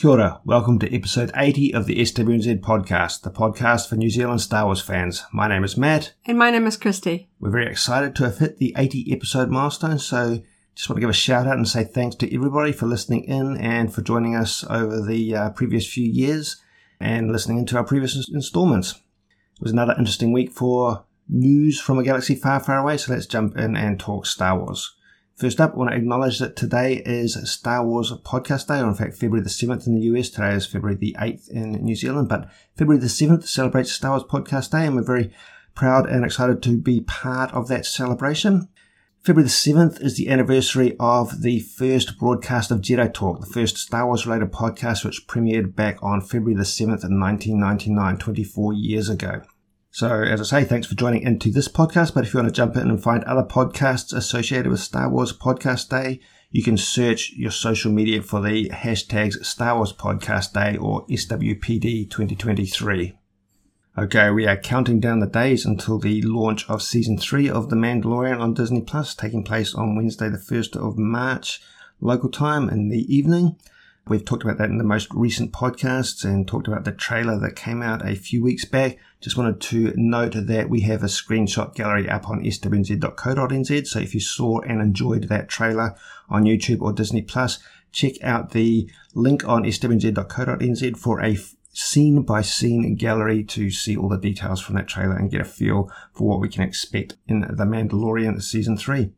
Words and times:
Kia 0.00 0.10
ora. 0.10 0.40
welcome 0.44 0.78
to 0.78 0.94
episode 0.94 1.32
80 1.34 1.74
of 1.74 1.86
the 1.86 1.96
SWNZ 1.96 2.60
podcast, 2.60 3.22
the 3.22 3.32
podcast 3.32 3.88
for 3.88 3.96
New 3.96 4.10
Zealand 4.10 4.40
Star 4.40 4.66
Wars 4.66 4.80
fans. 4.80 5.24
My 5.32 5.48
name 5.48 5.64
is 5.64 5.76
Matt. 5.76 6.12
And 6.24 6.38
my 6.38 6.52
name 6.52 6.68
is 6.68 6.76
Christy. 6.76 7.28
We're 7.40 7.50
very 7.50 7.66
excited 7.66 8.14
to 8.14 8.24
have 8.26 8.38
hit 8.38 8.58
the 8.58 8.72
80 8.76 9.12
episode 9.12 9.50
milestone, 9.50 9.98
so 9.98 10.40
just 10.76 10.88
want 10.88 10.98
to 10.98 11.00
give 11.00 11.10
a 11.10 11.12
shout 11.12 11.48
out 11.48 11.56
and 11.56 11.66
say 11.66 11.82
thanks 11.82 12.14
to 12.14 12.32
everybody 12.32 12.70
for 12.70 12.86
listening 12.86 13.24
in 13.24 13.56
and 13.56 13.92
for 13.92 14.02
joining 14.02 14.36
us 14.36 14.64
over 14.70 15.04
the 15.04 15.34
uh, 15.34 15.50
previous 15.50 15.84
few 15.84 16.06
years 16.06 16.62
and 17.00 17.32
listening 17.32 17.58
into 17.58 17.76
our 17.76 17.82
previous 17.82 18.28
installments. 18.32 18.92
It 18.92 19.62
was 19.62 19.72
another 19.72 19.96
interesting 19.98 20.30
week 20.30 20.52
for 20.52 21.06
news 21.28 21.80
from 21.80 21.98
a 21.98 22.04
galaxy 22.04 22.36
far, 22.36 22.60
far 22.60 22.78
away, 22.78 22.98
so 22.98 23.12
let's 23.12 23.26
jump 23.26 23.58
in 23.58 23.76
and 23.76 23.98
talk 23.98 24.26
Star 24.26 24.56
Wars. 24.60 24.94
First 25.38 25.60
up, 25.60 25.74
I 25.74 25.76
want 25.76 25.90
to 25.92 25.96
acknowledge 25.96 26.40
that 26.40 26.56
today 26.56 26.94
is 27.06 27.38
Star 27.48 27.86
Wars 27.86 28.12
Podcast 28.24 28.66
Day, 28.66 28.80
or 28.80 28.88
in 28.88 28.94
fact, 28.96 29.14
February 29.14 29.40
the 29.40 29.48
7th 29.48 29.86
in 29.86 29.94
the 29.94 30.00
US. 30.06 30.30
Today 30.30 30.52
is 30.54 30.66
February 30.66 30.96
the 30.96 31.14
8th 31.16 31.48
in 31.48 31.74
New 31.74 31.94
Zealand, 31.94 32.28
but 32.28 32.50
February 32.76 33.00
the 33.00 33.06
7th 33.06 33.46
celebrates 33.46 33.92
Star 33.92 34.10
Wars 34.10 34.24
Podcast 34.24 34.72
Day, 34.72 34.84
and 34.84 34.96
we're 34.96 35.04
very 35.04 35.32
proud 35.76 36.10
and 36.10 36.24
excited 36.24 36.60
to 36.64 36.76
be 36.76 37.02
part 37.02 37.54
of 37.54 37.68
that 37.68 37.86
celebration. 37.86 38.68
February 39.22 39.44
the 39.44 39.50
7th 39.50 40.02
is 40.02 40.16
the 40.16 40.28
anniversary 40.28 40.96
of 40.98 41.42
the 41.42 41.60
first 41.60 42.18
broadcast 42.18 42.72
of 42.72 42.80
Jedi 42.80 43.14
Talk, 43.14 43.38
the 43.38 43.46
first 43.46 43.76
Star 43.76 44.06
Wars 44.06 44.26
related 44.26 44.50
podcast, 44.50 45.04
which 45.04 45.28
premiered 45.28 45.76
back 45.76 46.02
on 46.02 46.20
February 46.20 46.56
the 46.56 46.64
7th 46.64 47.04
in 47.04 47.20
1999, 47.20 48.18
24 48.18 48.72
years 48.72 49.08
ago. 49.08 49.42
So, 49.90 50.22
as 50.22 50.40
I 50.40 50.44
say, 50.44 50.64
thanks 50.68 50.86
for 50.86 50.94
joining 50.94 51.22
into 51.22 51.50
this 51.50 51.68
podcast. 51.68 52.14
But 52.14 52.24
if 52.24 52.34
you 52.34 52.38
want 52.38 52.48
to 52.48 52.56
jump 52.56 52.76
in 52.76 52.90
and 52.90 53.02
find 53.02 53.24
other 53.24 53.42
podcasts 53.42 54.14
associated 54.14 54.68
with 54.68 54.80
Star 54.80 55.08
Wars 55.08 55.36
Podcast 55.36 55.88
Day, 55.88 56.20
you 56.50 56.62
can 56.62 56.76
search 56.76 57.32
your 57.32 57.50
social 57.50 57.90
media 57.90 58.22
for 58.22 58.40
the 58.40 58.68
hashtags 58.70 59.44
Star 59.44 59.76
Wars 59.76 59.92
Podcast 59.92 60.52
Day 60.52 60.76
or 60.76 61.06
SWPD 61.06 62.10
2023. 62.10 63.18
Okay, 63.98 64.30
we 64.30 64.46
are 64.46 64.56
counting 64.56 65.00
down 65.00 65.18
the 65.18 65.26
days 65.26 65.66
until 65.66 65.98
the 65.98 66.22
launch 66.22 66.68
of 66.70 66.82
season 66.82 67.18
three 67.18 67.50
of 67.50 67.68
The 67.68 67.74
Mandalorian 67.74 68.38
on 68.40 68.54
Disney 68.54 68.80
Plus, 68.80 69.14
taking 69.14 69.42
place 69.42 69.74
on 69.74 69.96
Wednesday, 69.96 70.28
the 70.28 70.38
1st 70.38 70.76
of 70.76 70.96
March, 70.96 71.60
local 72.00 72.30
time 72.30 72.68
in 72.68 72.90
the 72.90 73.12
evening. 73.12 73.56
We've 74.08 74.24
talked 74.24 74.42
about 74.42 74.56
that 74.58 74.70
in 74.70 74.78
the 74.78 74.84
most 74.84 75.08
recent 75.12 75.52
podcasts 75.52 76.24
and 76.24 76.48
talked 76.48 76.66
about 76.66 76.84
the 76.84 76.92
trailer 76.92 77.38
that 77.40 77.56
came 77.56 77.82
out 77.82 78.08
a 78.08 78.14
few 78.14 78.42
weeks 78.42 78.64
back. 78.64 78.96
Just 79.20 79.36
wanted 79.36 79.60
to 79.60 79.92
note 79.96 80.34
that 80.34 80.70
we 80.70 80.80
have 80.82 81.02
a 81.02 81.06
screenshot 81.06 81.74
gallery 81.74 82.08
up 82.08 82.28
on 82.28 82.42
swnz.co.nz. 82.42 83.86
So 83.86 83.98
if 83.98 84.14
you 84.14 84.20
saw 84.20 84.60
and 84.60 84.80
enjoyed 84.80 85.24
that 85.24 85.48
trailer 85.48 85.94
on 86.30 86.44
YouTube 86.44 86.80
or 86.80 86.92
Disney 86.92 87.20
Plus, 87.20 87.58
check 87.92 88.22
out 88.22 88.52
the 88.52 88.90
link 89.14 89.46
on 89.46 89.64
swnz.co.nz 89.64 90.96
for 90.96 91.22
a 91.22 91.36
scene 91.72 92.22
by 92.22 92.40
scene 92.40 92.94
gallery 92.94 93.44
to 93.44 93.70
see 93.70 93.96
all 93.96 94.08
the 94.08 94.16
details 94.16 94.60
from 94.60 94.76
that 94.76 94.88
trailer 94.88 95.16
and 95.16 95.30
get 95.30 95.42
a 95.42 95.44
feel 95.44 95.92
for 96.12 96.26
what 96.26 96.40
we 96.40 96.48
can 96.48 96.62
expect 96.62 97.16
in 97.26 97.40
The 97.40 97.64
Mandalorian 97.64 98.42
season 98.42 98.76
3. 98.76 99.10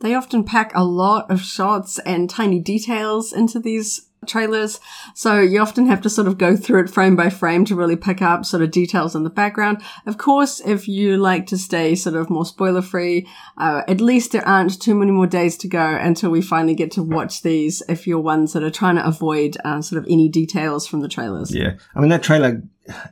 They 0.00 0.14
often 0.14 0.44
pack 0.44 0.72
a 0.74 0.84
lot 0.84 1.30
of 1.30 1.40
shots 1.42 1.98
and 2.00 2.28
tiny 2.28 2.58
details 2.58 3.32
into 3.32 3.60
these 3.60 4.10
trailers. 4.26 4.80
So 5.14 5.40
you 5.40 5.60
often 5.60 5.86
have 5.86 6.00
to 6.02 6.10
sort 6.10 6.28
of 6.28 6.38
go 6.38 6.56
through 6.56 6.84
it 6.84 6.90
frame 6.90 7.16
by 7.16 7.30
frame 7.30 7.64
to 7.66 7.74
really 7.74 7.96
pick 7.96 8.20
up 8.20 8.44
sort 8.44 8.62
of 8.62 8.70
details 8.70 9.14
in 9.14 9.24
the 9.24 9.30
background. 9.30 9.82
Of 10.06 10.18
course, 10.18 10.60
if 10.60 10.86
you 10.88 11.16
like 11.16 11.46
to 11.46 11.58
stay 11.58 11.94
sort 11.94 12.16
of 12.16 12.30
more 12.30 12.44
spoiler 12.44 12.82
free, 12.82 13.26
uh, 13.56 13.82
at 13.88 14.00
least 14.00 14.32
there 14.32 14.46
aren't 14.46 14.80
too 14.80 14.94
many 14.94 15.10
more 15.10 15.26
days 15.26 15.56
to 15.58 15.68
go 15.68 15.96
until 15.96 16.30
we 16.30 16.42
finally 16.42 16.74
get 16.74 16.90
to 16.92 17.02
watch 17.02 17.42
these 17.42 17.82
if 17.88 18.06
you're 18.06 18.20
ones 18.20 18.52
that 18.52 18.62
are 18.62 18.70
trying 18.70 18.96
to 18.96 19.06
avoid 19.06 19.56
uh, 19.64 19.80
sort 19.80 20.02
of 20.02 20.06
any 20.10 20.28
details 20.28 20.86
from 20.86 21.00
the 21.00 21.08
trailers. 21.08 21.54
Yeah. 21.54 21.74
I 21.94 22.00
mean, 22.00 22.10
that 22.10 22.22
trailer, 22.22 22.62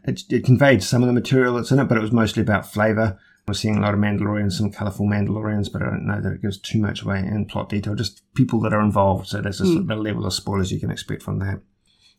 it, 0.04 0.22
it 0.28 0.44
conveyed 0.44 0.82
some 0.82 1.02
of 1.02 1.06
the 1.06 1.14
material 1.14 1.54
that's 1.54 1.70
in 1.70 1.78
it, 1.78 1.84
but 1.84 1.96
it 1.96 2.02
was 2.02 2.12
mostly 2.12 2.42
about 2.42 2.70
flavor. 2.70 3.18
We're 3.48 3.54
seeing 3.54 3.78
a 3.78 3.80
lot 3.80 3.94
of 3.94 4.00
Mandalorians, 4.00 4.52
some 4.52 4.70
colourful 4.70 5.06
Mandalorians, 5.06 5.72
but 5.72 5.82
I 5.82 5.86
don't 5.86 6.06
know 6.06 6.20
that 6.20 6.34
it 6.34 6.42
gives 6.42 6.58
too 6.58 6.78
much 6.78 7.02
away 7.02 7.18
in 7.20 7.46
plot 7.46 7.70
detail. 7.70 7.94
Just 7.94 8.22
people 8.34 8.60
that 8.60 8.72
are 8.74 8.80
involved. 8.80 9.26
So 9.26 9.40
that's 9.40 9.60
mm. 9.60 9.86
the 9.86 9.96
level 9.96 10.26
of 10.26 10.34
spoilers 10.34 10.70
you 10.70 10.78
can 10.78 10.90
expect 10.90 11.22
from 11.22 11.38
that. 11.40 11.60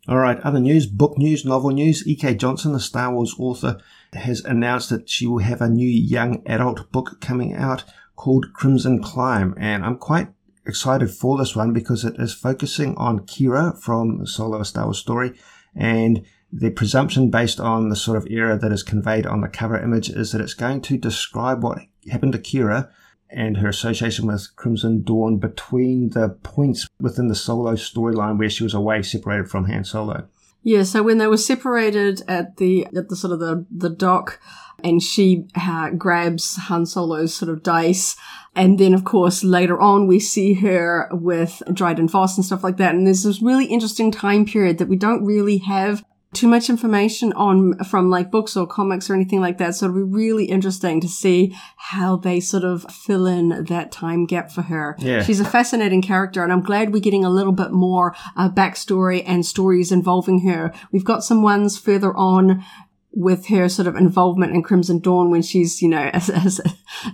All 0.07 0.17
right, 0.17 0.39
other 0.39 0.59
news, 0.59 0.87
book 0.87 1.17
news, 1.17 1.45
novel 1.45 1.69
news. 1.69 2.07
E.K. 2.07 2.35
Johnston, 2.35 2.73
the 2.73 2.79
Star 2.79 3.13
Wars 3.13 3.35
author, 3.37 3.79
has 4.13 4.43
announced 4.43 4.89
that 4.89 5.09
she 5.09 5.27
will 5.27 5.39
have 5.39 5.61
a 5.61 5.69
new 5.69 5.87
young 5.87 6.41
adult 6.47 6.91
book 6.91 7.21
coming 7.21 7.53
out 7.53 7.83
called 8.15 8.53
Crimson 8.53 9.03
Climb. 9.03 9.53
And 9.57 9.85
I'm 9.85 9.97
quite 9.97 10.29
excited 10.65 11.11
for 11.11 11.37
this 11.37 11.55
one 11.55 11.73
because 11.73 12.03
it 12.05 12.15
is 12.17 12.33
focusing 12.33 12.95
on 12.95 13.19
Qi'ra 13.19 13.79
from 13.79 14.25
Solo, 14.25 14.61
a 14.61 14.65
Star 14.65 14.85
Wars 14.85 14.97
story. 14.97 15.37
And 15.75 16.25
the 16.51 16.71
presumption 16.71 17.29
based 17.29 17.59
on 17.59 17.89
the 17.89 17.95
sort 17.95 18.17
of 18.17 18.27
era 18.27 18.57
that 18.57 18.71
is 18.71 18.83
conveyed 18.83 19.25
on 19.25 19.41
the 19.41 19.47
cover 19.47 19.79
image 19.79 20.09
is 20.09 20.31
that 20.31 20.41
it's 20.41 20.53
going 20.53 20.81
to 20.81 20.97
describe 20.97 21.63
what 21.63 21.79
happened 22.09 22.33
to 22.33 22.39
Qi'ra 22.39 22.89
and 23.29 23.57
her 23.57 23.69
association 23.69 24.25
with 24.25 24.55
Crimson 24.55 25.03
Dawn 25.03 25.37
between 25.37 26.09
the 26.09 26.29
points 26.41 26.87
within 26.99 27.27
the 27.27 27.35
Solo 27.35 27.73
storyline 27.73 28.39
where 28.39 28.49
she 28.49 28.63
was 28.63 28.73
away, 28.73 29.03
separated 29.03 29.49
from 29.49 29.65
Han 29.65 29.83
Solo. 29.83 30.27
Yeah, 30.63 30.83
so 30.83 31.03
when 31.03 31.19
they 31.19 31.27
were 31.27 31.37
separated 31.37 32.21
at 32.27 32.57
the 32.57 32.85
at 32.87 33.09
the 33.09 33.15
sort 33.15 33.31
of 33.31 33.39
the 33.39 33.65
the 33.71 33.89
dock, 33.89 34.41
and 34.83 35.01
she 35.01 35.47
uh, 35.55 35.91
grabs 35.91 36.55
Han 36.55 36.85
Solo's 36.85 37.33
sort 37.33 37.49
of 37.49 37.63
dice, 37.63 38.17
and 38.55 38.77
then 38.77 38.93
of 38.93 39.05
course 39.05 39.43
later 39.43 39.79
on 39.79 40.07
we 40.07 40.19
see 40.19 40.55
her 40.55 41.07
with 41.11 41.61
Dryden 41.71 42.09
Voss 42.09 42.35
and 42.35 42.45
stuff 42.45 42.63
like 42.63 42.77
that, 42.77 42.93
and 42.93 43.07
there's 43.07 43.23
this 43.23 43.41
really 43.41 43.65
interesting 43.65 44.11
time 44.11 44.45
period 44.45 44.79
that 44.79 44.89
we 44.89 44.97
don't 44.97 45.23
really 45.23 45.59
have 45.59 46.03
too 46.33 46.47
much 46.47 46.69
information 46.69 47.33
on 47.33 47.77
from 47.85 48.09
like 48.09 48.29
books 48.29 48.55
or 48.55 48.67
comics 48.67 49.09
or 49.09 49.15
anything 49.15 49.41
like 49.41 49.57
that. 49.57 49.73
So 49.75 49.87
it'll 49.87 49.97
be 49.97 50.03
really 50.03 50.45
interesting 50.45 51.01
to 51.01 51.07
see 51.07 51.55
how 51.77 52.17
they 52.17 52.39
sort 52.39 52.63
of 52.63 52.83
fill 52.83 53.25
in 53.25 53.65
that 53.65 53.91
time 53.91 54.25
gap 54.25 54.51
for 54.51 54.61
her. 54.63 54.95
Yeah. 54.99 55.23
She's 55.23 55.39
a 55.39 55.45
fascinating 55.45 56.03
character 56.03 56.43
and 56.43 56.53
I'm 56.53 56.61
glad 56.61 56.93
we're 56.93 56.99
getting 56.99 57.25
a 57.25 57.29
little 57.29 57.51
bit 57.51 57.71
more 57.71 58.15
uh, 58.37 58.49
backstory 58.49 59.23
and 59.25 59.43
stories 59.43 59.91
involving 59.91 60.41
her. 60.41 60.71
We've 60.91 61.03
got 61.03 61.23
some 61.23 61.41
ones 61.41 61.79
further 61.79 62.15
on 62.15 62.63
with 63.11 63.47
her 63.47 63.67
sort 63.67 63.87
of 63.87 63.95
involvement 63.95 64.53
in 64.53 64.61
Crimson 64.61 64.99
Dawn 64.99 65.31
when 65.31 65.41
she's, 65.41 65.81
you 65.81 65.89
know, 65.89 66.11
has, 66.13 66.27
has 66.27 66.61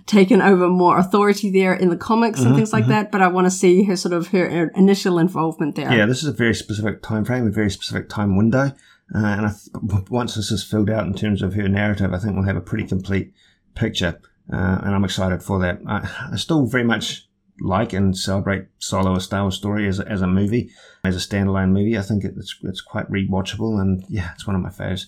taken 0.05 0.41
over 0.41 0.67
more 0.67 0.97
authority 0.99 1.49
there 1.49 1.73
in 1.73 1.89
the 1.89 1.95
comics 1.95 2.39
and 2.39 2.49
mm-hmm, 2.49 2.57
things 2.57 2.73
like 2.73 2.83
mm-hmm. 2.83 2.91
that. 2.91 3.11
But 3.11 3.21
I 3.21 3.27
want 3.27 3.45
to 3.45 3.51
see 3.51 3.83
her 3.83 3.95
sort 3.95 4.13
of 4.13 4.27
her, 4.27 4.49
her 4.49 4.67
initial 4.75 5.19
involvement 5.19 5.75
there. 5.75 5.91
Yeah, 5.91 6.05
this 6.05 6.21
is 6.21 6.27
a 6.27 6.33
very 6.33 6.53
specific 6.53 7.01
time 7.01 7.23
frame, 7.23 7.47
a 7.47 7.51
very 7.51 7.71
specific 7.71 8.09
time 8.09 8.35
window. 8.35 8.73
Uh, 9.13 9.19
and 9.19 9.55
th- 9.89 10.09
once 10.09 10.35
this 10.35 10.51
is 10.51 10.63
filled 10.63 10.89
out 10.89 11.05
in 11.05 11.13
terms 11.13 11.41
of 11.41 11.53
her 11.53 11.67
narrative, 11.67 12.13
I 12.13 12.17
think 12.17 12.35
we'll 12.35 12.45
have 12.45 12.55
a 12.55 12.61
pretty 12.61 12.85
complete 12.85 13.33
picture. 13.75 14.19
Uh, 14.51 14.79
and 14.83 14.95
I'm 14.95 15.05
excited 15.05 15.43
for 15.43 15.59
that. 15.59 15.79
I, 15.87 16.29
I, 16.31 16.35
still 16.37 16.65
very 16.65 16.83
much 16.83 17.27
like 17.59 17.93
and 17.93 18.17
celebrate 18.17 18.67
Solo: 18.79 19.15
A 19.15 19.21
Star 19.21 19.41
Wars 19.41 19.55
Story 19.55 19.87
as 19.87 19.99
a, 19.99 20.07
as 20.07 20.21
a 20.21 20.27
movie, 20.27 20.69
as 21.03 21.15
a 21.15 21.19
standalone 21.19 21.71
movie. 21.71 21.97
I 21.97 22.01
think 22.01 22.23
it's 22.23 22.55
it's 22.63 22.81
quite 22.81 23.09
rewatchable, 23.09 23.79
and 23.81 24.03
yeah, 24.07 24.31
it's 24.33 24.45
one 24.45 24.55
of 24.55 24.61
my 24.61 24.69
faves. 24.69 25.07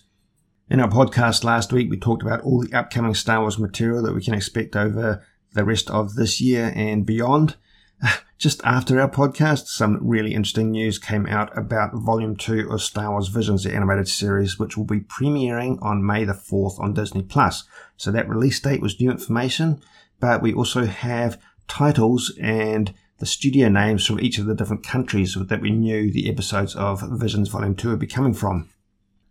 In 0.70 0.80
our 0.80 0.90
podcast 0.90 1.44
last 1.44 1.72
week, 1.72 1.90
we 1.90 1.98
talked 1.98 2.24
about 2.24 2.42
all 2.42 2.62
the 2.62 2.74
upcoming 2.74 3.14
Star 3.14 3.42
Wars 3.42 3.60
material 3.60 4.02
that 4.04 4.16
we 4.16 4.24
can 4.24 4.34
expect 4.34 4.76
over 4.76 5.24
the 5.54 5.64
rest 5.64 5.90
of 5.90 6.16
this 6.16 6.42
year 6.42 6.74
and 6.76 7.06
beyond. 7.06 7.56
Just 8.38 8.62
after 8.64 9.00
our 9.02 9.10
podcast, 9.10 9.68
some 9.68 9.98
really 10.02 10.34
interesting 10.34 10.72
news 10.72 11.00
came 11.00 11.26
out 11.26 11.56
about 11.58 11.94
Volume 11.94 12.36
2 12.36 12.70
of 12.72 12.82
Star 12.82 13.12
Wars 13.12 13.30
Visions, 13.30 13.64
the 13.64 13.74
animated 13.74 14.08
series, 14.08 14.60
which 14.60 14.78
will 14.78 14.86
be 14.86 15.00
premiering 15.00 15.82
on 15.82 16.06
May 16.06 16.24
the 16.24 16.34
4th 16.34 16.80
on 16.80 16.94
Disney+. 16.94 17.24
Plus. 17.24 17.64
So 17.98 18.12
that 18.12 18.30
release 18.30 18.60
date 18.60 18.82
was 18.82 19.00
new 19.00 19.10
information, 19.10 19.82
but 20.20 20.42
we 20.42 20.54
also 20.54 20.86
have 20.86 21.42
titles 21.68 22.34
and 22.42 22.94
the 23.20 23.26
studio 23.26 23.70
names 23.70 24.06
from 24.06 24.20
each 24.20 24.38
of 24.38 24.46
the 24.46 24.56
different 24.56 24.86
countries 24.86 25.36
that 25.36 25.62
we 25.62 25.72
knew 25.72 26.12
the 26.12 26.30
episodes 26.30 26.76
of 26.76 27.02
Visions 27.20 27.50
Volume 27.50 27.76
2 27.76 27.90
would 27.90 28.00
be 28.00 28.08
coming 28.08 28.34
from. 28.34 28.70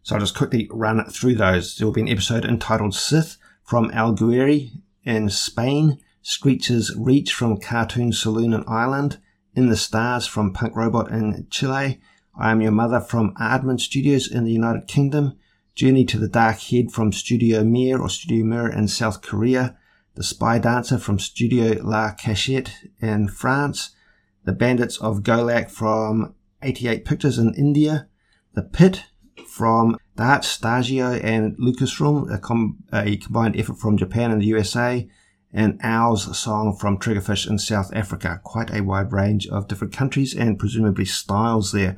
So 0.03 0.15
I'll 0.15 0.21
just 0.21 0.37
quickly 0.37 0.69
run 0.71 1.05
through 1.07 1.37
those. 1.37 1.77
There 1.77 1.87
will 1.87 1.95
be 1.95 2.01
an 2.01 2.09
episode 2.09 2.45
entitled 2.45 2.95
Sith 2.95 3.37
from 3.65 3.91
El 3.93 4.15
Guiri 4.15 4.71
in 5.05 5.29
Spain, 5.31 5.99
Screech's 6.29 6.93
Reach 6.97 7.33
from 7.33 7.57
Cartoon 7.57 8.13
Saloon 8.13 8.53
in 8.53 8.65
Ireland, 8.67 9.21
In 9.55 9.69
the 9.69 9.77
Stars 9.77 10.27
from 10.27 10.53
Punk 10.53 10.75
Robot 10.75 11.09
in 11.13 11.47
Chile, 11.51 12.01
I 12.37 12.51
Am 12.51 12.61
Your 12.61 12.73
Mother 12.73 12.99
from 12.99 13.33
Aardman 13.37 13.79
Studios 13.79 14.29
in 14.29 14.43
the 14.43 14.51
United 14.51 14.89
Kingdom, 14.89 15.39
Journey 15.77 16.05
to 16.07 16.19
the 16.19 16.27
Dark 16.27 16.59
Head 16.59 16.91
from 16.91 17.13
Studio 17.13 17.63
Mir 17.63 18.01
or 18.01 18.09
Studio 18.09 18.45
Mir 18.45 18.67
in 18.67 18.89
South 18.89 19.23
Korea, 19.23 19.79
The 20.17 20.25
Spy 20.25 20.59
Dancer 20.59 20.99
from 20.99 21.21
Studio 21.21 21.81
La 21.85 22.13
Cachette 22.15 22.73
in 23.01 23.29
France, 23.29 23.95
The 24.43 24.53
Bandits 24.53 24.99
of 24.99 25.23
Golak 25.23 25.71
from 25.71 26.35
88 26.61 27.05
Pictures 27.05 27.39
in 27.39 27.55
India, 27.55 28.09
The 28.55 28.65
Pit 28.65 29.05
from 29.47 29.97
D'ART 30.17 30.43
Shtajio 30.43 31.23
and 31.23 31.57
Lucasfilm, 31.57 32.35
a, 32.35 32.39
com- 32.39 32.79
a 32.93 33.17
combined 33.17 33.57
effort 33.57 33.79
from 33.79 33.97
Japan 33.97 34.33
and 34.33 34.43
the 34.43 34.47
USA, 34.47 35.09
and 35.53 35.81
Aau's 35.83 36.39
song 36.39 36.77
from 36.77 36.99
Triggerfish 36.99 37.49
in 37.49 37.59
South 37.59 37.91
Africa. 37.95 38.41
Quite 38.45 38.71
a 38.75 38.83
wide 38.83 39.13
range 39.13 39.47
of 39.49 39.69
different 39.69 39.93
countries 39.95 40.35
and 40.35 40.59
presumably 40.59 41.05
styles 41.05 41.73
there. 41.73 41.97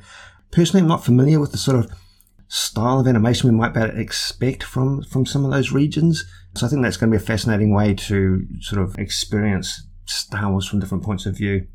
Personally, 0.51 0.81
I'm 0.81 0.87
not 0.87 1.03
familiar 1.03 1.39
with 1.39 1.51
the 1.51 1.57
sort 1.57 1.77
of 1.77 1.91
style 2.47 2.99
of 2.99 3.07
animation 3.07 3.49
we 3.49 3.55
might 3.55 3.73
be 3.73 3.79
able 3.79 3.91
to 3.93 3.99
expect 3.99 4.63
from 4.63 5.03
from 5.03 5.25
some 5.25 5.45
of 5.45 5.51
those 5.51 5.71
regions. 5.71 6.25
So 6.55 6.65
I 6.65 6.69
think 6.69 6.81
that's 6.81 6.97
going 6.97 7.11
to 7.11 7.17
be 7.17 7.23
a 7.23 7.25
fascinating 7.25 7.73
way 7.73 7.93
to 7.93 8.45
sort 8.59 8.81
of 8.81 8.97
experience 8.97 9.83
Star 10.05 10.51
Wars 10.51 10.67
from 10.67 10.79
different 10.79 11.03
points 11.03 11.25
of 11.25 11.37
view. 11.37 11.67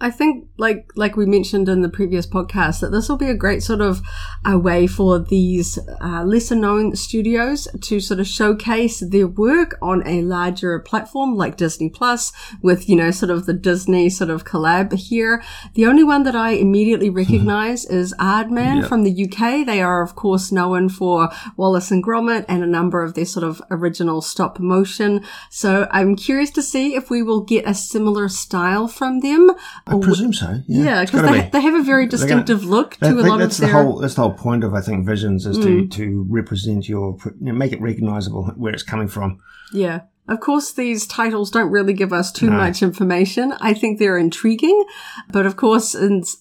I 0.00 0.10
think, 0.10 0.48
like 0.58 0.90
like 0.96 1.16
we 1.16 1.24
mentioned 1.24 1.68
in 1.68 1.80
the 1.82 1.88
previous 1.88 2.26
podcast, 2.26 2.80
that 2.80 2.90
this 2.90 3.08
will 3.08 3.16
be 3.16 3.30
a 3.30 3.34
great 3.34 3.62
sort 3.62 3.80
of 3.80 4.02
a 4.44 4.58
way 4.58 4.86
for 4.86 5.18
these 5.18 5.78
uh, 6.02 6.24
lesser 6.24 6.56
known 6.56 6.94
studios 6.96 7.68
to 7.82 8.00
sort 8.00 8.20
of 8.20 8.26
showcase 8.26 9.00
their 9.00 9.26
work 9.28 9.78
on 9.80 10.06
a 10.06 10.22
larger 10.22 10.78
platform 10.80 11.36
like 11.36 11.56
Disney 11.56 11.88
Plus, 11.88 12.32
with 12.60 12.88
you 12.88 12.96
know 12.96 13.10
sort 13.12 13.30
of 13.30 13.46
the 13.46 13.54
Disney 13.54 14.10
sort 14.10 14.30
of 14.30 14.44
collab 14.44 14.92
here. 14.92 15.42
The 15.74 15.86
only 15.86 16.04
one 16.04 16.24
that 16.24 16.36
I 16.36 16.50
immediately 16.50 17.08
recognize 17.22 17.84
is 17.86 18.12
Aardman 18.18 18.80
Yep. 18.80 18.88
from 18.88 19.04
the 19.04 19.24
UK. 19.24 19.64
They 19.64 19.80
are 19.80 20.02
of 20.02 20.16
course 20.16 20.50
known 20.52 20.88
for 20.88 21.30
Wallace 21.56 21.90
and 21.90 22.02
Gromit 22.04 22.44
and 22.48 22.62
a 22.62 22.66
number 22.66 23.02
of 23.02 23.14
their 23.14 23.24
sort 23.24 23.44
of 23.44 23.62
original 23.70 24.20
stop 24.20 24.58
motion. 24.58 25.24
So 25.50 25.86
I'm 25.90 26.16
curious 26.16 26.50
to 26.50 26.62
see 26.62 26.94
if 26.94 27.10
we 27.10 27.22
will 27.22 27.40
get 27.42 27.66
a 27.68 27.74
similar 27.74 28.28
style 28.28 28.88
from 28.88 29.20
them. 29.20 29.52
I 29.86 29.98
presume 29.98 30.32
so. 30.32 30.60
Yeah, 30.66 30.84
Yeah, 30.84 31.04
because 31.04 31.20
gotta 31.22 31.32
they, 31.42 31.48
they 31.50 31.60
have 31.60 31.74
a 31.74 31.82
very 31.82 32.06
gonna- 32.06 32.10
distinctive 32.10 32.64
look 32.64 32.94
to 32.94 33.00
That- 33.00 33.24
a 33.26 33.28
lot 33.28 33.38
that's 33.38 33.58
of 33.58 33.66
the 33.66 33.66
their. 33.72 33.74
Mm. 33.82 33.84
whole. 33.84 33.98
That's 33.98 34.14
the 34.14 34.22
whole 34.22 34.32
point 34.32 34.64
of 34.64 34.72
I 34.74 34.80
think 34.80 35.06
visions 35.06 35.44
is 35.46 35.58
to 35.58 35.86
to 35.88 36.26
represent 36.30 36.88
your 36.88 37.18
you 37.40 37.52
know, 37.52 37.52
make 37.52 37.72
it 37.72 37.80
recognizable 37.82 38.46
where 38.56 38.72
it's 38.72 38.82
coming 38.82 39.08
from. 39.08 39.40
Yeah. 39.72 40.00
Of 40.26 40.40
course, 40.40 40.72
these 40.72 41.06
titles 41.06 41.50
don't 41.50 41.70
really 41.70 41.92
give 41.92 42.12
us 42.12 42.32
too 42.32 42.48
No. 42.48 42.56
much 42.56 42.82
information. 42.82 43.52
I 43.60 43.74
think 43.74 43.98
they're 43.98 44.16
intriguing. 44.16 44.84
But 45.30 45.44
of 45.44 45.56
course, 45.56 45.94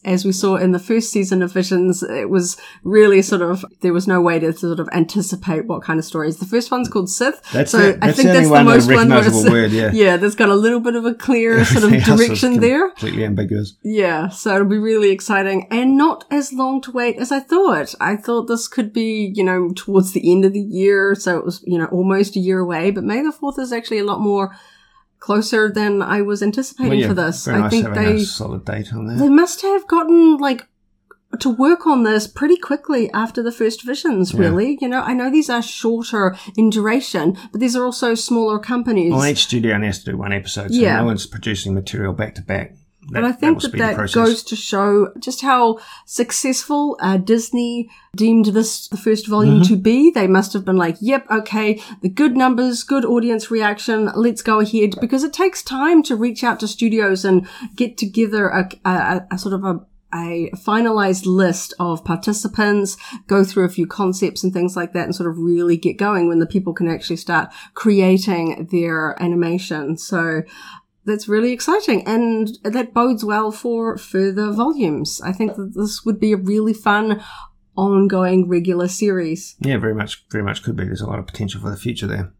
as 0.05 0.23
we 0.23 0.31
saw 0.31 0.55
in 0.55 0.71
the 0.71 0.79
first 0.79 1.11
season 1.11 1.41
of 1.41 1.51
Visions, 1.51 2.01
it 2.01 2.29
was 2.29 2.55
really 2.83 3.21
sort 3.21 3.41
of, 3.41 3.65
there 3.81 3.91
was 3.91 4.07
no 4.07 4.21
way 4.21 4.39
to 4.39 4.53
sort 4.53 4.79
of 4.79 4.87
anticipate 4.93 5.65
what 5.65 5.83
kind 5.83 5.99
of 5.99 6.05
stories. 6.05 6.37
The 6.37 6.45
first 6.45 6.71
one's 6.71 6.87
called 6.87 7.09
Sith. 7.09 7.41
That's 7.51 7.71
so 7.71 7.79
it. 7.79 7.97
I 8.01 8.07
That's 8.07 8.17
think 8.17 8.27
the 8.29 8.33
that's 8.33 8.49
the 8.49 8.63
most 8.63 8.87
one 8.89 9.09
where 9.51 9.65
yeah. 9.67 9.91
yeah, 9.93 10.15
there's 10.15 10.35
got 10.35 10.49
a 10.49 10.55
little 10.55 10.79
bit 10.79 10.95
of 10.95 11.03
a 11.05 11.13
clear 11.13 11.65
sort 11.65 11.83
of 11.83 11.91
Everything 11.91 12.09
else 12.11 12.21
is 12.21 12.27
direction 12.27 12.59
there. 12.61 12.89
Completely 12.91 13.25
ambiguous. 13.25 13.73
Yeah, 13.83 14.29
so 14.29 14.55
it'll 14.55 14.67
be 14.67 14.77
really 14.77 15.11
exciting 15.11 15.67
and 15.69 15.97
not 15.97 16.23
as 16.31 16.53
long 16.53 16.79
to 16.83 16.91
wait 16.91 17.17
as 17.17 17.33
I 17.33 17.41
thought. 17.41 17.93
I 17.99 18.15
thought 18.15 18.47
this 18.47 18.69
could 18.69 18.93
be, 18.93 19.33
you 19.35 19.43
know, 19.43 19.71
towards 19.75 20.13
the 20.13 20.31
end 20.31 20.45
of 20.45 20.53
the 20.53 20.61
year, 20.61 21.15
so 21.15 21.37
it 21.37 21.43
was, 21.43 21.61
you 21.67 21.77
know, 21.77 21.87
almost 21.87 22.37
a 22.37 22.39
year 22.39 22.59
away, 22.59 22.89
but 22.91 23.03
May 23.03 23.21
the 23.21 23.31
4th 23.31 23.59
is 23.59 23.72
actually 23.73 23.99
a 23.99 24.05
lot 24.05 24.21
more 24.21 24.55
closer 25.19 25.71
than 25.71 26.01
I 26.01 26.21
was 26.21 26.43
anticipating 26.43 26.89
Well, 26.91 26.99
yeah, 26.99 27.07
for 27.07 27.13
this. 27.13 27.47
I 27.47 27.59
nice 27.59 27.71
think 27.71 27.93
they 27.93 28.19
solid 28.23 28.65
date 28.65 28.93
on 28.93 29.07
they 29.17 29.29
must 29.29 29.61
have 29.61 29.87
gotten 29.87 30.37
like 30.37 30.67
to 31.39 31.49
work 31.49 31.87
on 31.87 32.03
this 32.03 32.27
pretty 32.27 32.57
quickly 32.57 33.09
after 33.11 33.41
the 33.41 33.51
first 33.51 33.83
visions, 33.83 34.33
Yeah. 34.33 34.41
really. 34.41 34.77
You 34.81 34.87
know, 34.87 35.01
I 35.01 35.13
know 35.13 35.31
these 35.31 35.49
are 35.49 35.61
shorter 35.63 36.35
in 36.55 36.69
duration, 36.69 37.35
but 37.51 37.59
these 37.59 37.75
are 37.75 37.85
also 37.85 38.13
smaller 38.15 38.59
companies. 38.59 39.11
Well, 39.13 39.25
each 39.25 39.45
studio 39.45 39.73
only 39.73 39.87
has 39.87 40.03
to 40.03 40.11
do 40.11 40.17
one 40.17 40.31
episode, 40.31 40.69
so 40.71 40.79
Yeah. 40.79 40.97
no 40.97 41.05
one's 41.05 41.25
producing 41.25 41.73
material 41.73 42.13
back 42.13 42.35
to 42.35 42.41
back. 42.43 42.75
But 43.09 43.23
I 43.23 43.31
think 43.31 43.61
that 43.61 43.71
that, 43.73 44.11
goes 44.13 44.43
to 44.43 44.55
show 44.55 45.11
just 45.19 45.41
how 45.41 45.79
successful 46.05 46.97
uh, 46.99 47.17
Disney 47.17 47.89
deemed 48.15 48.45
this 48.47 48.87
the 48.87 48.97
first 48.97 49.27
volume 49.27 49.61
Mm-hmm. 49.61 49.73
to 49.73 49.77
be. 49.77 50.11
They 50.11 50.27
must 50.27 50.53
have 50.53 50.63
been 50.65 50.77
like, 50.77 50.97
"Yep, 51.01 51.27
okay, 51.29 51.81
the 52.01 52.09
good 52.09 52.35
numbers, 52.37 52.83
good 52.83 53.05
audience 53.05 53.51
reaction. 53.51 54.09
Let's 54.15 54.41
go 54.41 54.59
ahead," 54.59 54.95
because 55.01 55.23
it 55.23 55.33
takes 55.33 55.61
time 55.61 56.01
to 56.03 56.15
reach 56.15 56.43
out 56.43 56.59
to 56.61 56.67
studios 56.67 57.25
and 57.25 57.47
get 57.75 57.97
together 57.97 58.47
a, 58.49 58.69
a, 58.85 59.25
a 59.31 59.37
sort 59.37 59.53
of 59.53 59.63
a 59.63 59.85
a 60.15 60.51
finalized 60.55 61.25
list 61.25 61.73
of 61.79 62.05
participants, 62.05 62.97
go 63.25 63.43
through 63.43 63.65
a 63.65 63.69
few 63.69 63.87
concepts 63.87 64.43
and 64.43 64.53
things 64.53 64.75
like 64.75 64.93
that, 64.93 65.05
and 65.05 65.15
sort 65.15 65.27
of 65.27 65.39
really 65.39 65.75
get 65.75 65.97
going 65.97 66.27
when 66.27 66.37
the 66.37 66.45
people 66.45 66.71
can 66.71 66.87
actually 66.87 67.15
start 67.15 67.49
creating 67.73 68.67
their 68.71 69.21
animation. 69.21 69.97
So 69.97 70.43
that's 71.05 71.27
really 71.27 71.51
exciting 71.51 72.05
and 72.07 72.57
that 72.63 72.93
bodes 72.93 73.23
well 73.25 73.51
for 73.51 73.97
further 73.97 74.51
volumes. 74.51 75.21
I 75.23 75.31
think 75.31 75.55
that 75.55 75.73
this 75.75 76.03
would 76.05 76.19
be 76.19 76.31
a 76.31 76.37
really 76.37 76.73
fun 76.73 77.21
ongoing 77.75 78.47
regular 78.47 78.87
series. 78.87 79.55
Yeah, 79.59 79.77
very 79.77 79.95
much, 79.95 80.25
very 80.29 80.43
much 80.43 80.63
could 80.63 80.75
be. 80.75 80.85
There's 80.85 81.01
a 81.01 81.07
lot 81.07 81.19
of 81.19 81.27
potential 81.27 81.61
for 81.61 81.69
the 81.69 81.77
future 81.77 82.07
there. 82.07 82.33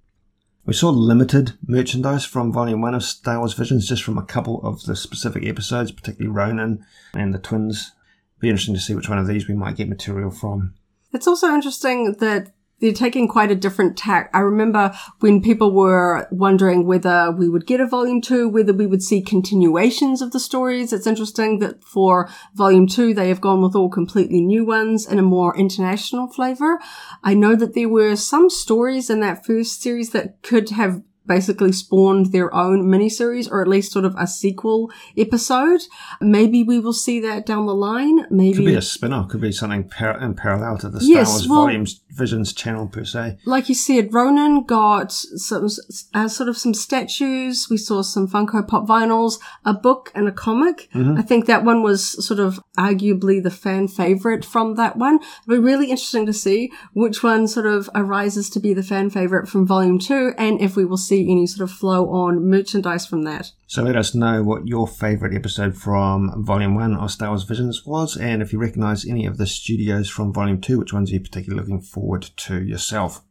We 0.65 0.73
saw 0.73 0.91
limited 0.91 1.53
merchandise 1.67 2.23
from 2.23 2.53
Volume 2.53 2.81
1 2.81 2.93
of 2.93 3.03
Star 3.03 3.39
Wars 3.39 3.53
Visions, 3.53 3.87
just 3.87 4.01
from 4.01 4.17
a 4.17 4.25
couple 4.25 4.61
of 4.61 4.83
the 4.83 4.95
specific 4.95 5.45
episodes, 5.45 5.91
particularly 5.91 6.33
Ronin 6.33 6.85
and 7.13 7.33
the 7.33 7.39
twins. 7.39 7.91
Be 8.39 8.49
interesting 8.49 8.75
to 8.75 8.79
see 8.79 8.95
which 8.95 9.09
one 9.09 9.17
of 9.17 9.27
these 9.27 9.47
we 9.47 9.55
might 9.55 9.75
get 9.75 9.89
material 9.89 10.31
from. 10.31 10.73
It's 11.11 11.27
also 11.27 11.53
interesting 11.53 12.13
that 12.19 12.53
they're 12.83 12.91
taking 12.91 13.29
quite 13.29 13.49
a 13.49 13.55
different 13.55 13.95
tack. 13.97 14.29
I 14.33 14.39
remember 14.39 14.93
when 15.21 15.41
people 15.41 15.71
were 15.71 16.27
wondering 16.31 16.85
whether 16.85 17.31
we 17.31 17.47
would 17.47 17.65
get 17.65 17.79
a 17.79 17.87
volume 17.87 18.19
two, 18.19 18.49
whether 18.49 18.73
we 18.73 18.85
would 18.85 19.01
see 19.01 19.21
continuations 19.21 20.21
of 20.21 20.31
the 20.31 20.39
stories. 20.39 20.91
It's 20.91 21.07
interesting 21.07 21.59
that 21.59 21.81
for 21.81 22.29
volume 22.55 22.87
two, 22.87 23.13
they 23.13 23.29
have 23.29 23.39
gone 23.39 23.61
with 23.61 23.73
all 23.73 23.87
completely 23.87 24.41
new 24.41 24.65
ones 24.65 25.07
and 25.07 25.17
a 25.17 25.23
more 25.23 25.55
international 25.55 26.27
flavor. 26.27 26.77
I 27.23 27.35
know 27.35 27.55
that 27.55 27.73
there 27.73 27.87
were 27.87 28.17
some 28.17 28.49
stories 28.49 29.09
in 29.09 29.21
that 29.21 29.45
first 29.45 29.81
series 29.81 30.09
that 30.09 30.41
could 30.41 30.71
have 30.71 31.01
basically 31.25 31.71
spawned 31.71 32.33
their 32.33 32.53
own 32.53 32.83
miniseries 32.83 33.49
or 33.49 33.61
at 33.61 33.67
least 33.67 33.91
sort 33.91 34.05
of 34.05 34.15
a 34.17 34.27
sequel 34.27 34.91
episode. 35.17 35.81
Maybe 36.19 36.63
we 36.63 36.79
will 36.79 36.93
see 36.93 37.19
that 37.21 37.45
down 37.45 37.65
the 37.65 37.73
line. 37.73 38.25
Maybe 38.29 38.57
Could 38.57 38.65
be 38.65 38.75
a 38.75 38.81
spin 38.81 39.13
off, 39.13 39.29
could 39.29 39.41
be 39.41 39.51
something 39.51 39.87
par- 39.87 40.21
in 40.21 40.33
parallel 40.33 40.77
to 40.79 40.89
the 40.89 40.99
Star 40.99 41.09
Yes, 41.09 41.29
Wars 41.29 41.47
well- 41.47 41.61
Volumes 41.61 42.01
Visions 42.13 42.53
channel 42.53 42.87
per 42.87 43.03
se. 43.03 43.37
like 43.45 43.69
you 43.69 43.75
said, 43.75 44.13
Ronin 44.13 44.63
got 44.65 45.11
some 45.11 45.67
uh, 46.13 46.27
sort 46.27 46.49
of 46.49 46.57
some 46.57 46.73
statues. 46.73 47.67
We 47.69 47.77
saw 47.77 48.01
some 48.01 48.27
Funko 48.27 48.67
Pop 48.67 48.87
vinyls, 48.87 49.39
a 49.65 49.73
book, 49.73 50.11
and 50.15 50.27
a 50.27 50.31
comic. 50.31 50.89
I 50.93 51.21
think 51.21 51.45
that 51.47 51.63
one 51.63 51.81
was 51.83 52.25
sort 52.25 52.39
of 52.39 52.59
arguably 52.77 53.41
the 53.41 53.51
fan 53.51 53.87
favorite 53.87 54.45
from 54.45 54.75
that 54.75 54.97
one. 54.97 55.19
It'll 55.47 55.59
be 55.61 55.65
really 55.65 55.89
interesting 55.89 56.25
to 56.27 56.33
see 56.33 56.71
which 56.93 57.23
one 57.23 57.47
sort 57.47 57.65
of 57.65 57.89
arises 57.95 58.49
to 58.51 58.59
be 58.59 58.73
the 58.73 58.83
fan 58.83 59.09
favorite 59.09 59.47
from 59.47 59.65
Volume 59.65 59.99
Two, 59.99 60.33
and 60.37 60.61
if 60.61 60.75
we 60.75 60.85
will 60.85 60.97
see 60.97 61.23
any 61.31 61.47
sort 61.47 61.69
of 61.69 61.75
flow 61.75 62.09
on 62.11 62.47
merchandise 62.49 63.05
from 63.05 63.23
that. 63.23 63.51
So 63.65 63.81
let 63.81 63.95
us 63.95 64.13
know 64.13 64.43
what 64.43 64.67
your 64.67 64.87
favourite 64.87 65.35
episode 65.35 65.75
from 65.75 66.43
Volume 66.45 66.75
1 66.75 66.95
of 66.95 67.09
Star 67.09 67.29
Wars 67.29 67.43
Visions 67.43 67.83
was, 67.87 68.15
and 68.15 68.41
if 68.43 68.53
you 68.53 68.59
recognise 68.59 69.03
any 69.03 69.25
of 69.25 69.37
the 69.37 69.47
studios 69.47 70.07
from 70.09 70.31
Volume 70.31 70.61
2, 70.61 70.77
which 70.77 70.93
ones 70.93 71.09
are 71.09 71.15
you 71.15 71.19
particularly 71.21 71.59
looking 71.59 71.81
forward 72.03 72.29
to 72.35 72.61
yourself. 72.61 73.23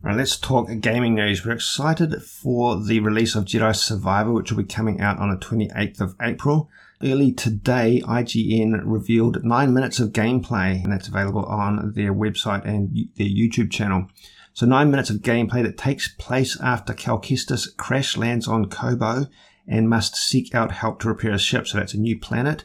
Alright, 0.00 0.18
let's 0.18 0.36
talk 0.36 0.68
gaming 0.80 1.16
news. 1.16 1.44
We're 1.44 1.54
excited 1.54 2.22
for 2.22 2.80
the 2.80 3.00
release 3.00 3.34
of 3.34 3.44
Jedi 3.44 3.74
Survivor, 3.74 4.32
which 4.32 4.52
will 4.52 4.62
be 4.62 4.72
coming 4.72 5.00
out 5.00 5.18
on 5.18 5.30
the 5.30 5.36
28th 5.36 6.00
of 6.00 6.14
April. 6.22 6.70
Early 7.02 7.32
today, 7.32 8.02
IGN 8.06 8.82
revealed 8.84 9.42
nine 9.42 9.74
minutes 9.74 9.98
of 9.98 10.12
gameplay, 10.12 10.80
and 10.84 10.92
that's 10.92 11.08
available 11.08 11.44
on 11.46 11.92
their 11.96 12.14
website 12.14 12.64
and 12.64 13.08
their 13.16 13.26
YouTube 13.26 13.72
channel. 13.72 14.06
So 14.52 14.64
nine 14.64 14.92
minutes 14.92 15.10
of 15.10 15.16
gameplay 15.16 15.64
that 15.64 15.76
takes 15.76 16.06
place 16.06 16.56
after 16.60 16.94
Cal 16.94 17.20
Kestis 17.20 17.76
crash 17.76 18.16
lands 18.16 18.46
on 18.46 18.66
Koboh 18.66 19.28
and 19.66 19.90
must 19.90 20.14
seek 20.14 20.54
out 20.54 20.70
help 20.70 21.00
to 21.00 21.08
repair 21.08 21.32
his 21.32 21.42
ship. 21.42 21.66
So 21.66 21.78
that's 21.78 21.94
a 21.94 21.98
new 21.98 22.16
planet. 22.16 22.64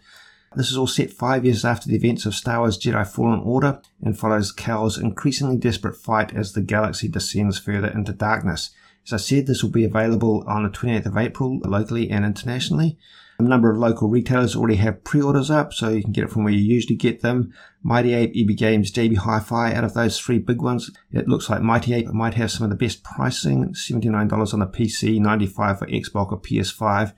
This 0.56 0.72
is 0.72 0.77
all 0.77 0.88
set 0.88 1.12
five 1.12 1.46
years 1.46 1.63
after 1.63 1.88
the 1.88 1.96
events 1.96 2.25
of 2.25 2.34
Star 2.34 2.60
Wars 2.60 2.77
Jedi 2.77 3.08
Fallen 3.08 3.41
Order 3.41 3.82
and 4.01 4.18
follows 4.18 4.51
Cal's 4.51 4.98
increasingly 4.98 5.58
desperate 5.58 5.96
fight 5.96 6.34
as 6.34 6.53
the 6.53 6.62
galaxy 6.62 7.08
descends 7.08 7.60
further 7.60 7.88
into 7.88 8.13
darkness. 8.13 8.72
As 9.06 9.13
I 9.13 9.18
said, 9.18 9.46
this 9.46 9.63
will 9.63 9.70
be 9.70 9.86
available 9.86 10.44
on 10.48 10.63
the 10.63 10.70
28th 10.70 11.06
of 11.06 11.18
April 11.18 11.60
locally 11.60 12.10
and 12.10 12.25
internationally. 12.25 12.98
A 13.38 13.44
number 13.44 13.72
of 13.72 13.77
local 13.77 14.10
retailers 14.10 14.56
already 14.56 14.75
have 14.77 15.06
pre-orders 15.06 15.50
up, 15.50 15.72
so 15.72 15.88
you 15.89 16.03
can 16.03 16.12
get 16.12 16.25
it 16.25 16.29
from 16.29 16.44
where 16.44 16.51
you 16.51 16.60
usually 16.60 16.98
get 16.98 17.22
them. 17.22 17.53
Mighty 17.82 18.13
Ape, 18.13 18.34
EB 18.36 18.58
Games, 18.58 18.91
JB 18.91 19.18
Hi-Fi, 19.18 19.74
out 19.74 19.86
of 19.86 19.94
those 19.94 20.20
three 20.20 20.39
big 20.39 20.62
ones, 20.62 20.91
it 21.13 21.29
looks 21.29 21.50
like 21.50 21.62
Mighty 21.62 21.94
Ape 21.94 22.08
might 22.08 22.34
have 22.34 22.51
some 22.51 22.65
of 22.65 22.70
the 22.70 22.75
best 22.75 23.01
pricing, 23.01 23.74
$79 23.74 24.53
on 24.53 24.60
the 24.60 24.68
PC, 24.68 25.22
$95 25.22 25.79
for 25.79 25.88
Xbox 25.88 26.32
or 26.34 26.41
PS5. 26.41 27.13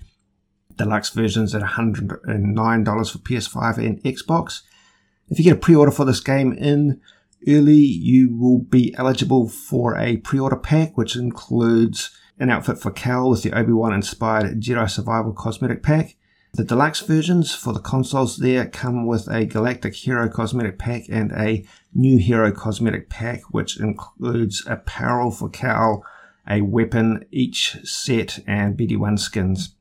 Deluxe 0.78 1.10
versions 1.10 1.54
at 1.56 1.62
$109 1.62 3.12
for 3.12 3.18
PS5 3.20 3.78
and 3.78 4.04
Xbox. 4.04 4.62
If 5.30 5.40
you 5.40 5.46
get 5.46 5.58
a 5.58 5.60
pre-order 5.60 5.92
for 5.92 6.06
this 6.06 6.20
game 6.20 6.54
in 6.54 7.00
early, 7.48 7.76
you 7.76 8.36
will 8.36 8.60
be 8.60 8.94
eligible 8.98 9.48
for 9.50 9.98
a 9.98 10.18
pre-order 10.18 10.58
pack, 10.58 10.98
which 10.98 11.16
includes 11.16 12.12
an 12.40 12.50
outfit 12.50 12.80
for 12.80 12.92
Cal 12.92 13.30
with 13.30 13.44
the 13.44 13.54
Obi-Wan 13.54 13.94
inspired 13.94 14.60
Jedi 14.60 14.90
Survival 14.90 15.32
cosmetic 15.32 15.84
pack. 15.84 16.16
The 16.54 16.66
deluxe 16.66 17.00
versions 17.00 17.56
for 17.56 17.72
the 17.72 17.80
consoles 17.80 18.38
there 18.38 18.66
come 18.68 19.06
with 19.06 19.30
a 19.30 19.46
Galactic 19.46 19.96
Hero 19.96 20.28
cosmetic 20.28 20.78
pack 20.78 21.04
and 21.08 21.32
a 21.32 21.66
New 21.94 22.18
Hero 22.18 22.52
cosmetic 22.52 23.10
pack, 23.10 23.42
which 23.52 23.80
includes 23.80 24.66
apparel 24.68 25.32
for 25.32 25.50
Cal, 25.50 26.04
a 26.50 26.60
weapon, 26.60 27.24
each 27.32 27.78
set, 27.86 28.40
and 28.46 28.78
BD1 28.78 29.18
skins. 29.18 29.76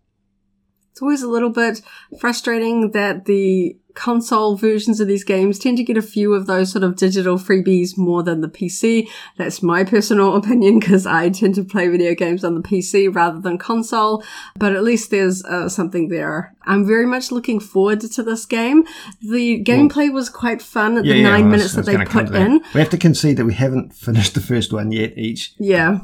It's 1.00 1.02
always 1.02 1.22
a 1.22 1.30
little 1.30 1.48
bit 1.48 1.80
frustrating 2.18 2.90
that 2.90 3.24
the 3.24 3.74
console 3.94 4.54
versions 4.54 5.00
of 5.00 5.08
these 5.08 5.24
games 5.24 5.58
tend 5.58 5.78
to 5.78 5.82
get 5.82 5.96
a 5.96 6.02
few 6.02 6.34
of 6.34 6.46
those 6.46 6.70
sort 6.72 6.84
of 6.84 6.94
digital 6.94 7.38
freebies 7.38 7.96
more 7.96 8.22
than 8.22 8.42
the 8.42 8.50
PC. 8.50 9.08
That's 9.38 9.62
my 9.62 9.82
personal 9.82 10.36
opinion 10.40 10.78
because 10.78 11.06
I 11.06 11.30
tend 11.30 11.54
to 11.54 11.64
play 11.64 11.88
video 11.88 12.14
games 12.14 12.44
on 12.44 12.54
the 12.54 12.60
PC 12.60 13.14
rather 13.14 13.40
than 13.40 13.56
console, 13.56 14.22
but 14.58 14.76
at 14.76 14.84
least 14.84 15.10
there's 15.10 15.42
uh, 15.46 15.70
something 15.70 16.08
there. 16.08 16.54
I'm 16.64 16.86
very 16.86 17.06
much 17.06 17.32
looking 17.32 17.60
forward 17.60 18.02
to 18.02 18.22
this 18.22 18.44
game. 18.44 18.84
The 19.22 19.64
gameplay 19.64 20.08
well, 20.08 20.12
was 20.12 20.28
quite 20.28 20.60
fun 20.60 20.98
at 20.98 21.06
yeah, 21.06 21.14
the 21.14 21.22
nine 21.22 21.44
yeah, 21.44 21.50
minutes 21.50 21.72
that 21.76 21.86
they 21.86 21.96
put 22.04 22.34
in. 22.34 22.60
We 22.74 22.80
have 22.80 22.90
to 22.90 22.98
concede 22.98 23.38
that 23.38 23.46
we 23.46 23.54
haven't 23.54 23.94
finished 23.94 24.34
the 24.34 24.42
first 24.42 24.70
one 24.70 24.92
yet 24.92 25.16
each. 25.16 25.54
Yeah. 25.58 26.00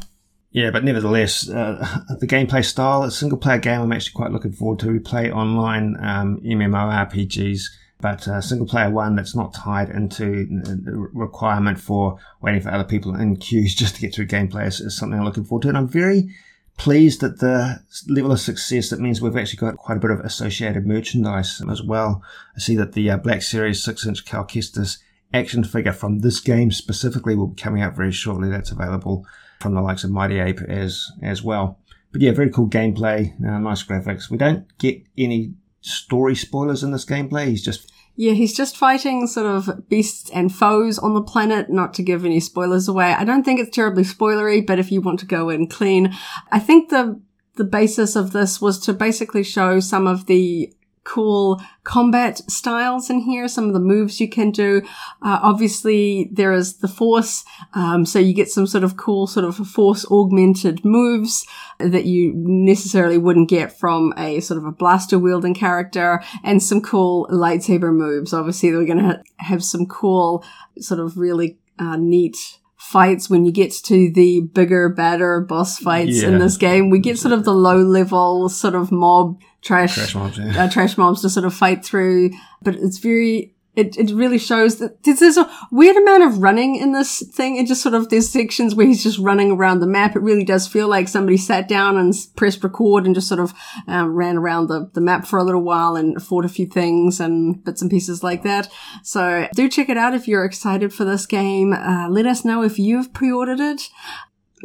Yeah, 0.56 0.70
but 0.70 0.84
nevertheless, 0.84 1.50
uh, 1.50 1.86
the 2.18 2.26
gameplay 2.26 2.64
style, 2.64 3.02
a 3.02 3.10
single 3.10 3.36
player 3.36 3.58
game 3.58 3.82
I'm 3.82 3.92
actually 3.92 4.14
quite 4.14 4.32
looking 4.32 4.52
forward 4.52 4.78
to. 4.78 4.90
We 4.90 5.00
play 5.00 5.30
online 5.30 5.98
um, 6.00 6.40
MMORPGs, 6.40 7.60
but 8.00 8.26
a 8.26 8.40
single 8.40 8.66
player 8.66 8.88
one 8.88 9.16
that's 9.16 9.36
not 9.36 9.52
tied 9.52 9.90
into 9.90 10.46
the 10.46 10.92
requirement 11.12 11.78
for 11.78 12.18
waiting 12.40 12.62
for 12.62 12.70
other 12.70 12.84
people 12.84 13.14
in 13.14 13.36
queues 13.46 13.74
just 13.74 13.96
to 13.96 14.00
get 14.00 14.14
through 14.14 14.28
gameplay 14.28 14.66
is, 14.66 14.80
is 14.80 14.96
something 14.96 15.18
I'm 15.18 15.26
looking 15.26 15.44
forward 15.44 15.64
to. 15.64 15.68
And 15.68 15.76
I'm 15.76 15.88
very 15.88 16.34
pleased 16.78 17.22
at 17.22 17.40
the 17.40 17.82
level 18.08 18.32
of 18.32 18.40
success 18.40 18.88
that 18.88 18.98
means 19.00 19.20
we've 19.20 19.36
actually 19.36 19.58
got 19.58 19.76
quite 19.76 19.98
a 19.98 20.00
bit 20.00 20.10
of 20.10 20.20
associated 20.20 20.86
merchandise 20.86 21.60
as 21.70 21.82
well. 21.82 22.22
I 22.56 22.60
see 22.60 22.76
that 22.76 22.94
the 22.94 23.10
uh, 23.10 23.18
Black 23.18 23.42
Series 23.42 23.84
6 23.84 24.06
inch 24.06 24.24
Cal 24.24 24.46
Kestis 24.46 25.00
action 25.34 25.64
figure 25.64 25.92
from 25.92 26.20
this 26.20 26.40
game 26.40 26.70
specifically 26.70 27.36
will 27.36 27.48
be 27.48 27.60
coming 27.60 27.82
out 27.82 27.94
very 27.94 28.10
shortly. 28.12 28.48
That's 28.48 28.70
available 28.70 29.26
from 29.60 29.74
the 29.74 29.80
likes 29.80 30.04
of 30.04 30.10
Mighty 30.10 30.38
Ape 30.38 30.60
as 30.62 31.10
as 31.22 31.42
well. 31.42 31.78
But 32.12 32.22
yeah, 32.22 32.32
very 32.32 32.50
cool 32.50 32.68
gameplay, 32.68 33.32
uh, 33.44 33.58
nice 33.58 33.82
graphics. 33.82 34.30
We 34.30 34.38
don't 34.38 34.66
get 34.78 35.02
any 35.18 35.54
story 35.80 36.34
spoilers 36.34 36.82
in 36.82 36.92
this 36.92 37.04
gameplay. 37.04 37.48
He's 37.48 37.62
just 37.62 37.92
yeah, 38.18 38.32
he's 38.32 38.56
just 38.56 38.78
fighting 38.78 39.26
sort 39.26 39.46
of 39.46 39.88
beasts 39.90 40.30
and 40.30 40.52
foes 40.52 40.98
on 40.98 41.12
the 41.12 41.22
planet, 41.22 41.68
not 41.68 41.92
to 41.94 42.02
give 42.02 42.24
any 42.24 42.40
spoilers 42.40 42.88
away. 42.88 43.12
I 43.12 43.24
don't 43.24 43.44
think 43.44 43.60
it's 43.60 43.74
terribly 43.74 44.04
spoilery, 44.04 44.66
but 44.66 44.78
if 44.78 44.90
you 44.90 45.02
want 45.02 45.20
to 45.20 45.26
go 45.26 45.50
in 45.50 45.68
clean, 45.68 46.14
I 46.50 46.58
think 46.58 46.88
the 46.88 47.20
the 47.56 47.64
basis 47.64 48.16
of 48.16 48.32
this 48.32 48.60
was 48.60 48.78
to 48.80 48.92
basically 48.92 49.42
show 49.42 49.80
some 49.80 50.06
of 50.06 50.26
the 50.26 50.72
cool 51.06 51.62
combat 51.84 52.38
styles 52.50 53.08
in 53.08 53.20
here, 53.20 53.48
some 53.48 53.68
of 53.68 53.72
the 53.72 53.80
moves 53.80 54.20
you 54.20 54.28
can 54.28 54.50
do. 54.50 54.82
Uh, 55.22 55.38
obviously, 55.42 56.28
there 56.32 56.52
is 56.52 56.78
the 56.78 56.88
force, 56.88 57.44
um, 57.74 58.04
so 58.04 58.18
you 58.18 58.34
get 58.34 58.50
some 58.50 58.66
sort 58.66 58.84
of 58.84 58.96
cool 58.96 59.26
sort 59.26 59.46
of 59.46 59.56
force 59.56 60.04
augmented 60.10 60.84
moves 60.84 61.46
that 61.78 62.04
you 62.04 62.32
necessarily 62.34 63.18
wouldn't 63.18 63.48
get 63.48 63.72
from 63.72 64.12
a 64.18 64.40
sort 64.40 64.58
of 64.58 64.64
a 64.64 64.72
blaster 64.72 65.18
wielding 65.18 65.54
character, 65.54 66.22
and 66.42 66.62
some 66.62 66.82
cool 66.82 67.26
lightsaber 67.30 67.94
moves. 67.94 68.34
Obviously, 68.34 68.72
we're 68.72 68.84
going 68.84 68.98
to 68.98 69.04
ha- 69.04 69.22
have 69.38 69.64
some 69.64 69.86
cool 69.86 70.44
sort 70.78 71.00
of 71.00 71.16
really 71.16 71.58
uh, 71.78 71.96
neat 71.96 72.58
fights 72.76 73.28
when 73.28 73.44
you 73.44 73.52
get 73.52 73.72
to 73.72 74.10
the 74.12 74.42
bigger, 74.52 74.88
badder 74.88 75.40
boss 75.40 75.78
fights 75.78 76.22
yeah. 76.22 76.28
in 76.28 76.38
this 76.38 76.56
game. 76.56 76.90
We 76.90 76.98
get 76.98 77.18
sort 77.18 77.32
of 77.32 77.44
the 77.44 77.54
low 77.54 77.78
level 77.78 78.48
sort 78.48 78.74
of 78.74 78.92
mob 78.92 79.40
trash, 79.62 79.94
trash 79.94 80.14
mobs, 80.14 80.38
yeah. 80.38 80.64
uh, 80.64 80.70
trash 80.70 80.96
mobs 80.96 81.22
to 81.22 81.30
sort 81.30 81.46
of 81.46 81.54
fight 81.54 81.84
through, 81.84 82.30
but 82.62 82.74
it's 82.76 82.98
very 82.98 83.55
it, 83.76 83.96
it 83.96 84.10
really 84.10 84.38
shows 84.38 84.78
that 84.78 85.02
there's 85.04 85.36
a 85.36 85.50
weird 85.70 85.96
amount 85.96 86.24
of 86.24 86.38
running 86.38 86.76
in 86.76 86.92
this 86.92 87.22
thing. 87.34 87.56
It 87.56 87.66
just 87.66 87.82
sort 87.82 87.94
of, 87.94 88.08
there's 88.08 88.28
sections 88.28 88.74
where 88.74 88.86
he's 88.86 89.02
just 89.02 89.18
running 89.18 89.52
around 89.52 89.80
the 89.80 89.86
map. 89.86 90.16
It 90.16 90.22
really 90.22 90.44
does 90.44 90.66
feel 90.66 90.88
like 90.88 91.08
somebody 91.08 91.36
sat 91.36 91.68
down 91.68 91.96
and 91.96 92.14
pressed 92.36 92.64
record 92.64 93.06
and 93.06 93.14
just 93.14 93.28
sort 93.28 93.40
of 93.40 93.54
um, 93.86 94.14
ran 94.14 94.36
around 94.36 94.68
the, 94.68 94.90
the 94.94 95.00
map 95.00 95.26
for 95.26 95.38
a 95.38 95.44
little 95.44 95.62
while 95.62 95.96
and 95.96 96.22
fought 96.22 96.44
a 96.44 96.48
few 96.48 96.66
things 96.66 97.20
and 97.20 97.62
bits 97.64 97.82
and 97.82 97.90
pieces 97.90 98.22
like 98.22 98.42
that. 98.42 98.70
So 99.02 99.46
do 99.54 99.68
check 99.68 99.88
it 99.88 99.96
out 99.96 100.14
if 100.14 100.26
you're 100.26 100.44
excited 100.44 100.92
for 100.92 101.04
this 101.04 101.26
game. 101.26 101.72
Uh, 101.72 102.08
let 102.08 102.26
us 102.26 102.44
know 102.44 102.62
if 102.62 102.78
you've 102.78 103.12
pre-ordered 103.12 103.60
it 103.60 103.82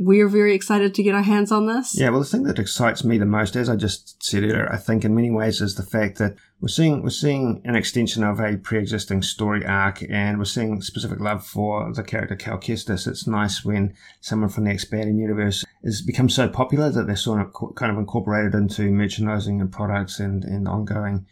we're 0.03 0.27
very 0.27 0.55
excited 0.55 0.95
to 0.95 1.03
get 1.03 1.13
our 1.13 1.21
hands 1.21 1.51
on 1.51 1.67
this. 1.67 1.97
Yeah, 1.97 2.09
well, 2.09 2.19
the 2.21 2.25
thing 2.25 2.43
that 2.43 2.57
excites 2.57 3.03
me 3.03 3.19
the 3.19 3.25
most, 3.25 3.55
as 3.55 3.69
I 3.69 3.75
just 3.75 4.23
said 4.23 4.43
earlier, 4.43 4.67
I 4.71 4.77
think 4.77 5.05
in 5.05 5.13
many 5.13 5.29
ways 5.29 5.61
is 5.61 5.75
the 5.75 5.83
fact 5.83 6.17
that 6.17 6.35
we're 6.59 6.69
seeing 6.69 7.03
we're 7.03 7.09
seeing 7.09 7.61
an 7.65 7.75
extension 7.75 8.23
of 8.23 8.39
a 8.39 8.57
pre-existing 8.57 9.21
story 9.21 9.63
arc, 9.65 10.03
and 10.09 10.39
we're 10.39 10.45
seeing 10.45 10.81
specific 10.81 11.19
love 11.19 11.45
for 11.45 11.93
the 11.93 12.03
character 12.03 12.35
Cal 12.35 12.57
Kestis. 12.57 13.07
It's 13.07 13.27
nice 13.27 13.63
when 13.63 13.93
someone 14.21 14.49
from 14.49 14.63
the 14.63 14.71
expanding 14.71 15.19
universe 15.19 15.63
has 15.83 16.01
become 16.01 16.29
so 16.29 16.49
popular 16.49 16.89
that 16.89 17.05
they're 17.05 17.15
sort 17.15 17.41
of 17.41 17.75
kind 17.75 17.91
of 17.91 17.97
incorporated 17.97 18.55
into 18.55 18.91
merchandising 18.91 19.61
and 19.61 19.71
products 19.71 20.19
and, 20.19 20.43
and 20.43 20.67
ongoing 20.67 21.27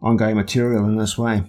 ongoing 0.00 0.36
material 0.36 0.84
in 0.84 0.96
this 0.96 1.18
way. 1.18 1.42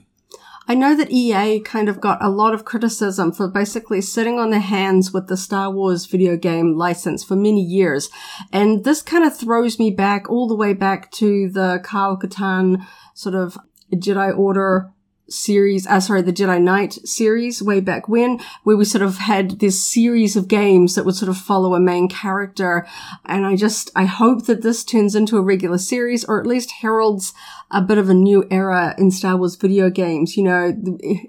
I 0.68 0.76
know 0.76 0.96
that 0.96 1.12
EA 1.12 1.60
kind 1.60 1.90
of 1.90 2.00
got 2.00 2.24
a 2.24 2.30
lot 2.30 2.54
of 2.54 2.64
criticism 2.64 3.32
for 3.32 3.48
basically 3.48 4.02
sitting 4.02 4.40
on 4.40 4.50
their 4.50 4.60
hands 4.60 5.12
with 5.12 5.28
the 5.28 5.36
Star 5.36 5.70
Wars 5.70 6.06
video 6.06 6.38
game 6.38 6.78
license 6.78 7.24
for 7.24 7.36
many 7.36 7.62
years. 7.62 8.10
And 8.52 8.84
this 8.84 9.02
kind 9.02 9.26
of 9.26 9.36
throws 9.36 9.78
me 9.78 9.92
back 9.92 10.30
all 10.30 10.48
the 10.48 10.56
way 10.56 10.74
back 10.74 11.12
to 11.14 11.50
the 11.50 11.82
Kyle 11.84 12.18
Katarn 12.18 12.86
sort 13.14 13.36
of 13.36 13.58
Jedi 13.94 14.36
Order 14.38 14.94
series, 15.30 15.88
uh, 15.88 16.00
sorry, 16.00 16.22
the 16.22 16.34
Jedi 16.34 16.62
Knight 16.62 16.94
series 17.06 17.62
way 17.62 17.80
back 17.80 18.08
when, 18.08 18.40
where 18.64 18.78
we 18.78 18.86
sort 18.86 19.02
of 19.02 19.18
had 19.18 19.60
this 19.60 19.84
series 19.84 20.36
of 20.36 20.48
games 20.48 20.96
that 20.96 21.06
would 21.06 21.16
sort 21.16 21.30
of 21.30 21.38
follow 21.38 21.76
a 21.76 21.80
main 21.80 22.08
character. 22.08 22.86
And 23.26 23.46
I 23.46 23.56
just, 23.56 23.90
I 23.96 24.06
hope 24.06 24.46
that 24.46 24.62
this 24.62 24.84
turns 24.84 25.16
into 25.16 25.38
a 25.38 25.42
regular 25.42 25.78
series 25.78 26.24
or 26.26 26.40
at 26.40 26.48
least 26.48 26.72
heralds 26.82 27.34
a 27.74 27.82
bit 27.82 27.98
of 27.98 28.10
a 28.10 28.14
new 28.14 28.46
era 28.52 28.96
in 28.98 29.12
Star 29.12 29.36
Wars 29.36 29.56
video 29.56 29.90
games. 29.90 30.38
You 30.38 30.44
know, 30.44 30.74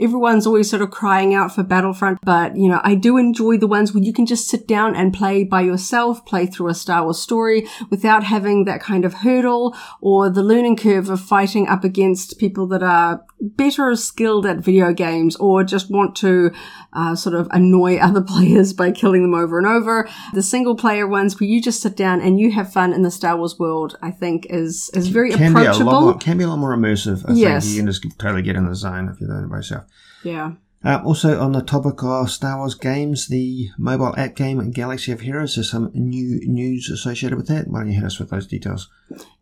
everyone's 0.01 0.47
always 0.47 0.69
sort 0.69 0.83
of 0.83 0.91
crying 0.91 1.35
out 1.35 1.55
for 1.55 1.63
Battlefront, 1.63 2.19
but 2.23 2.57
you 2.57 2.69
know, 2.69 2.81
I 2.85 2.95
do 2.95 3.17
enjoy 3.17 3.57
the 3.57 3.67
ones 3.67 3.93
where 3.93 4.05
you 4.05 4.13
can 4.13 4.27
just 4.27 4.49
sit 4.49 4.69
down 4.69 4.95
and 4.95 5.13
play 5.13 5.45
by 5.45 5.63
yourself, 5.63 6.25
play 6.27 6.47
through 6.47 6.69
a 6.69 6.75
Star 6.75 7.05
Wars 7.05 7.19
story 7.19 7.67
without 7.91 8.25
having 8.25 8.65
that 8.65 8.81
kind 8.81 9.05
of 9.05 9.15
hurdle 9.15 9.75
or 10.01 10.29
the 10.29 10.43
learning 10.43 10.77
curve 10.77 11.09
of 11.09 11.21
fighting 11.21 11.67
up 11.67 11.83
against 11.83 12.39
people 12.39 12.67
that 12.69 12.83
are 12.83 13.25
better 13.41 13.95
skilled 13.97 14.47
at 14.47 14.59
video 14.59 14.93
games 14.93 15.37
or 15.37 15.65
just 15.65 15.91
want 15.91 16.17
to 16.17 16.51
uh, 16.93 17.15
sort 17.15 17.35
of 17.35 17.49
annoy 17.51 17.97
other 18.01 18.23
players 18.23 18.73
by 18.73 18.91
killing 18.91 19.23
them 19.23 19.35
over 19.35 19.59
and 19.59 19.67
over. 19.67 20.09
The 20.35 20.43
single 20.43 20.77
player 20.77 21.07
ones 21.07 21.41
where 21.41 21.49
you 21.49 21.61
just 21.61 21.81
sit 21.81 21.97
down 21.97 22.21
and 22.21 22.39
you 22.39 22.53
have 22.53 22.73
fun 22.73 22.93
in 22.93 23.03
the 23.03 23.11
Star 23.11 23.37
Wars 23.37 23.59
world, 23.59 23.97
I 24.03 24.11
think 24.11 24.47
is, 24.51 24.91
is 24.95 25.09
very 25.09 25.33
approachable 25.33 26.19
can 26.35 26.39
be 26.39 26.45
a 26.45 26.49
lot 26.49 26.59
more 26.59 26.77
immersive. 26.77 27.29
I 27.29 27.35
yes. 27.35 27.65
think 27.65 27.77
you 27.77 27.83
can 27.83 27.87
just 27.87 28.19
totally 28.19 28.43
get 28.43 28.57
in 28.57 28.69
the 28.69 28.75
zone 28.75 29.09
if 29.09 29.21
you're 29.21 29.31
doing 29.31 29.45
it 29.45 29.51
by 29.51 29.57
yourself. 29.57 29.85
Yeah. 30.23 30.53
Uh, 30.85 31.01
also, 31.03 31.41
on 31.41 31.53
the 31.53 31.63
topic 31.63 32.03
of 32.03 32.31
Star 32.31 32.59
Wars 32.59 32.75
games, 32.75 33.29
the 33.29 33.71
mobile 33.79 34.15
app 34.19 34.35
game 34.35 34.71
Galaxy 34.71 35.13
of 35.13 35.21
Heroes, 35.21 35.55
there's 35.55 35.71
some 35.71 35.91
new 35.95 36.41
news 36.47 36.91
associated 36.91 37.39
with 37.39 37.49
that. 37.49 37.69
Why 37.69 37.81
don't 37.81 37.89
you 37.89 37.95
hit 37.95 38.05
us 38.05 38.19
with 38.19 38.29
those 38.29 38.47
details? 38.47 38.91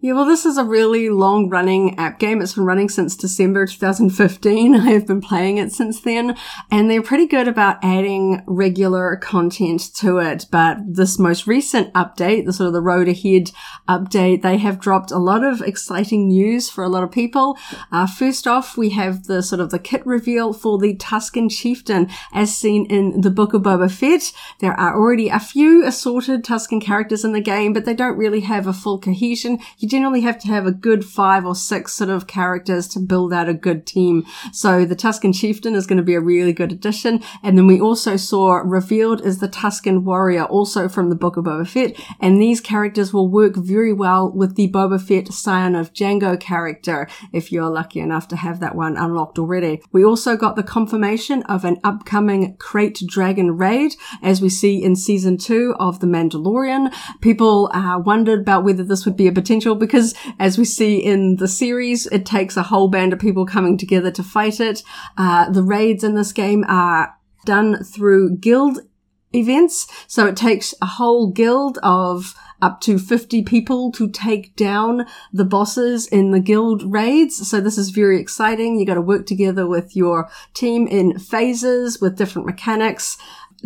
Yeah, 0.04 0.14
well, 0.14 0.24
this 0.24 0.44
is 0.44 0.58
a 0.58 0.64
really 0.64 1.10
long 1.10 1.48
running 1.48 1.96
app 1.96 2.18
game. 2.18 2.42
It's 2.42 2.54
been 2.54 2.64
running 2.64 2.88
since 2.88 3.14
December 3.14 3.66
2015. 3.66 4.74
I 4.76 4.90
have 4.90 5.06
been 5.06 5.20
playing 5.20 5.58
it 5.58 5.70
since 5.70 6.00
then, 6.00 6.36
and 6.72 6.90
they're 6.90 7.02
pretty 7.02 7.28
good 7.28 7.46
about 7.46 7.78
adding 7.84 8.42
regular 8.48 9.14
content 9.14 9.94
to 9.98 10.18
it. 10.18 10.46
But 10.50 10.78
this 10.84 11.20
most 11.20 11.46
recent 11.46 11.94
update, 11.94 12.46
the 12.46 12.52
sort 12.52 12.66
of 12.66 12.72
the 12.72 12.80
road 12.80 13.06
ahead 13.06 13.52
update, 13.88 14.42
they 14.42 14.58
have 14.58 14.80
dropped 14.80 15.12
a 15.12 15.18
lot 15.18 15.44
of 15.44 15.62
exciting 15.62 16.26
news 16.26 16.68
for 16.68 16.82
a 16.82 16.88
lot 16.88 17.04
of 17.04 17.12
people. 17.12 17.56
Uh, 17.92 18.08
first 18.08 18.48
off, 18.48 18.76
we 18.76 18.90
have 18.90 19.28
the 19.28 19.40
sort 19.40 19.60
of 19.60 19.70
the 19.70 19.78
kit 19.78 20.04
reveal 20.04 20.52
for 20.52 20.78
the 20.78 20.96
Tusken 20.96 21.48
Chieftain 21.48 22.10
as 22.32 22.56
seen 22.56 22.86
in 22.86 23.20
the 23.20 23.30
Book 23.30 23.54
of 23.54 23.62
Boba 23.62 23.88
Fett. 23.88 24.32
There 24.58 24.74
are 24.74 24.96
already 24.96 25.28
a 25.28 25.38
few 25.38 25.86
assorted 25.86 26.44
Tusken 26.44 26.82
characters 26.82 27.24
in 27.24 27.34
the 27.34 27.40
game, 27.40 27.72
but 27.72 27.84
they 27.84 27.94
don't 27.94 28.18
really 28.18 28.40
have 28.40 28.66
a 28.66 28.72
full 28.72 28.98
cohesion 28.98 29.60
you 29.78 29.88
generally 29.88 30.20
have 30.22 30.38
to 30.40 30.48
have 30.48 30.66
a 30.66 30.72
good 30.72 31.04
five 31.04 31.44
or 31.44 31.54
six 31.54 31.92
sort 31.92 32.10
of 32.10 32.26
characters 32.26 32.88
to 32.88 33.00
build 33.00 33.32
out 33.32 33.48
a 33.48 33.54
good 33.54 33.86
team. 33.86 34.24
So 34.52 34.84
the 34.84 34.96
Tusken 34.96 35.34
Chieftain 35.34 35.74
is 35.74 35.86
going 35.86 35.98
to 35.98 36.02
be 36.02 36.14
a 36.14 36.20
really 36.20 36.52
good 36.52 36.72
addition. 36.72 37.22
And 37.42 37.56
then 37.56 37.66
we 37.66 37.80
also 37.80 38.16
saw 38.16 38.56
revealed 38.56 39.24
is 39.24 39.38
the 39.38 39.48
Tusken 39.48 40.02
Warrior, 40.02 40.44
also 40.44 40.88
from 40.88 41.08
the 41.08 41.16
Book 41.16 41.36
of 41.36 41.44
Boba 41.44 41.66
Fett. 41.66 41.98
And 42.20 42.40
these 42.40 42.60
characters 42.60 43.12
will 43.12 43.28
work 43.28 43.56
very 43.56 43.92
well 43.92 44.30
with 44.30 44.56
the 44.56 44.68
Boba 44.68 45.00
Fett 45.00 45.32
Scion 45.32 45.74
of 45.74 45.92
Jango 45.92 46.38
character, 46.38 47.08
if 47.32 47.52
you're 47.52 47.70
lucky 47.70 48.00
enough 48.00 48.28
to 48.28 48.36
have 48.36 48.60
that 48.60 48.74
one 48.74 48.96
unlocked 48.96 49.38
already. 49.38 49.82
We 49.92 50.04
also 50.04 50.36
got 50.36 50.56
the 50.56 50.62
confirmation 50.62 51.42
of 51.44 51.64
an 51.64 51.78
upcoming 51.84 52.56
Krayt 52.56 53.06
Dragon 53.06 53.56
raid, 53.56 53.94
as 54.22 54.40
we 54.40 54.48
see 54.48 54.82
in 54.82 54.96
season 54.96 55.36
two 55.36 55.74
of 55.78 56.00
The 56.00 56.06
Mandalorian. 56.06 56.92
People 57.20 57.70
uh, 57.72 57.98
wondered 57.98 58.40
about 58.40 58.64
whether 58.64 58.84
this 58.84 59.04
would 59.04 59.16
be 59.16 59.26
a 59.26 59.32
potential 59.52 59.74
because 59.74 60.14
as 60.38 60.56
we 60.56 60.64
see 60.64 60.96
in 60.96 61.36
the 61.36 61.48
series, 61.48 62.06
it 62.06 62.24
takes 62.24 62.56
a 62.56 62.62
whole 62.62 62.88
band 62.88 63.12
of 63.12 63.18
people 63.18 63.44
coming 63.44 63.76
together 63.76 64.10
to 64.10 64.22
fight 64.22 64.60
it. 64.60 64.82
Uh, 65.18 65.50
the 65.50 65.62
raids 65.62 66.02
in 66.02 66.14
this 66.14 66.32
game 66.32 66.64
are 66.68 67.14
done 67.44 67.84
through 67.84 68.36
guild 68.38 68.78
events. 69.34 69.86
So 70.06 70.26
it 70.26 70.36
takes 70.36 70.74
a 70.80 70.86
whole 70.86 71.30
guild 71.30 71.78
of 71.82 72.34
up 72.62 72.80
to 72.80 72.98
50 72.98 73.42
people 73.42 73.90
to 73.92 74.08
take 74.08 74.54
down 74.56 75.04
the 75.32 75.44
bosses 75.44 76.06
in 76.06 76.30
the 76.30 76.40
guild 76.40 76.90
raids. 76.90 77.48
So 77.48 77.60
this 77.60 77.76
is 77.76 77.90
very 77.90 78.20
exciting. 78.20 78.78
You 78.78 78.86
got 78.86 78.94
to 78.94 79.00
work 79.02 79.26
together 79.26 79.66
with 79.66 79.96
your 79.96 80.30
team 80.54 80.86
in 80.86 81.18
phases 81.18 82.00
with 82.00 82.16
different 82.16 82.46
mechanics 82.46 83.18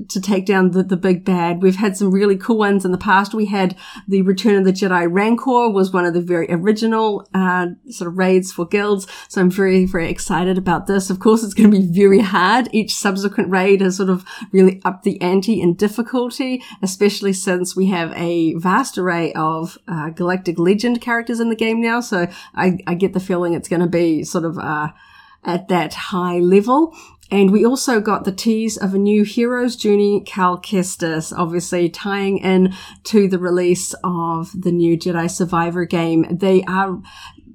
to 0.09 0.21
take 0.21 0.47
down 0.47 0.71
the, 0.71 0.83
the 0.83 0.97
big 0.97 1.25
bad. 1.25 1.63
We've 1.63 1.77
had 1.77 1.97
some 1.97 2.11
really 2.11 2.37
cool 2.37 2.59
ones 2.59 2.85
in 2.85 2.93
the 2.93 2.99
past. 2.99 3.35
We 3.35 3.47
had 3.47 3.77
the 4.07 4.23
Return 4.23 4.57
of 4.57 4.65
the 4.65 4.73
Jedi 4.73 5.07
Rancor 5.11 5.71
was 5.71 5.93
one 5.93 6.05
of 6.05 6.15
the 6.15 6.21
very 6.21 6.47
original 6.51 7.29
uh, 7.35 7.69
sort 7.91 8.09
of 8.09 8.19
raids 8.19 8.53
for 8.53 8.67
guilds. 8.67 9.07
So 9.29 9.41
I'm 9.41 9.51
very, 9.51 9.87
very 9.87 10.09
excited 10.09 10.59
about 10.59 10.87
this. 10.87 11.11
Of 11.11 11.21
course, 11.21 11.43
it's 11.43 11.55
going 11.55 11.71
to 11.71 11.79
be 11.79 11.87
very 11.87 12.21
hard. 12.21 12.69
Each 12.73 12.95
subsequent 12.95 13.51
raid 13.51 13.81
has 13.81 13.97
sort 13.97 14.11
of 14.11 14.25
really 14.53 14.81
upped 14.85 15.05
the 15.05 15.21
ante 15.21 15.61
in 15.61 15.75
difficulty, 15.75 16.63
especially 16.83 17.33
since 17.33 17.75
we 17.75 17.87
have 17.87 18.13
a 18.15 18.55
vast 18.55 18.99
array 18.99 19.33
of 19.33 19.79
uh, 19.89 20.11
Galactic 20.11 20.59
Legend 20.59 21.01
characters 21.01 21.41
in 21.41 21.49
the 21.49 21.57
game 21.57 21.81
now. 21.81 22.01
So 22.01 22.29
I, 22.55 22.79
I 22.87 22.95
get 22.95 23.13
the 23.13 23.21
feeling 23.21 23.55
it's 23.55 23.69
going 23.69 23.81
to 23.81 23.87
be 23.87 24.25
sort 24.25 24.45
of 24.45 24.59
uh, 24.59 24.89
at 25.47 25.69
that 25.69 25.95
high 25.95 26.41
level. 26.41 26.95
And 27.31 27.51
we 27.51 27.65
also 27.65 28.01
got 28.01 28.25
the 28.25 28.33
tease 28.33 28.77
of 28.77 28.95
a 28.95 28.99
new 28.99 29.25
Heroes 29.25 29.75
Journey 29.75 30.23
Cal 30.25 30.59
Kestis, 30.59 31.37
obviously 31.37 31.89
tying 31.89 32.39
in 32.39 32.75
to 33.05 33.27
the 33.27 33.39
release 33.39 33.95
of 34.05 34.51
the 34.55 34.73
new 34.73 34.97
Jedi 34.97 35.31
Survivor 35.31 35.85
game. 35.85 36.27
They 36.31 36.63
are 36.65 37.01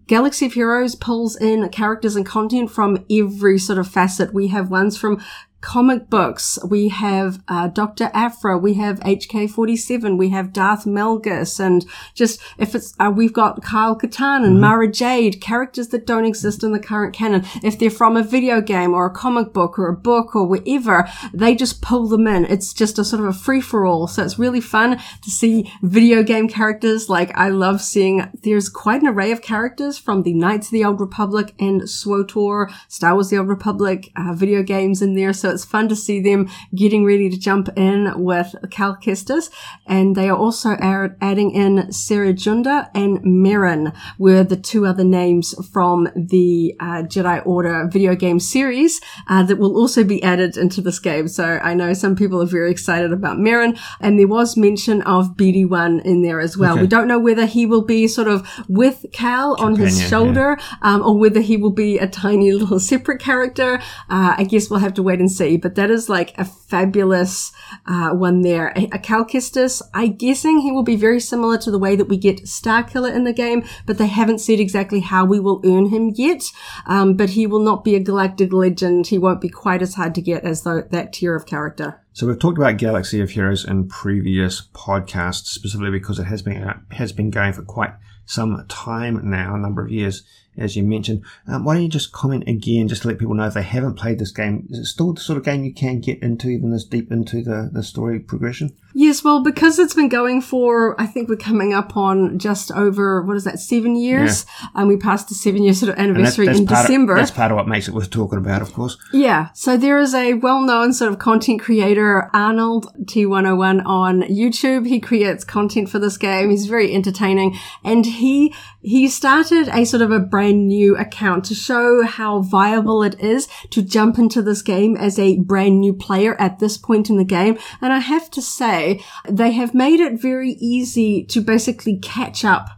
Galaxy 0.07 0.45
of 0.47 0.53
Heroes 0.53 0.95
pulls 0.95 1.37
in 1.37 1.69
characters 1.69 2.17
and 2.17 2.25
content 2.25 2.69
from 2.69 3.05
every 3.09 3.57
sort 3.57 3.79
of 3.79 3.87
facet. 3.87 4.33
We 4.33 4.47
have 4.47 4.69
ones 4.69 4.97
from 4.97 5.23
comic 5.61 6.09
books. 6.09 6.59
We 6.67 6.89
have 6.89 7.41
uh, 7.47 7.67
Dr. 7.67 8.09
Aphra. 8.13 8.57
We 8.57 8.73
have 8.75 8.99
HK47. 9.01 10.17
We 10.17 10.29
have 10.29 10.51
Darth 10.51 10.85
Malgus. 10.85 11.59
And 11.59 11.85
just 12.13 12.41
if 12.57 12.75
it's, 12.75 12.95
uh, 12.99 13.11
we've 13.15 13.33
got 13.33 13.63
Kyle 13.63 13.97
Katarn 13.97 14.43
and 14.43 14.53
mm-hmm. 14.53 14.61
Mara 14.61 14.87
Jade, 14.91 15.39
characters 15.39 15.89
that 15.89 16.05
don't 16.05 16.25
exist 16.25 16.63
in 16.63 16.71
the 16.71 16.79
current 16.79 17.13
canon. 17.13 17.45
If 17.63 17.79
they're 17.79 17.89
from 17.89 18.17
a 18.17 18.23
video 18.23 18.61
game 18.61 18.93
or 18.93 19.05
a 19.05 19.11
comic 19.11 19.53
book 19.53 19.77
or 19.77 19.87
a 19.87 19.95
book 19.95 20.35
or 20.35 20.45
wherever, 20.45 21.07
they 21.33 21.55
just 21.55 21.81
pull 21.81 22.07
them 22.07 22.27
in. 22.27 22.45
It's 22.45 22.73
just 22.73 22.99
a 22.99 23.05
sort 23.05 23.21
of 23.21 23.27
a 23.27 23.33
free 23.33 23.61
for 23.61 23.85
all. 23.85 24.07
So 24.07 24.23
it's 24.23 24.39
really 24.39 24.61
fun 24.61 24.97
to 25.21 25.29
see 25.29 25.71
video 25.81 26.23
game 26.23 26.47
characters. 26.47 27.09
Like 27.09 27.31
I 27.37 27.49
love 27.49 27.81
seeing 27.81 28.29
there's 28.43 28.69
quite 28.69 29.01
an 29.01 29.07
array 29.07 29.31
of 29.31 29.41
characters 29.41 29.97
from 29.97 30.23
the 30.23 30.33
Knights 30.33 30.67
of 30.67 30.71
the 30.71 30.85
Old 30.85 30.99
Republic 30.99 31.53
and 31.59 31.81
SWTOR, 31.81 32.71
Star 32.87 33.13
Wars 33.13 33.29
The 33.29 33.37
Old 33.37 33.47
Republic, 33.47 34.11
uh, 34.15 34.33
video 34.33 34.63
games 34.63 35.01
in 35.01 35.15
there. 35.15 35.33
So 35.33 35.50
it's 35.51 35.65
fun 35.65 35.89
to 35.89 35.95
see 35.95 36.21
them 36.21 36.49
getting 36.73 37.05
ready 37.05 37.29
to 37.29 37.37
jump 37.37 37.69
in 37.75 38.11
with 38.15 38.55
Cal 38.69 38.95
Kestis. 38.95 39.49
And 39.85 40.15
they 40.15 40.29
are 40.29 40.37
also 40.37 40.71
adding 40.79 41.51
in 41.51 41.87
Junda 41.87 42.89
and 42.93 43.19
Merrin 43.19 43.95
were 44.17 44.43
the 44.43 44.55
two 44.55 44.85
other 44.85 45.03
names 45.03 45.53
from 45.71 46.09
the 46.15 46.75
uh, 46.79 47.03
Jedi 47.03 47.45
Order 47.45 47.87
video 47.91 48.15
game 48.15 48.39
series 48.39 48.99
uh, 49.27 49.43
that 49.43 49.57
will 49.57 49.75
also 49.77 50.03
be 50.03 50.21
added 50.23 50.57
into 50.57 50.81
this 50.81 50.99
game. 50.99 51.27
So 51.27 51.59
I 51.63 51.73
know 51.73 51.93
some 51.93 52.15
people 52.15 52.41
are 52.41 52.45
very 52.45 52.71
excited 52.71 53.11
about 53.11 53.37
Merrin 53.37 53.79
and 53.99 54.19
there 54.19 54.27
was 54.27 54.57
mention 54.57 55.01
of 55.03 55.35
BD1 55.35 56.03
in 56.05 56.21
there 56.21 56.39
as 56.39 56.57
well. 56.57 56.73
Okay. 56.73 56.81
We 56.81 56.87
don't 56.87 57.07
know 57.07 57.19
whether 57.19 57.45
he 57.45 57.65
will 57.65 57.83
be 57.83 58.07
sort 58.07 58.27
of 58.27 58.47
with 58.67 59.05
Cal 59.11 59.55
Companion, 59.55 59.81
on 59.81 59.87
his 59.87 60.07
shoulder 60.07 60.57
yeah. 60.59 60.77
um, 60.81 61.01
or 61.01 61.17
whether 61.17 61.41
he 61.41 61.57
will 61.57 61.71
be 61.71 61.97
a 61.97 62.07
tiny 62.07 62.51
little 62.61 62.79
separate 62.79 63.19
character. 63.19 63.75
Uh, 64.09 64.35
I 64.37 64.43
guess 64.43 64.69
we'll 64.69 64.79
have 64.79 64.93
to 64.95 65.03
wait 65.03 65.19
and 65.19 65.31
see 65.31 65.40
see, 65.41 65.57
but 65.57 65.75
that 65.75 65.89
is 65.89 66.09
like 66.09 66.37
a 66.37 66.45
fabulous 66.45 67.51
uh, 67.85 68.11
one 68.11 68.41
there. 68.41 68.73
A, 68.75 68.89
a 68.91 68.99
Cal 68.99 69.25
Kestis, 69.25 69.81
I'm 69.93 70.15
guessing 70.15 70.59
he 70.59 70.71
will 70.71 70.83
be 70.83 70.95
very 70.95 71.19
similar 71.19 71.57
to 71.59 71.71
the 71.71 71.79
way 71.79 71.95
that 71.95 72.09
we 72.09 72.17
get 72.17 72.43
Starkiller 72.43 73.13
in 73.13 73.23
the 73.23 73.33
game, 73.33 73.63
but 73.85 73.97
they 73.97 74.07
haven't 74.07 74.39
said 74.39 74.59
exactly 74.59 74.99
how 74.99 75.25
we 75.25 75.39
will 75.39 75.61
earn 75.65 75.87
him 75.87 76.11
yet. 76.15 76.43
Um, 76.85 77.15
but 77.15 77.31
he 77.31 77.47
will 77.47 77.59
not 77.59 77.83
be 77.83 77.95
a 77.95 77.99
galactic 77.99 78.53
legend. 78.53 79.07
He 79.07 79.17
won't 79.17 79.41
be 79.41 79.49
quite 79.49 79.81
as 79.81 79.95
hard 79.95 80.15
to 80.15 80.21
get 80.21 80.43
as 80.43 80.63
though 80.63 80.81
that 80.81 81.13
tier 81.13 81.35
of 81.35 81.45
character. 81.45 82.01
So 82.13 82.27
we've 82.27 82.39
talked 82.39 82.57
about 82.57 82.77
Galaxy 82.77 83.21
of 83.21 83.31
Heroes 83.31 83.65
in 83.65 83.87
previous 83.87 84.67
podcasts, 84.73 85.45
specifically 85.45 85.91
because 85.91 86.19
it 86.19 86.25
has 86.25 86.41
been 86.41 86.83
has 86.91 87.13
been 87.13 87.29
going 87.29 87.53
for 87.53 87.63
quite 87.63 87.93
some 88.25 88.65
time 88.67 89.29
now, 89.29 89.55
a 89.55 89.59
number 89.59 89.83
of 89.83 89.91
years 89.91 90.23
as 90.57 90.75
you 90.75 90.83
mentioned. 90.83 91.23
Um, 91.47 91.63
why 91.63 91.73
don't 91.73 91.83
you 91.83 91.89
just 91.89 92.11
comment 92.11 92.47
again, 92.47 92.87
just 92.87 93.03
to 93.03 93.07
let 93.07 93.19
people 93.19 93.33
know 93.33 93.47
if 93.47 93.53
they 93.53 93.61
haven't 93.61 93.95
played 93.95 94.19
this 94.19 94.31
game? 94.31 94.67
Is 94.69 94.79
it 94.79 94.85
still 94.85 95.13
the 95.13 95.21
sort 95.21 95.37
of 95.37 95.45
game 95.45 95.63
you 95.63 95.73
can 95.73 95.99
get 95.99 96.21
into, 96.21 96.49
even 96.49 96.71
this 96.71 96.83
deep 96.83 97.11
into 97.11 97.43
the, 97.43 97.69
the 97.71 97.83
story 97.83 98.19
progression? 98.19 98.75
Yes, 98.93 99.23
well, 99.23 99.41
because 99.41 99.79
it's 99.79 99.93
been 99.93 100.09
going 100.09 100.41
for, 100.41 100.99
I 100.99 101.05
think 101.05 101.29
we're 101.29 101.35
coming 101.35 101.73
up 101.73 101.95
on 101.95 102.37
just 102.39 102.71
over, 102.71 103.21
what 103.21 103.37
is 103.37 103.43
that, 103.45 103.59
seven 103.59 103.95
years? 103.95 104.45
Yeah. 104.61 104.67
And 104.75 104.87
we 104.87 104.97
passed 104.97 105.29
the 105.29 105.35
seven 105.35 105.63
year 105.63 105.73
sort 105.73 105.91
of 105.91 105.99
anniversary 105.99 106.47
that's 106.47 106.59
in 106.59 106.65
December. 106.65 107.13
Of, 107.13 107.19
that's 107.19 107.31
part 107.31 107.51
of 107.51 107.57
what 107.57 107.67
makes 107.67 107.87
it 107.87 107.93
worth 107.93 108.09
talking 108.09 108.37
about, 108.37 108.61
of 108.61 108.73
course. 108.73 108.97
Yeah. 109.13 109.49
So 109.53 109.77
there 109.77 109.99
is 109.99 110.13
a 110.13 110.33
well 110.35 110.61
known 110.61 110.93
sort 110.93 111.11
of 111.11 111.19
content 111.19 111.61
creator, 111.61 112.29
Arnold 112.33 112.87
T101 113.05 113.85
on 113.85 114.21
YouTube. 114.23 114.87
He 114.87 114.99
creates 114.99 115.43
content 115.43 115.89
for 115.89 115.99
this 115.99 116.17
game. 116.17 116.49
He's 116.49 116.65
very 116.65 116.93
entertaining 116.93 117.57
and 117.83 118.05
he, 118.05 118.53
he 118.81 119.07
started 119.07 119.69
a 119.69 119.85
sort 119.85 120.01
of 120.01 120.11
a 120.11 120.19
brand 120.19 120.67
new 120.67 120.97
account 120.97 121.45
to 121.45 121.55
show 121.55 122.03
how 122.03 122.41
viable 122.41 123.03
it 123.03 123.19
is 123.19 123.47
to 123.69 123.81
jump 123.81 124.17
into 124.17 124.41
this 124.41 124.61
game 124.61 124.97
as 124.97 125.19
a 125.19 125.37
brand 125.39 125.79
new 125.79 125.93
player 125.93 126.39
at 126.39 126.59
this 126.59 126.77
point 126.77 127.09
in 127.09 127.17
the 127.17 127.23
game. 127.23 127.57
And 127.79 127.93
I 127.93 127.99
have 127.99 128.29
to 128.31 128.41
say, 128.41 128.80
they 129.27 129.51
have 129.51 129.73
made 129.73 129.99
it 129.99 130.21
very 130.21 130.51
easy 130.51 131.23
to 131.25 131.41
basically 131.41 131.97
catch 131.97 132.43
up, 132.43 132.69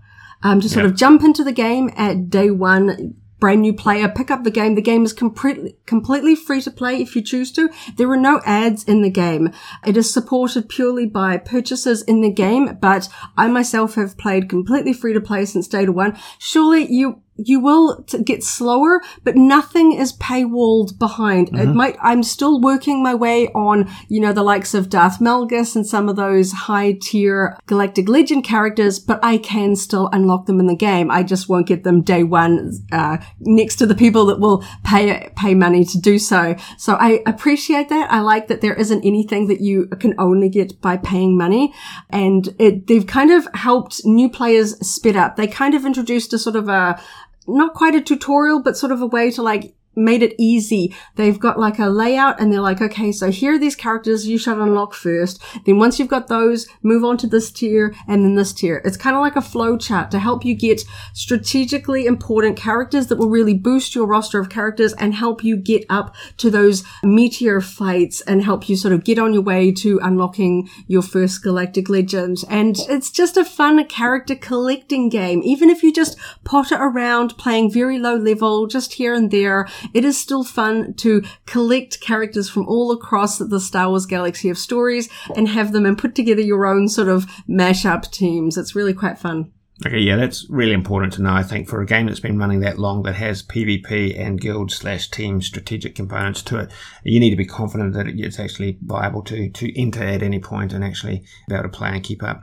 um, 0.43 0.61
to 0.61 0.69
sort 0.69 0.83
yep. 0.83 0.91
of 0.91 0.97
jump 0.97 1.23
into 1.23 1.43
the 1.43 1.51
game 1.51 1.89
at 1.95 2.29
day 2.29 2.49
one, 2.51 3.15
brand 3.39 3.61
new 3.61 3.73
player, 3.73 4.07
pick 4.07 4.31
up 4.31 4.45
the 4.45 4.49
game. 4.49 4.75
The 4.75 4.81
game 4.81 5.03
is 5.03 5.11
completely, 5.11 5.75
completely 5.85 6.33
free 6.33 6.61
to 6.61 6.71
play 6.71 7.01
if 7.01 7.13
you 7.13 7.21
choose 7.21 7.51
to. 7.51 7.69
There 7.97 8.09
are 8.09 8.15
no 8.15 8.39
ads 8.45 8.85
in 8.85 9.01
the 9.01 9.09
game. 9.09 9.51
It 9.85 9.97
is 9.97 10.13
supported 10.13 10.69
purely 10.69 11.05
by 11.05 11.35
purchases 11.35 12.03
in 12.03 12.21
the 12.21 12.31
game, 12.31 12.77
but 12.79 13.09
I 13.35 13.47
myself 13.49 13.95
have 13.95 14.17
played 14.17 14.47
completely 14.47 14.93
free 14.93 15.11
to 15.13 15.19
play 15.19 15.43
since 15.43 15.67
day 15.67 15.85
one. 15.89 16.17
Surely 16.39 16.89
you 16.89 17.21
you 17.35 17.59
will 17.59 18.05
get 18.23 18.43
slower, 18.43 19.01
but 19.23 19.35
nothing 19.35 19.93
is 19.93 20.13
paywalled 20.17 20.97
behind. 20.99 21.47
Mm-hmm. 21.47 21.69
It 21.69 21.73
might, 21.73 21.97
I'm 22.01 22.23
still 22.23 22.61
working 22.61 23.01
my 23.01 23.15
way 23.15 23.47
on, 23.49 23.89
you 24.07 24.19
know, 24.19 24.33
the 24.33 24.43
likes 24.43 24.73
of 24.73 24.89
Darth 24.89 25.19
Malgus 25.19 25.75
and 25.75 25.85
some 25.85 26.09
of 26.09 26.15
those 26.15 26.51
high 26.51 26.97
tier 27.01 27.57
Galactic 27.65 28.07
Legend 28.07 28.43
characters, 28.43 28.99
but 28.99 29.19
I 29.23 29.37
can 29.37 29.75
still 29.75 30.09
unlock 30.13 30.45
them 30.45 30.59
in 30.59 30.67
the 30.67 30.75
game. 30.75 31.09
I 31.09 31.23
just 31.23 31.49
won't 31.49 31.67
get 31.67 31.83
them 31.83 32.01
day 32.01 32.23
one, 32.23 32.71
uh, 32.91 33.17
next 33.39 33.77
to 33.77 33.85
the 33.85 33.95
people 33.95 34.25
that 34.27 34.39
will 34.39 34.63
pay, 34.83 35.31
pay 35.35 35.55
money 35.55 35.85
to 35.85 35.99
do 35.99 36.19
so. 36.19 36.55
So 36.77 36.93
I 36.95 37.23
appreciate 37.25 37.89
that. 37.89 38.11
I 38.11 38.19
like 38.19 38.47
that 38.47 38.61
there 38.61 38.75
isn't 38.75 39.03
anything 39.05 39.47
that 39.47 39.61
you 39.61 39.87
can 39.99 40.13
only 40.19 40.49
get 40.49 40.79
by 40.81 40.97
paying 40.97 41.37
money. 41.37 41.73
And 42.09 42.53
it, 42.59 42.87
they've 42.87 43.07
kind 43.07 43.31
of 43.31 43.47
helped 43.53 44.05
new 44.05 44.29
players 44.29 44.77
spit 44.87 45.15
up. 45.15 45.35
They 45.35 45.47
kind 45.47 45.73
of 45.73 45.85
introduced 45.85 46.33
a 46.33 46.37
sort 46.37 46.55
of 46.55 46.69
a, 46.69 47.01
not 47.47 47.73
quite 47.73 47.95
a 47.95 48.01
tutorial, 48.01 48.61
but 48.61 48.77
sort 48.77 48.91
of 48.91 49.01
a 49.01 49.07
way 49.07 49.31
to 49.31 49.41
like 49.41 49.75
made 49.95 50.23
it 50.23 50.35
easy. 50.37 50.93
They've 51.15 51.39
got 51.39 51.59
like 51.59 51.79
a 51.79 51.87
layout 51.87 52.39
and 52.39 52.51
they're 52.51 52.61
like, 52.61 52.81
okay, 52.81 53.11
so 53.11 53.31
here 53.31 53.55
are 53.55 53.59
these 53.59 53.75
characters 53.75 54.27
you 54.27 54.37
should 54.37 54.57
unlock 54.57 54.93
first. 54.93 55.41
Then 55.65 55.77
once 55.77 55.99
you've 55.99 56.07
got 56.07 56.27
those, 56.27 56.67
move 56.81 57.03
on 57.03 57.17
to 57.17 57.27
this 57.27 57.51
tier 57.51 57.93
and 58.07 58.23
then 58.23 58.35
this 58.35 58.53
tier. 58.53 58.81
It's 58.85 58.97
kind 58.97 59.15
of 59.15 59.21
like 59.21 59.35
a 59.35 59.41
flow 59.41 59.77
chart 59.77 60.11
to 60.11 60.19
help 60.19 60.45
you 60.45 60.55
get 60.55 60.81
strategically 61.13 62.05
important 62.05 62.57
characters 62.57 63.07
that 63.07 63.17
will 63.17 63.29
really 63.29 63.53
boost 63.53 63.95
your 63.95 64.05
roster 64.05 64.39
of 64.39 64.49
characters 64.49 64.93
and 64.93 65.13
help 65.13 65.43
you 65.43 65.57
get 65.57 65.85
up 65.89 66.15
to 66.37 66.49
those 66.49 66.83
meteor 67.03 67.61
fights 67.61 68.21
and 68.21 68.43
help 68.43 68.69
you 68.69 68.75
sort 68.75 68.93
of 68.93 69.03
get 69.03 69.19
on 69.19 69.33
your 69.33 69.41
way 69.41 69.71
to 69.71 69.99
unlocking 70.01 70.69
your 70.87 71.01
first 71.01 71.43
galactic 71.43 71.89
legend. 71.89 72.43
And 72.49 72.77
it's 72.89 73.11
just 73.11 73.37
a 73.37 73.45
fun 73.45 73.83
character 73.85 74.35
collecting 74.35 75.09
game. 75.09 75.41
Even 75.43 75.69
if 75.69 75.83
you 75.83 75.91
just 75.93 76.17
potter 76.43 76.75
around 76.75 77.37
playing 77.37 77.71
very 77.71 77.99
low 77.99 78.15
level, 78.15 78.67
just 78.67 78.93
here 78.93 79.13
and 79.13 79.31
there, 79.31 79.67
it 79.93 80.05
is 80.05 80.19
still 80.19 80.43
fun 80.43 80.93
to 80.95 81.23
collect 81.45 82.01
characters 82.01 82.49
from 82.49 82.67
all 82.67 82.91
across 82.91 83.37
the 83.37 83.59
Star 83.59 83.89
Wars 83.89 84.05
galaxy 84.05 84.49
of 84.49 84.57
stories 84.57 85.09
and 85.35 85.47
have 85.47 85.71
them 85.71 85.85
and 85.85 85.97
put 85.97 86.15
together 86.15 86.41
your 86.41 86.65
own 86.65 86.87
sort 86.87 87.07
of 87.07 87.25
mashup 87.49 88.09
teams. 88.11 88.57
It's 88.57 88.75
really 88.75 88.93
quite 88.93 89.17
fun. 89.17 89.51
Okay, 89.85 89.99
yeah, 89.99 90.15
that's 90.15 90.47
really 90.49 90.73
important 90.73 91.13
to 91.13 91.21
know. 91.21 91.33
I 91.33 91.43
think 91.43 91.67
for 91.67 91.81
a 91.81 91.85
game 91.85 92.05
that's 92.05 92.19
been 92.19 92.37
running 92.37 92.59
that 92.59 92.77
long, 92.77 93.03
that 93.03 93.15
has 93.15 93.41
PvP 93.41 94.17
and 94.17 94.39
guild 94.39 94.71
slash 94.71 95.09
team 95.09 95.41
strategic 95.41 95.95
components 95.95 96.43
to 96.43 96.59
it, 96.59 96.71
you 97.03 97.19
need 97.19 97.31
to 97.31 97.35
be 97.35 97.45
confident 97.45 97.93
that 97.93 98.07
it's 98.07 98.39
actually 98.39 98.77
viable 98.81 99.23
to 99.23 99.49
to 99.49 99.81
enter 99.81 100.03
at 100.03 100.21
any 100.21 100.39
point 100.39 100.73
and 100.73 100.83
actually 100.83 101.23
be 101.49 101.55
able 101.55 101.63
to 101.63 101.69
play 101.69 101.89
and 101.89 102.03
keep 102.03 102.21
up. 102.21 102.41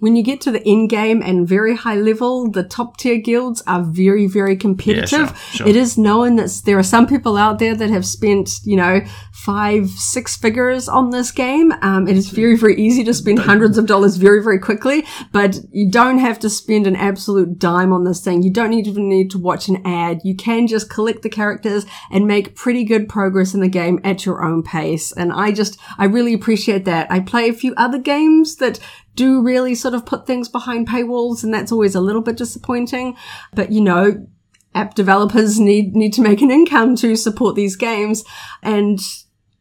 When 0.00 0.16
you 0.16 0.22
get 0.22 0.40
to 0.42 0.50
the 0.50 0.66
end 0.66 0.90
game 0.90 1.22
and 1.22 1.46
very 1.46 1.76
high 1.76 1.94
level, 1.94 2.50
the 2.50 2.64
top 2.64 2.96
tier 2.96 3.18
guilds 3.18 3.62
are 3.66 3.82
very, 3.82 4.26
very 4.26 4.56
competitive. 4.56 5.10
Yeah, 5.12 5.26
sure, 5.26 5.36
sure. 5.52 5.68
It 5.68 5.76
is 5.76 5.96
known 5.96 6.36
that 6.36 6.62
there 6.64 6.78
are 6.78 6.82
some 6.82 7.06
people 7.06 7.36
out 7.36 7.58
there 7.58 7.74
that 7.74 7.90
have 7.90 8.06
spent, 8.06 8.60
you 8.64 8.76
know, 8.76 9.02
five, 9.32 9.88
six 9.90 10.36
figures 10.36 10.88
on 10.88 11.10
this 11.10 11.30
game. 11.30 11.72
Um, 11.82 12.08
it 12.08 12.16
is 12.16 12.30
very, 12.30 12.56
very 12.56 12.76
easy 12.76 13.04
to 13.04 13.14
spend 13.14 13.38
hundreds 13.38 13.78
of 13.78 13.86
dollars 13.86 14.16
very, 14.16 14.42
very 14.42 14.58
quickly, 14.58 15.04
but 15.32 15.58
you 15.70 15.90
don't 15.90 16.18
have 16.18 16.38
to 16.40 16.50
spend 16.50 16.86
an 16.86 16.96
absolute 16.96 17.58
dime 17.58 17.92
on 17.92 18.04
this 18.04 18.22
thing. 18.22 18.42
You 18.42 18.50
don't 18.50 18.72
even 18.72 19.08
need 19.08 19.30
to 19.30 19.38
watch 19.38 19.68
an 19.68 19.82
ad. 19.86 20.20
You 20.24 20.34
can 20.34 20.66
just 20.66 20.90
collect 20.90 21.22
the 21.22 21.28
characters 21.28 21.86
and 22.10 22.26
make 22.26 22.54
pretty 22.56 22.84
good 22.84 23.08
progress 23.08 23.54
in 23.54 23.60
the 23.60 23.68
game 23.68 24.00
at 24.04 24.24
your 24.24 24.42
own 24.42 24.62
pace. 24.62 25.12
And 25.12 25.32
I 25.32 25.52
just, 25.52 25.78
I 25.98 26.06
really 26.06 26.34
appreciate 26.34 26.84
that. 26.86 27.10
I 27.10 27.20
play 27.20 27.48
a 27.48 27.54
few 27.54 27.74
other 27.76 27.98
games 27.98 28.56
that 28.56 28.78
do 29.20 29.42
really 29.42 29.74
sort 29.74 29.92
of 29.92 30.06
put 30.06 30.26
things 30.26 30.48
behind 30.48 30.88
paywalls 30.88 31.44
and 31.44 31.52
that's 31.52 31.70
always 31.70 31.94
a 31.94 32.00
little 32.00 32.22
bit 32.22 32.38
disappointing. 32.38 33.16
But 33.52 33.70
you 33.70 33.82
know, 33.82 34.26
app 34.74 34.94
developers 34.94 35.60
need, 35.60 35.94
need 35.94 36.14
to 36.14 36.22
make 36.22 36.40
an 36.40 36.50
income 36.50 36.96
to 36.96 37.14
support 37.16 37.54
these 37.54 37.76
games. 37.76 38.24
And 38.62 38.98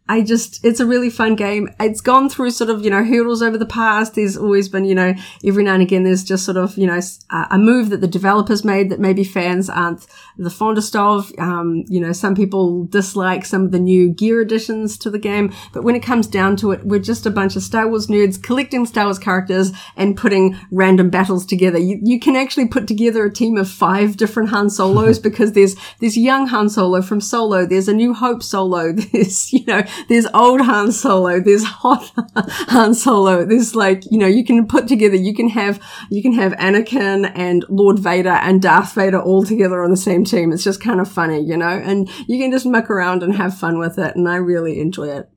I 0.10 0.24
just, 0.24 0.66
it's 0.66 0.80
a 0.80 0.88
really 0.88 1.12
fun 1.12 1.36
game. 1.36 1.70
It's 1.80 2.02
gone 2.02 2.30
through 2.30 2.50
sort 2.50 2.72
of, 2.72 2.84
you 2.84 2.90
know, 2.90 3.04
hurdles 3.04 3.44
over 3.44 3.60
the 3.60 3.66
past. 3.68 4.16
There's 4.16 4.36
always 4.36 4.68
been, 4.68 4.86
you 4.86 4.96
know, 4.96 5.14
every 5.46 5.64
now 5.64 5.76
and 5.76 5.84
again, 5.84 6.04
there's 6.04 6.24
just 6.24 6.46
sort 6.46 6.58
of, 6.58 6.76
you 6.80 6.88
know, 6.88 7.00
a 7.30 7.60
move 7.60 7.92
that 7.92 8.02
the 8.02 8.08
developers 8.08 8.66
made 8.66 8.90
that 8.90 9.00
maybe 9.00 9.24
fans 9.24 9.70
aren't 9.70 10.08
the 10.36 10.50
fondest 10.50 10.96
of. 10.96 11.32
Um, 11.38 11.84
you 11.88 12.00
know, 12.00 12.12
some 12.12 12.34
people 12.34 12.86
dislike 12.86 13.46
some 13.46 13.66
of 13.66 13.72
the 13.72 13.80
new 13.80 14.10
gear 14.10 14.42
additions 14.42 14.98
to 14.98 15.12
the 15.12 15.20
game, 15.20 15.54
but 15.74 15.84
when 15.84 15.96
it 15.96 16.02
comes 16.02 16.26
down 16.26 16.56
to 16.58 16.72
it, 16.72 16.84
we're 16.84 17.00
just 17.00 17.28
a 17.28 17.32
bunch 17.32 17.56
of 17.56 17.62
Star 17.62 17.88
Wars 17.88 18.08
nerds 18.08 18.42
collecting 18.42 18.88
Star 18.88 19.06
Wars 19.06 19.20
characters 19.20 19.72
and 19.96 20.18
putting 20.18 20.58
random 20.72 21.12
battles 21.12 21.46
together. 21.46 21.78
You, 21.78 22.00
you 22.02 22.20
can 22.20 22.36
actually 22.36 22.68
put 22.68 22.88
together 22.88 23.26
a 23.26 23.32
team 23.32 23.58
of 23.58 23.70
five 23.70 24.18
different 24.18 24.50
Han 24.50 24.72
Solos 24.72 25.20
because 25.30 25.52
there's, 25.52 25.76
there's 26.00 26.18
young 26.18 26.48
Han 26.48 26.68
Solo 26.68 27.04
from 27.04 27.22
Solo. 27.22 27.68
There's 27.68 27.88
a 27.88 27.94
New 27.94 28.16
Hope 28.16 28.42
Solo. 28.42 28.92
There's, 29.12 29.52
you 29.52 29.66
know, 29.66 29.84
there's 30.08 30.28
old 30.34 30.62
Han 30.62 30.92
Solo, 30.92 31.40
there's 31.40 31.64
hot 31.64 32.12
Han 32.70 32.94
Solo, 32.94 33.46
there's 33.46 33.76
like, 33.76 34.04
you 34.10 34.18
know, 34.18 34.28
you 34.28 34.44
can 34.44 34.68
put 34.68 34.88
together, 34.88 35.16
you 35.16 35.34
can 35.34 35.50
have, 35.50 35.82
you 36.10 36.22
can 36.22 36.34
have 36.34 36.54
Anakin 36.54 37.32
and 37.36 37.66
Lord 37.70 38.00
Vader 38.00 38.30
and 38.30 38.62
Darth 38.62 38.94
Vader 38.94 39.20
all 39.20 39.44
together 39.44 39.84
on 39.84 39.92
the 39.92 39.98
same 39.98 40.24
team. 40.24 40.52
It's 40.52 40.64
just 40.64 40.82
kind 40.82 41.02
of 41.02 41.12
funny, 41.12 41.42
you 41.42 41.58
know, 41.58 41.68
and 41.68 42.10
you 42.28 42.40
can 42.40 42.52
just 42.52 42.66
muck 42.66 42.90
around 42.90 43.24
and 43.24 43.36
have 43.36 43.58
fun 43.58 43.80
with 43.80 43.98
it. 43.98 44.16
And 44.16 44.28
I 44.28 44.36
really 44.36 44.80
enjoy 44.80 45.10
it. 45.10 45.30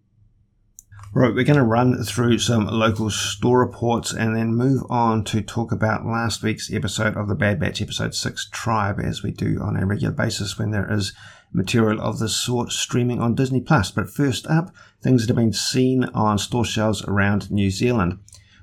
Right, 1.15 1.35
we're 1.35 1.45
going 1.45 1.59
to 1.59 1.63
run 1.63 2.03
through 2.05 2.39
some 2.39 2.67
local 2.67 3.11
store 3.11 3.59
reports 3.59 4.15
and 4.15 4.35
then 4.35 4.55
move 4.55 4.83
on 4.89 5.25
to 5.25 5.43
talk 5.43 5.71
about 5.71 6.07
last 6.07 6.43
week's 6.43 6.73
episode 6.73 7.19
of 7.19 7.29
the 7.29 7.35
Bad 7.35 7.61
Batch, 7.61 7.83
episode 7.83 8.15
6 8.15 8.49
Tribe, 8.51 8.99
as 8.99 9.23
we 9.23 9.31
do 9.31 9.61
on 9.61 9.77
a 9.77 9.85
regular 9.85 10.15
basis 10.15 10.59
when 10.59 10.71
there 10.71 10.91
is 10.91 11.13
material 11.53 12.01
of 12.01 12.19
this 12.19 12.37
sort 12.37 12.73
streaming 12.73 13.21
on 13.21 13.35
Disney 13.35 13.61
Plus. 13.61 13.91
But 13.91 14.11
first 14.11 14.47
up, 14.47 14.75
things 15.03 15.23
that 15.23 15.29
have 15.29 15.37
been 15.37 15.53
seen 15.53 16.05
on 16.15 16.39
store 16.39 16.65
shelves 16.65 17.03
around 17.05 17.51
New 17.51 17.71
Zealand. 17.71 18.19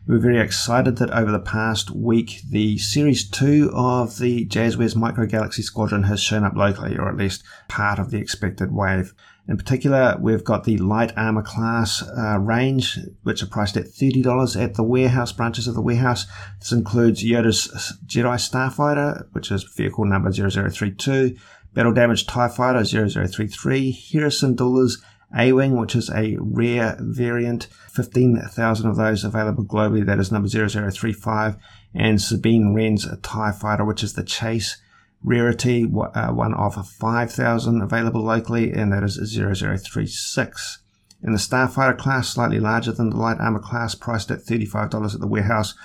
We 0.07 0.15
are 0.15 0.19
very 0.19 0.39
excited 0.39 0.97
that 0.97 1.11
over 1.11 1.31
the 1.31 1.39
past 1.39 1.91
week, 1.91 2.41
the 2.49 2.79
Series 2.79 3.29
2 3.29 3.71
of 3.75 4.17
the 4.17 4.43
Jazwares 4.47 4.95
Micro 4.95 5.27
Galaxy 5.27 5.61
Squadron 5.61 6.03
has 6.03 6.19
shown 6.19 6.43
up 6.43 6.55
locally, 6.55 6.97
or 6.97 7.09
at 7.09 7.17
least 7.17 7.43
part 7.67 7.99
of 7.99 8.09
the 8.09 8.17
expected 8.17 8.71
wave. 8.71 9.13
In 9.47 9.57
particular, 9.57 10.15
we've 10.19 10.43
got 10.43 10.63
the 10.63 10.77
light 10.77 11.11
armor 11.15 11.41
class 11.41 12.03
uh, 12.03 12.39
range, 12.39 12.99
which 13.23 13.43
are 13.43 13.47
priced 13.47 13.77
at 13.77 13.85
$30 13.85 14.59
at 14.59 14.75
the 14.75 14.83
warehouse 14.83 15.31
branches 15.31 15.67
of 15.67 15.75
the 15.75 15.81
warehouse. 15.81 16.25
This 16.59 16.71
includes 16.71 17.23
Yoda's 17.23 17.97
Jedi 18.05 18.35
Starfighter, 18.35 19.27
which 19.33 19.51
is 19.51 19.63
vehicle 19.63 20.05
number 20.05 20.31
0032, 20.31 21.35
Battle 21.79 21.93
Damage 21.93 22.27
TIE 22.27 22.49
Fighter 22.49 22.83
0033, 22.83 23.91
Hera 23.91 24.27
Syndulla's 24.27 25.01
A-Wing, 25.33 25.77
which 25.77 25.95
is 25.95 26.09
a 26.09 26.35
rare 26.37 26.97
variant, 26.99 27.69
15,000 27.93 28.89
of 28.89 28.97
those 28.97 29.23
available 29.23 29.63
globally, 29.63 30.05
that 30.05 30.19
is 30.19 30.29
number 30.29 30.49
0035, 30.49 31.55
and 31.93 32.21
Sabine 32.21 32.73
Wren's 32.73 33.07
TIE 33.21 33.53
Fighter, 33.53 33.85
which 33.85 34.03
is 34.03 34.11
the 34.11 34.25
Chase 34.25 34.81
rarity, 35.23 35.85
uh, 35.85 36.33
one 36.33 36.53
of 36.53 36.85
5,000 36.85 37.81
available 37.81 38.23
locally, 38.23 38.73
and 38.73 38.91
that 38.91 39.03
is 39.03 39.15
0036. 39.15 40.79
In 41.23 41.31
the 41.31 41.37
Starfighter 41.37 41.97
class, 41.97 42.27
slightly 42.27 42.59
larger 42.59 42.91
than 42.91 43.11
the 43.11 43.15
light 43.15 43.39
armor 43.39 43.61
class, 43.61 43.95
priced 43.95 44.31
at 44.31 44.39
$35 44.39 45.13
at 45.13 45.21
the 45.21 45.27
warehouse, 45.27 45.75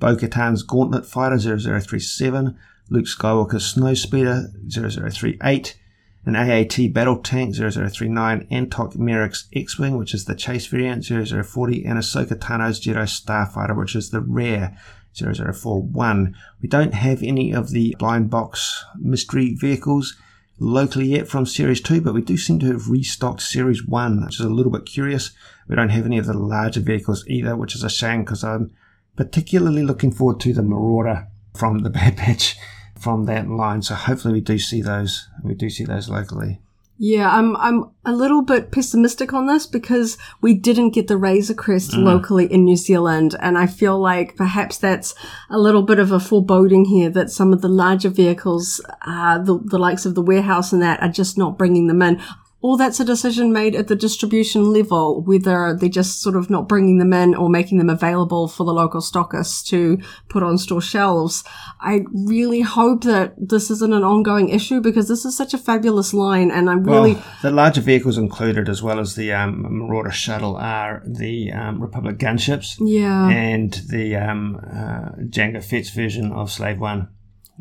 Bo 0.00 0.16
Katan's 0.16 0.64
Gauntlet 0.64 1.06
Fighter 1.06 1.38
0037, 1.38 2.58
Luke 2.90 3.06
Skywalker's 3.06 3.74
Snowspeeder 3.74 4.52
0038, 4.70 5.78
an 6.26 6.36
AAT 6.36 6.92
Battle 6.92 7.16
Tank 7.16 7.54
0039, 7.54 8.46
Antoc 8.50 8.96
Merrick's 8.96 9.48
X-Wing, 9.54 9.96
which 9.96 10.12
is 10.12 10.26
the 10.26 10.34
chase 10.34 10.66
variant 10.66 11.04
0040, 11.04 11.84
and 11.84 11.98
Ahsoka 11.98 12.38
Tano's 12.38 12.80
Jedi 12.80 13.06
Starfighter, 13.06 13.76
which 13.76 13.96
is 13.96 14.10
the 14.10 14.20
rare 14.20 14.76
0041. 15.16 16.36
We 16.60 16.68
don't 16.68 16.94
have 16.94 17.22
any 17.22 17.52
of 17.52 17.70
the 17.70 17.96
blind 17.98 18.28
box 18.28 18.84
mystery 18.98 19.54
vehicles 19.54 20.16
locally 20.58 21.06
yet 21.06 21.26
from 21.26 21.46
Series 21.46 21.80
2, 21.80 22.02
but 22.02 22.14
we 22.14 22.20
do 22.20 22.36
seem 22.36 22.58
to 22.60 22.66
have 22.66 22.90
restocked 22.90 23.40
Series 23.40 23.86
1, 23.86 24.24
which 24.26 24.40
is 24.40 24.46
a 24.46 24.50
little 24.50 24.72
bit 24.72 24.84
curious. 24.84 25.30
We 25.68 25.76
don't 25.76 25.88
have 25.88 26.04
any 26.04 26.18
of 26.18 26.26
the 26.26 26.34
larger 26.34 26.80
vehicles 26.80 27.26
either, 27.28 27.56
which 27.56 27.74
is 27.74 27.82
a 27.82 27.90
shame 27.90 28.24
because 28.24 28.44
I'm 28.44 28.72
particularly 29.16 29.82
looking 29.82 30.10
forward 30.10 30.40
to 30.40 30.52
the 30.52 30.62
Marauder 30.62 31.28
from 31.56 31.80
the 31.80 31.90
Bad 31.98 32.16
Batch 32.16 32.56
from 32.98 33.24
that 33.26 33.48
line. 33.48 33.82
So 33.82 33.94
hopefully 33.94 34.34
we 34.34 34.40
do 34.40 34.58
see 34.58 34.82
those. 34.82 35.28
We 35.42 35.54
do 35.54 35.70
see 35.70 35.84
those 35.84 36.08
locally. 36.08 36.60
Yeah, 36.96 37.28
I'm 37.28 37.56
I'm 37.56 37.90
a 38.04 38.12
little 38.12 38.42
bit 38.42 38.70
pessimistic 38.70 39.32
on 39.32 39.46
this 39.46 39.66
because 39.66 40.16
we 40.40 40.54
didn't 40.54 40.90
get 40.90 41.08
the 41.08 41.16
Razor 41.16 41.54
Crest 41.54 41.90
mm. 41.90 42.04
locally 42.04 42.46
in 42.46 42.64
New 42.64 42.76
Zealand, 42.76 43.34
and 43.40 43.58
I 43.58 43.66
feel 43.66 43.98
like 43.98 44.36
perhaps 44.36 44.78
that's 44.78 45.12
a 45.50 45.58
little 45.58 45.82
bit 45.82 45.98
of 45.98 46.12
a 46.12 46.20
foreboding 46.20 46.84
here 46.84 47.10
that 47.10 47.30
some 47.30 47.52
of 47.52 47.62
the 47.62 47.68
larger 47.68 48.10
vehicles, 48.10 48.80
uh, 49.04 49.38
the 49.38 49.58
the 49.58 49.78
likes 49.78 50.06
of 50.06 50.14
the 50.14 50.22
warehouse 50.22 50.72
and 50.72 50.80
that, 50.82 51.02
are 51.02 51.08
just 51.08 51.36
not 51.36 51.58
bringing 51.58 51.88
them 51.88 52.00
in 52.00 52.22
or 52.64 52.78
that's 52.78 52.98
a 52.98 53.04
decision 53.04 53.52
made 53.52 53.74
at 53.74 53.88
the 53.88 53.94
distribution 53.94 54.72
level, 54.72 55.20
whether 55.20 55.76
they're 55.78 55.86
just 55.86 56.22
sort 56.22 56.34
of 56.34 56.48
not 56.48 56.66
bringing 56.66 56.96
them 56.96 57.12
in 57.12 57.34
or 57.34 57.50
making 57.50 57.76
them 57.76 57.90
available 57.90 58.48
for 58.48 58.64
the 58.64 58.72
local 58.72 59.02
stockists 59.02 59.62
to 59.66 59.98
put 60.30 60.42
on 60.42 60.56
store 60.56 60.80
shelves. 60.80 61.44
I 61.82 62.06
really 62.10 62.62
hope 62.62 63.04
that 63.04 63.34
this 63.36 63.70
isn't 63.70 63.92
an 63.92 64.02
ongoing 64.02 64.48
issue 64.48 64.80
because 64.80 65.08
this 65.08 65.26
is 65.26 65.36
such 65.36 65.52
a 65.52 65.58
fabulous 65.58 66.14
line 66.14 66.50
and 66.50 66.70
I'm 66.70 66.84
really... 66.84 67.12
Well, 67.12 67.24
the 67.42 67.50
larger 67.50 67.82
vehicles 67.82 68.16
included 68.16 68.70
as 68.70 68.82
well 68.82 68.98
as 68.98 69.14
the 69.14 69.30
um, 69.34 69.66
Marauder 69.68 70.10
shuttle 70.10 70.56
are 70.56 71.02
the 71.04 71.52
um, 71.52 71.82
Republic 71.82 72.16
gunships. 72.16 72.76
Yeah. 72.80 73.28
And 73.28 73.74
the 73.90 74.16
um, 74.16 74.56
uh, 74.56 75.10
Jango 75.28 75.62
Fett's 75.62 75.90
version 75.90 76.32
of 76.32 76.50
Slave 76.50 76.80
One. 76.80 77.10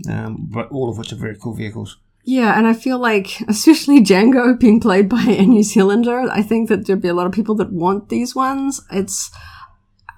Um, 0.09 0.47
but 0.49 0.71
all 0.71 0.89
of 0.89 0.97
which 0.97 1.11
are 1.11 1.17
very 1.17 1.37
cool 1.37 1.55
vehicles. 1.55 1.97
Yeah, 2.23 2.57
and 2.57 2.65
I 2.67 2.73
feel 2.73 2.99
like, 2.99 3.41
especially 3.47 4.01
Jango 4.01 4.57
being 4.59 4.79
played 4.79 5.09
by 5.09 5.23
a 5.23 5.45
New 5.45 5.63
Zealander, 5.63 6.29
I 6.31 6.41
think 6.41 6.69
that 6.69 6.87
there'd 6.87 7.01
be 7.01 7.09
a 7.09 7.13
lot 7.13 7.27
of 7.27 7.33
people 7.33 7.55
that 7.55 7.71
want 7.71 8.09
these 8.09 8.33
ones. 8.35 8.81
It's, 8.91 9.29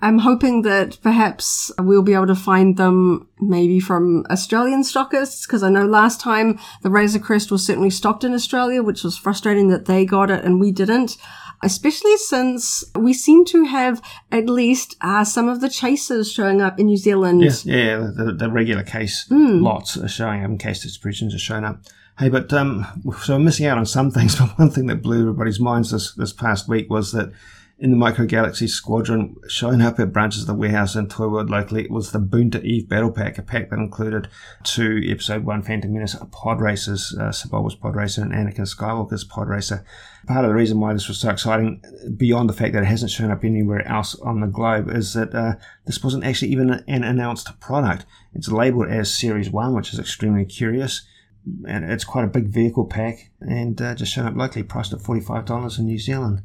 I'm 0.01 0.19
hoping 0.19 0.61
that 0.63 0.99
perhaps 1.01 1.71
we'll 1.79 2.03
be 2.03 2.13
able 2.13 2.27
to 2.27 2.35
find 2.35 2.77
them 2.77 3.27
maybe 3.39 3.79
from 3.79 4.25
Australian 4.29 4.83
stockists, 4.83 5.47
because 5.47 5.63
I 5.63 5.69
know 5.69 5.85
last 5.85 6.19
time 6.19 6.59
the 6.83 6.91
Razor 6.91 7.19
Crest 7.19 7.51
was 7.51 7.65
certainly 7.65 7.89
stocked 7.89 8.23
in 8.23 8.33
Australia, 8.33 8.83
which 8.83 9.03
was 9.03 9.17
frustrating 9.17 9.69
that 9.69 9.85
they 9.85 10.05
got 10.05 10.29
it 10.29 10.43
and 10.43 10.59
we 10.59 10.71
didn't 10.71 11.17
especially 11.65 12.15
since 12.17 12.83
we 12.95 13.11
seem 13.11 13.43
to 13.45 13.65
have 13.65 14.01
at 14.31 14.45
least 14.45 14.95
uh, 15.01 15.25
some 15.25 15.49
of 15.49 15.59
the 15.59 15.69
chasers 15.69 16.31
showing 16.31 16.61
up 16.61 16.79
in 16.79 16.85
New 16.85 16.95
Zealand. 16.95 17.41
Yes, 17.41 17.65
yeah, 17.65 17.97
the, 18.15 18.35
the 18.37 18.49
regular 18.49 18.83
case 18.83 19.27
mm. 19.29 19.61
lots 19.61 19.97
are 19.97 20.07
showing 20.07 20.43
up, 20.43 20.51
and 20.51 20.59
case 20.59 20.83
distributions 20.83 21.33
are 21.33 21.39
showing 21.39 21.65
up. 21.65 21.81
Hey, 22.19 22.29
but 22.29 22.53
um, 22.53 22.85
so 23.23 23.35
we're 23.35 23.43
missing 23.43 23.65
out 23.65 23.79
on 23.79 23.85
some 23.85 24.11
things. 24.11 24.35
But 24.39 24.57
one 24.59 24.69
thing 24.69 24.85
that 24.87 25.01
blew 25.01 25.21
everybody's 25.21 25.59
minds 25.59 25.91
this 25.91 26.13
this 26.13 26.31
past 26.31 26.69
week 26.69 26.89
was 26.89 27.11
that 27.11 27.31
in 27.77 27.91
the 27.91 27.97
Micro 27.97 28.25
Galaxy 28.25 28.67
Squadron, 28.67 29.35
showing 29.49 29.81
up 29.81 29.99
at 29.99 30.13
branches 30.13 30.41
of 30.41 30.47
the 30.47 30.53
warehouse 30.53 30.95
in 30.95 31.09
Toy 31.09 31.27
World 31.27 31.49
locally, 31.49 31.85
was 31.89 32.11
the 32.11 32.19
Boonta 32.19 32.63
Eve 32.63 32.87
Battle 32.87 33.11
Pack, 33.11 33.37
a 33.37 33.41
pack 33.41 33.69
that 33.69 33.79
included 33.79 34.29
two 34.63 35.01
Episode 35.05 35.43
1 35.43 35.61
Phantom 35.63 35.91
Menace 35.91 36.15
pod 36.31 36.61
racers, 36.61 37.13
uh, 37.19 37.29
Sebulba's 37.29 37.75
pod 37.75 37.95
racer 37.97 38.21
and 38.21 38.31
Anakin 38.31 38.61
Skywalker's 38.61 39.25
pod 39.25 39.49
racer. 39.49 39.83
Part 40.25 40.45
of 40.45 40.49
the 40.49 40.55
reason 40.55 40.79
why 40.79 40.93
this 40.93 41.09
was 41.09 41.19
so 41.19 41.29
exciting, 41.29 41.83
beyond 42.15 42.49
the 42.49 42.53
fact 42.53 42.73
that 42.73 42.83
it 42.83 42.87
hasn't 42.87 43.11
shown 43.11 43.29
up 43.29 43.43
anywhere 43.43 43.85
else 43.85 44.15
on 44.19 44.39
the 44.39 44.47
globe, 44.47 44.89
is 44.89 45.13
that 45.13 45.35
uh, 45.35 45.55
this 45.85 46.01
wasn't 46.01 46.23
actually 46.23 46.51
even 46.51 46.69
an 46.87 47.03
announced 47.03 47.59
product. 47.59 48.05
It's 48.33 48.49
labeled 48.49 48.87
as 48.87 49.13
Series 49.13 49.49
1, 49.49 49.75
which 49.75 49.91
is 49.91 49.99
extremely 49.99 50.45
curious 50.45 51.05
and 51.67 51.85
it's 51.85 52.03
quite 52.03 52.25
a 52.25 52.27
big 52.27 52.47
vehicle 52.47 52.85
pack 52.85 53.29
and 53.39 53.79
uh, 53.79 53.93
just 53.93 54.11
shown 54.11 54.25
up 54.25 54.35
locally 54.35 54.63
priced 54.63 54.93
at 54.93 54.99
$45 54.99 55.77
in 55.77 55.85
New 55.85 55.99
Zealand. 55.99 56.41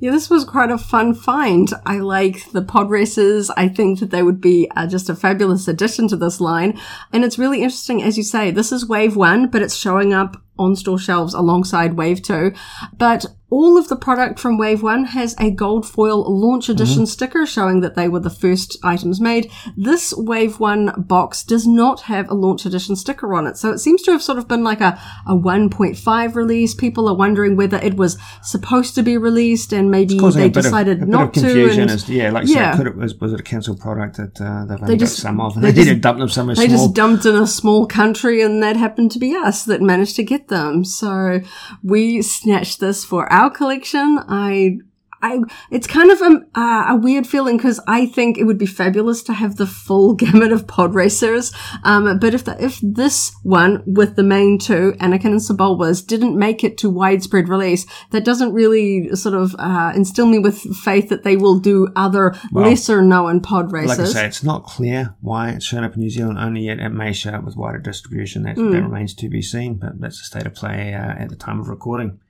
Yeah, 0.00 0.12
this 0.12 0.30
was 0.30 0.44
quite 0.44 0.70
a 0.70 0.78
fun 0.78 1.12
find. 1.12 1.68
I 1.84 1.98
like 1.98 2.52
the 2.52 2.62
pod 2.62 2.88
races. 2.88 3.50
I 3.50 3.66
think 3.68 3.98
that 3.98 4.10
they 4.10 4.22
would 4.22 4.40
be 4.40 4.70
uh, 4.76 4.86
just 4.86 5.08
a 5.08 5.14
fabulous 5.16 5.66
addition 5.66 6.06
to 6.08 6.16
this 6.16 6.40
line. 6.40 6.78
And 7.12 7.24
it's 7.24 7.38
really 7.38 7.62
interesting, 7.62 8.00
as 8.02 8.16
you 8.16 8.22
say, 8.22 8.52
this 8.52 8.70
is 8.70 8.88
wave 8.88 9.16
one, 9.16 9.48
but 9.48 9.60
it's 9.60 9.74
showing 9.74 10.14
up 10.14 10.40
on 10.58 10.76
store 10.76 10.98
shelves 10.98 11.34
alongside 11.34 11.94
Wave 11.94 12.22
2. 12.22 12.52
But 12.96 13.26
all 13.50 13.78
of 13.78 13.88
the 13.88 13.96
product 13.96 14.38
from 14.38 14.58
Wave 14.58 14.82
1 14.82 15.06
has 15.06 15.34
a 15.38 15.50
gold 15.50 15.88
foil 15.88 16.22
launch 16.22 16.68
edition 16.68 16.98
mm-hmm. 16.98 17.04
sticker 17.06 17.46
showing 17.46 17.80
that 17.80 17.94
they 17.94 18.06
were 18.06 18.20
the 18.20 18.28
first 18.28 18.76
items 18.84 19.22
made. 19.22 19.50
This 19.74 20.12
Wave 20.14 20.60
1 20.60 21.04
box 21.06 21.42
does 21.44 21.66
not 21.66 22.02
have 22.02 22.28
a 22.28 22.34
launch 22.34 22.66
edition 22.66 22.94
sticker 22.94 23.34
on 23.34 23.46
it. 23.46 23.56
So 23.56 23.72
it 23.72 23.78
seems 23.78 24.02
to 24.02 24.12
have 24.12 24.22
sort 24.22 24.36
of 24.36 24.48
been 24.48 24.62
like 24.62 24.82
a, 24.82 25.00
a 25.26 25.32
1.5 25.32 26.34
release. 26.34 26.74
People 26.74 27.08
are 27.08 27.14
wondering 27.14 27.56
whether 27.56 27.78
it 27.78 27.96
was 27.96 28.18
supposed 28.42 28.94
to 28.96 29.02
be 29.02 29.16
released 29.16 29.72
and 29.72 29.90
maybe 29.90 30.18
they 30.18 30.50
decided 30.50 31.02
of, 31.02 31.08
not 31.08 31.32
to. 31.34 31.70
And, 31.70 31.90
as, 31.90 32.08
yeah, 32.08 32.30
like 32.30 32.46
yeah. 32.46 32.76
Said, 32.76 32.86
it, 32.86 32.96
was, 32.96 33.14
was 33.14 33.32
it 33.32 33.40
a 33.40 33.42
cancelled 33.42 33.80
product 33.80 34.18
that 34.18 34.38
uh, 34.40 34.66
they've 34.66 34.86
they 34.86 34.96
just, 34.96 35.16
some 35.16 35.40
of? 35.40 35.56
And 35.56 35.64
they, 35.64 35.70
they 35.70 35.76
just, 35.76 35.88
did 35.88 36.00
dump 36.02 36.18
them 36.18 36.28
somewhere 36.28 36.54
They 36.54 36.68
small. 36.68 36.86
just 36.86 36.94
dumped 36.94 37.24
in 37.24 37.34
a 37.34 37.46
small 37.46 37.86
country 37.86 38.42
and 38.42 38.62
that 38.62 38.76
happened 38.76 39.10
to 39.12 39.18
be 39.18 39.34
us 39.34 39.64
that 39.64 39.80
managed 39.80 40.16
to 40.16 40.22
get 40.22 40.47
them. 40.48 40.84
So 40.84 41.40
we 41.82 42.22
snatched 42.22 42.80
this 42.80 43.04
for 43.04 43.30
our 43.32 43.50
collection. 43.50 44.18
I 44.28 44.78
I, 45.22 45.40
it's 45.70 45.86
kind 45.86 46.10
of 46.10 46.20
a, 46.20 46.40
uh, 46.54 46.86
a 46.90 46.96
weird 46.96 47.26
feeling 47.26 47.56
because 47.56 47.80
I 47.86 48.06
think 48.06 48.38
it 48.38 48.44
would 48.44 48.58
be 48.58 48.66
fabulous 48.66 49.22
to 49.24 49.32
have 49.32 49.56
the 49.56 49.66
full 49.66 50.14
gamut 50.14 50.52
of 50.52 50.66
pod 50.66 50.94
racers. 50.94 51.52
Um, 51.84 52.18
but 52.18 52.34
if 52.34 52.44
the, 52.44 52.62
if 52.62 52.78
this 52.82 53.34
one 53.42 53.82
with 53.86 54.16
the 54.16 54.22
main 54.22 54.58
two, 54.58 54.94
Anakin 55.00 55.26
and 55.26 55.40
Sebulbas, 55.40 56.06
didn't 56.06 56.38
make 56.38 56.62
it 56.62 56.78
to 56.78 56.90
widespread 56.90 57.48
release, 57.48 57.86
that 58.10 58.24
doesn't 58.24 58.52
really 58.52 59.14
sort 59.14 59.34
of 59.34 59.54
uh, 59.58 59.92
instill 59.94 60.26
me 60.26 60.38
with 60.38 60.58
faith 60.76 61.08
that 61.08 61.24
they 61.24 61.36
will 61.36 61.58
do 61.58 61.88
other 61.96 62.34
well, 62.52 62.68
lesser 62.68 63.02
known 63.02 63.40
pod 63.40 63.72
racers. 63.72 63.98
Like 63.98 64.00
I 64.00 64.12
say, 64.12 64.26
it's 64.26 64.44
not 64.44 64.64
clear 64.64 65.14
why 65.20 65.50
it's 65.50 65.64
shown 65.64 65.84
up 65.84 65.94
in 65.94 66.00
New 66.00 66.10
Zealand 66.10 66.38
only 66.38 66.62
yet. 66.62 66.78
It 66.78 66.90
may 66.90 67.12
show 67.12 67.30
up 67.30 67.44
with 67.44 67.56
wider 67.56 67.78
distribution. 67.78 68.44
That, 68.44 68.56
mm. 68.56 68.72
that 68.72 68.82
remains 68.82 69.14
to 69.14 69.28
be 69.28 69.42
seen, 69.42 69.74
but 69.74 70.00
that's 70.00 70.18
the 70.18 70.24
state 70.24 70.46
of 70.46 70.54
play 70.54 70.94
uh, 70.94 71.14
at 71.22 71.28
the 71.28 71.36
time 71.36 71.60
of 71.60 71.68
recording. 71.68 72.20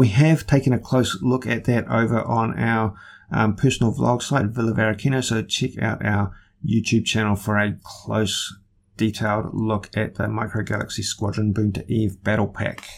We 0.00 0.08
have 0.08 0.46
taken 0.46 0.72
a 0.72 0.78
close 0.78 1.20
look 1.20 1.46
at 1.46 1.64
that 1.64 1.86
over 1.90 2.22
on 2.22 2.58
our 2.58 2.94
um, 3.30 3.54
personal 3.54 3.92
vlog 3.92 4.22
site, 4.22 4.46
Villa 4.46 4.72
Varakino, 4.72 5.22
so 5.22 5.42
check 5.42 5.72
out 5.78 6.02
our 6.02 6.34
YouTube 6.66 7.04
channel 7.04 7.36
for 7.36 7.58
a 7.58 7.76
close, 7.82 8.50
detailed 8.96 9.52
look 9.52 9.90
at 9.94 10.14
the 10.14 10.26
Micro 10.26 10.62
Galaxy 10.62 11.02
Squadron 11.02 11.52
Boonta 11.52 11.86
Eve 11.86 12.24
Battle 12.24 12.46
Pack. 12.46 12.88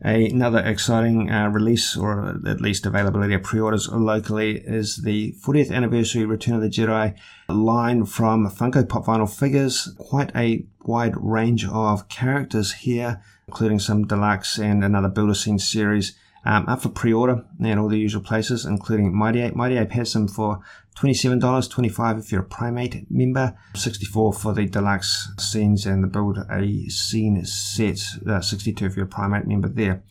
Another 0.00 0.58
exciting 0.58 1.30
uh, 1.30 1.50
release, 1.50 1.96
or 1.96 2.40
at 2.48 2.60
least 2.60 2.84
availability 2.84 3.34
of 3.34 3.44
pre-orders 3.44 3.88
locally, 3.88 4.56
is 4.56 5.04
the 5.04 5.36
40th 5.40 5.70
anniversary 5.70 6.24
Return 6.24 6.56
of 6.56 6.62
the 6.62 6.68
Jedi 6.68 7.16
line 7.48 8.06
from 8.06 8.50
Funko 8.50 8.88
Pop 8.88 9.06
Vinyl 9.06 9.32
Figures. 9.32 9.94
Quite 9.98 10.34
a 10.34 10.66
wide 10.82 11.14
range 11.16 11.64
of 11.64 12.08
characters 12.08 12.72
here, 12.72 13.22
including 13.46 13.78
some 13.78 14.04
deluxe 14.04 14.58
and 14.58 14.82
another 14.82 15.08
Builder 15.08 15.34
Scene 15.34 15.60
series 15.60 16.18
um, 16.44 16.68
up 16.68 16.82
for 16.82 16.88
pre-order 16.88 17.44
and 17.62 17.80
all 17.80 17.88
the 17.88 17.98
usual 17.98 18.22
places, 18.22 18.64
including 18.64 19.16
Mighty 19.16 19.40
Ape. 19.40 19.54
Mighty 19.54 19.76
Ape 19.76 19.92
has 19.92 20.12
them 20.12 20.28
for 20.28 20.60
$27, 20.96 21.70
25 21.70 22.18
if 22.18 22.32
you're 22.32 22.42
a 22.42 22.44
Primate 22.44 23.10
member, 23.10 23.56
64 23.74 24.32
for 24.32 24.52
the 24.52 24.66
deluxe 24.66 25.32
scenes 25.38 25.86
and 25.86 26.04
the 26.04 26.08
build 26.08 26.38
a 26.50 26.88
scene 26.88 27.44
set, 27.44 28.00
uh, 28.28 28.40
62 28.40 28.86
if 28.86 28.96
you're 28.96 29.06
a 29.06 29.08
Primate 29.08 29.46
member 29.46 29.68
there. 29.68 30.02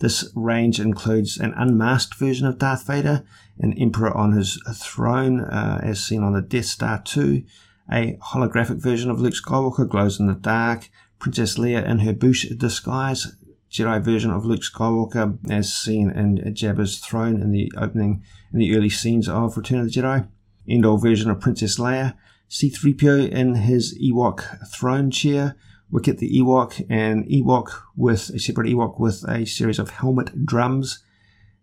This 0.00 0.30
range 0.34 0.80
includes 0.80 1.38
an 1.38 1.54
unmasked 1.56 2.16
version 2.16 2.46
of 2.46 2.58
Darth 2.58 2.86
Vader, 2.86 3.24
an 3.58 3.74
Emperor 3.74 4.14
on 4.16 4.32
his 4.32 4.60
throne, 4.74 5.40
uh, 5.40 5.80
as 5.82 6.04
seen 6.04 6.22
on 6.22 6.32
the 6.32 6.42
Death 6.42 6.64
Star 6.64 7.00
2, 7.04 7.44
a 7.92 8.18
holographic 8.32 8.78
version 8.78 9.10
of 9.10 9.20
Luke 9.20 9.34
Skywalker 9.34 9.88
glows 9.88 10.18
in 10.18 10.26
the 10.26 10.34
dark, 10.34 10.90
Princess 11.20 11.56
Leia 11.58 11.86
in 11.86 12.00
her 12.00 12.12
Boushh 12.12 12.58
disguise, 12.58 13.36
Jedi 13.74 14.00
version 14.00 14.30
of 14.30 14.44
Luke 14.44 14.60
Skywalker, 14.60 15.36
as 15.50 15.74
seen 15.74 16.08
in 16.08 16.36
Jabba's 16.54 17.00
throne 17.00 17.42
in 17.42 17.50
the 17.50 17.72
opening, 17.76 18.22
in 18.52 18.60
the 18.60 18.76
early 18.76 18.88
scenes 18.88 19.28
of 19.28 19.56
Return 19.56 19.80
of 19.80 19.86
the 19.86 19.90
Jedi. 19.90 20.28
Endor 20.68 20.96
version 20.96 21.28
of 21.28 21.40
Princess 21.40 21.76
Leia, 21.76 22.14
C-3PO 22.46 23.30
in 23.30 23.56
his 23.56 23.98
Ewok 23.98 24.68
throne 24.68 25.10
chair, 25.10 25.56
Wicket 25.90 26.18
the 26.18 26.38
Ewok, 26.38 26.86
and 26.88 27.24
Ewok 27.24 27.72
with 27.96 28.30
a 28.30 28.38
separate 28.38 28.68
Ewok 28.68 29.00
with 29.00 29.28
a 29.28 29.44
series 29.44 29.80
of 29.80 29.90
helmet 29.90 30.46
drums 30.46 31.02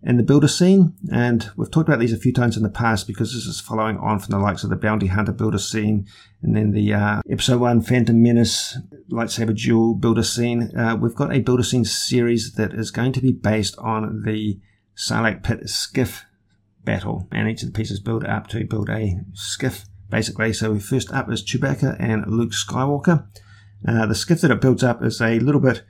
in 0.03 0.17
the 0.17 0.23
builder 0.23 0.47
scene. 0.47 0.95
And 1.11 1.49
we've 1.55 1.69
talked 1.69 1.87
about 1.87 1.99
these 1.99 2.13
a 2.13 2.17
few 2.17 2.33
times 2.33 2.57
in 2.57 2.63
the 2.63 2.69
past 2.69 3.07
because 3.07 3.33
this 3.33 3.45
is 3.45 3.61
following 3.61 3.97
on 3.97 4.19
from 4.19 4.31
the 4.31 4.39
likes 4.39 4.63
of 4.63 4.69
the 4.69 4.75
Bounty 4.75 5.07
Hunter 5.07 5.31
builder 5.31 5.59
scene 5.59 6.07
and 6.41 6.55
then 6.55 6.71
the 6.71 6.93
uh, 6.93 7.21
episode 7.29 7.59
one 7.59 7.81
Phantom 7.81 8.21
Menace 8.21 8.77
lightsaber 9.11 9.55
duel 9.55 9.93
builder 9.93 10.23
scene. 10.23 10.75
Uh, 10.75 10.97
we've 10.99 11.15
got 11.15 11.33
a 11.33 11.39
builder 11.39 11.63
scene 11.63 11.85
series 11.85 12.53
that 12.53 12.73
is 12.73 12.91
going 12.91 13.13
to 13.13 13.21
be 13.21 13.31
based 13.31 13.77
on 13.77 14.23
the 14.25 14.59
Sarlacc 14.95 15.43
pit 15.43 15.69
skiff 15.69 16.25
battle, 16.83 17.27
and 17.31 17.47
each 17.47 17.61
of 17.61 17.71
the 17.71 17.77
pieces 17.77 17.99
build 17.99 18.25
up 18.25 18.47
to 18.47 18.65
build 18.65 18.89
a 18.89 19.19
skiff 19.33 19.85
basically. 20.09 20.51
So 20.53 20.77
first 20.79 21.11
up 21.11 21.31
is 21.31 21.43
Chewbacca 21.43 21.95
and 21.99 22.25
Luke 22.27 22.51
Skywalker. 22.51 23.27
Uh, 23.87 24.05
the 24.05 24.15
skiff 24.15 24.41
that 24.41 24.51
it 24.51 24.61
builds 24.61 24.83
up 24.83 25.03
is 25.03 25.21
a 25.21 25.39
little 25.39 25.61
bit 25.61 25.83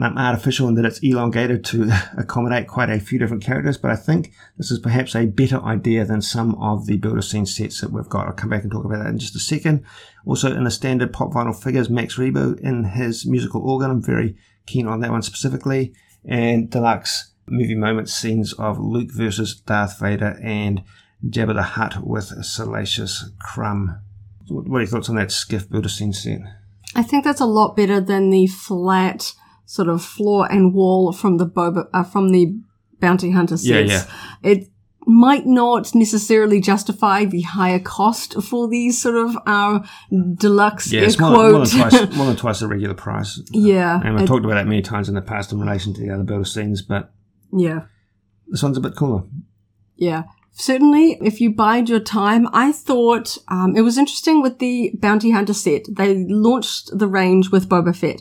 artificial 0.00 0.68
in 0.68 0.74
that 0.74 0.84
it's 0.84 0.98
elongated 1.00 1.64
to 1.66 1.90
accommodate 2.18 2.68
quite 2.68 2.90
a 2.90 3.00
few 3.00 3.18
different 3.18 3.42
characters, 3.42 3.78
but 3.78 3.90
I 3.90 3.96
think 3.96 4.32
this 4.56 4.70
is 4.70 4.78
perhaps 4.78 5.14
a 5.14 5.26
better 5.26 5.60
idea 5.62 6.04
than 6.04 6.22
some 6.22 6.54
of 6.56 6.86
the 6.86 6.96
builder 6.98 7.22
scene 7.22 7.46
sets 7.46 7.80
that 7.80 7.92
we've 7.92 8.08
got. 8.08 8.26
I'll 8.26 8.32
come 8.32 8.50
back 8.50 8.62
and 8.62 8.72
talk 8.72 8.84
about 8.84 9.02
that 9.02 9.10
in 9.10 9.18
just 9.18 9.36
a 9.36 9.40
second. 9.40 9.84
Also, 10.26 10.54
in 10.54 10.64
the 10.64 10.70
standard 10.70 11.12
pop 11.12 11.32
vinyl 11.32 11.60
figures, 11.60 11.90
Max 11.90 12.16
Rebo 12.16 12.58
in 12.60 12.84
his 12.84 13.26
musical 13.26 13.62
organ. 13.62 13.90
I'm 13.90 14.02
very 14.02 14.36
keen 14.66 14.86
on 14.86 15.00
that 15.00 15.10
one 15.10 15.22
specifically. 15.22 15.94
And 16.24 16.70
deluxe 16.70 17.32
movie 17.46 17.74
moments 17.74 18.12
scenes 18.12 18.52
of 18.54 18.78
Luke 18.78 19.10
versus 19.12 19.54
Darth 19.60 19.98
Vader 19.98 20.38
and 20.42 20.82
Jabba 21.26 21.54
the 21.54 21.62
Hutt 21.62 22.06
with 22.06 22.44
Salacious 22.44 23.30
Crumb. 23.40 24.00
What 24.48 24.78
are 24.78 24.80
your 24.80 24.86
thoughts 24.86 25.08
on 25.08 25.16
that 25.16 25.32
skiff 25.32 25.68
builder 25.68 25.88
scene 25.88 26.12
set? 26.12 26.40
I 26.94 27.02
think 27.02 27.24
that's 27.24 27.40
a 27.40 27.46
lot 27.46 27.76
better 27.76 28.00
than 28.00 28.30
the 28.30 28.46
flat 28.46 29.34
sort 29.68 29.86
of 29.86 30.02
floor 30.02 30.50
and 30.50 30.72
wall 30.72 31.12
from 31.12 31.36
the 31.36 31.46
Boba, 31.46 31.88
uh, 31.92 32.02
from 32.02 32.30
the 32.30 32.58
bounty 33.00 33.30
hunter 33.30 33.58
sets. 33.58 33.66
Yeah, 33.66 33.80
yeah. 33.80 34.04
It 34.42 34.68
might 35.06 35.44
not 35.44 35.94
necessarily 35.94 36.58
justify 36.58 37.26
the 37.26 37.42
higher 37.42 37.78
cost 37.78 38.42
for 38.42 38.66
these 38.66 39.00
sort 39.00 39.16
of 39.16 39.36
uh, 39.46 39.80
deluxe 40.36 40.90
yeah, 40.90 41.02
it's 41.02 41.20
more, 41.20 41.30
more, 41.30 41.52
than 41.52 41.66
twice, 41.66 41.92
more 42.16 42.26
than 42.26 42.36
twice 42.36 42.60
the 42.60 42.66
regular 42.66 42.94
price. 42.94 43.42
Yeah. 43.52 44.00
And 44.02 44.16
we've 44.16 44.26
talked 44.26 44.44
about 44.44 44.54
that 44.54 44.66
many 44.66 44.80
times 44.80 45.10
in 45.10 45.14
the 45.14 45.22
past 45.22 45.52
in 45.52 45.60
relation 45.60 45.92
to 45.94 46.00
the 46.00 46.14
other 46.14 46.24
builder 46.24 46.46
scenes, 46.46 46.80
but 46.80 47.12
yeah, 47.52 47.82
this 48.48 48.62
one's 48.62 48.78
a 48.78 48.80
bit 48.80 48.96
cooler. 48.96 49.22
Yeah. 49.96 50.24
Certainly, 50.58 51.18
if 51.22 51.40
you 51.40 51.50
bide 51.50 51.88
your 51.88 52.00
time, 52.00 52.48
I 52.52 52.72
thought 52.72 53.38
um, 53.46 53.76
it 53.76 53.82
was 53.82 53.96
interesting 53.96 54.42
with 54.42 54.58
the 54.58 54.90
Bounty 54.94 55.30
Hunter 55.30 55.54
set. 55.54 55.82
They 55.88 56.24
launched 56.24 56.90
the 56.98 57.06
range 57.06 57.50
with 57.50 57.68
Boba 57.68 57.94
Fett, 57.94 58.20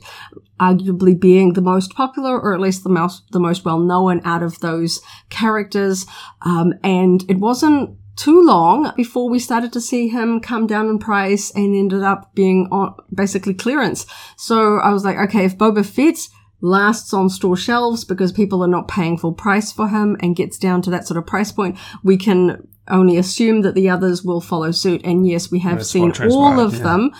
arguably 0.59 1.19
being 1.19 1.53
the 1.53 1.61
most 1.61 1.95
popular, 1.95 2.39
or 2.39 2.53
at 2.53 2.59
least 2.59 2.83
the 2.83 2.91
most 2.91 3.23
the 3.31 3.39
most 3.39 3.65
well 3.65 3.79
known 3.79 4.21
out 4.23 4.43
of 4.43 4.59
those 4.59 5.01
characters. 5.31 6.05
Um, 6.43 6.75
and 6.83 7.25
it 7.27 7.39
wasn't 7.39 7.97
too 8.15 8.45
long 8.45 8.93
before 8.95 9.29
we 9.31 9.39
started 9.39 9.73
to 9.73 9.81
see 9.81 10.07
him 10.07 10.39
come 10.39 10.67
down 10.67 10.89
in 10.89 10.99
price 10.99 11.51
and 11.55 11.75
ended 11.75 12.03
up 12.03 12.35
being 12.35 12.67
on 12.71 12.95
basically 13.11 13.55
clearance. 13.55 14.05
So 14.35 14.77
I 14.77 14.93
was 14.93 15.03
like, 15.03 15.17
okay, 15.17 15.45
if 15.45 15.57
Boba 15.57 15.83
Fett 15.83 16.27
lasts 16.61 17.13
on 17.13 17.29
store 17.29 17.57
shelves 17.57 18.03
because 18.03 18.31
people 18.31 18.63
are 18.63 18.67
not 18.67 18.87
paying 18.87 19.17
full 19.17 19.33
price 19.33 19.71
for 19.71 19.87
him 19.89 20.17
and 20.19 20.35
gets 20.35 20.57
down 20.57 20.81
to 20.81 20.89
that 20.89 21.07
sort 21.07 21.17
of 21.17 21.25
price 21.25 21.51
point, 21.51 21.77
we 22.03 22.17
can 22.17 22.67
only 22.89 23.17
assume 23.17 23.61
that 23.61 23.75
the 23.75 23.89
others 23.89 24.23
will 24.23 24.41
follow 24.41 24.71
suit. 24.71 25.01
And 25.03 25.27
yes, 25.27 25.51
we 25.51 25.59
have 25.59 25.85
seen 25.85 26.13
all 26.21 26.59
of 26.59 26.75
yeah. 26.75 26.83
them 26.83 27.11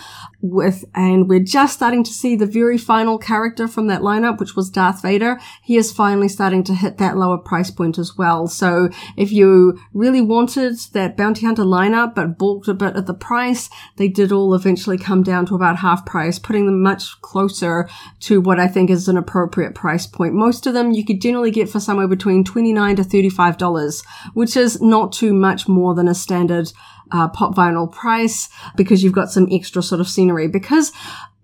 with, 0.42 0.86
and 0.94 1.28
we're 1.28 1.40
just 1.40 1.74
starting 1.74 2.04
to 2.04 2.12
see 2.12 2.36
the 2.36 2.46
very 2.46 2.78
final 2.78 3.18
character 3.18 3.68
from 3.68 3.88
that 3.88 4.02
lineup, 4.02 4.40
which 4.40 4.56
was 4.56 4.70
Darth 4.70 5.02
Vader. 5.02 5.40
He 5.64 5.78
is 5.78 5.92
finally 5.92 6.28
starting 6.28 6.64
to 6.66 6.76
hit 6.76 6.98
that 6.98 7.18
lower 7.18 7.38
price 7.38 7.72
point 7.72 7.98
as 7.98 8.18
well. 8.18 8.48
So 8.48 8.90
if 9.16 9.32
you 9.32 9.80
really 9.94 10.22
wanted 10.22 10.78
that 10.94 11.18
Bounty 11.18 11.46
Hunter 11.46 11.64
lineup, 11.64 12.14
but 12.14 12.38
balked 12.38 12.68
a 12.68 12.74
bit 12.74 12.96
at 12.96 13.08
the 13.08 13.14
price, 13.14 13.70
they 13.96 14.08
did 14.08 14.32
all 14.32 14.54
eventually 14.54 14.98
come 14.98 15.24
down 15.24 15.46
to 15.48 15.56
about 15.56 15.78
half 15.78 16.06
price, 16.06 16.38
putting 16.38 16.66
them 16.66 16.82
much 16.82 17.20
closer 17.22 17.90
to 18.22 18.40
what 18.40 18.60
I 18.60 18.68
think 18.68 18.90
is 18.90 19.08
an 19.08 19.18
appropriate 19.18 19.74
price 19.74 20.06
point. 20.06 20.34
Most 20.34 20.68
of 20.68 20.74
them 20.74 20.92
you 20.92 21.04
could 21.04 21.22
generally 21.22 21.52
get 21.52 21.70
for 21.70 21.80
somewhere 21.80 22.08
between 22.08 22.44
29 22.44 22.98
to 22.98 23.04
$35, 23.04 24.06
which 24.34 24.56
is 24.56 24.82
not 24.82 25.12
too 25.12 25.34
much 25.34 25.68
more 25.68 25.96
than 25.96 26.08
a 26.08 26.16
standard 26.16 26.72
uh, 27.12 27.28
pop 27.30 27.56
vinyl 27.56 27.92
price 27.92 28.50
because 28.76 29.04
you've 29.04 29.14
got 29.14 29.32
some 29.32 29.48
extra 29.52 29.82
sort 29.82 30.02
of 30.02 30.08
scenery 30.08 30.48
because 30.48 30.92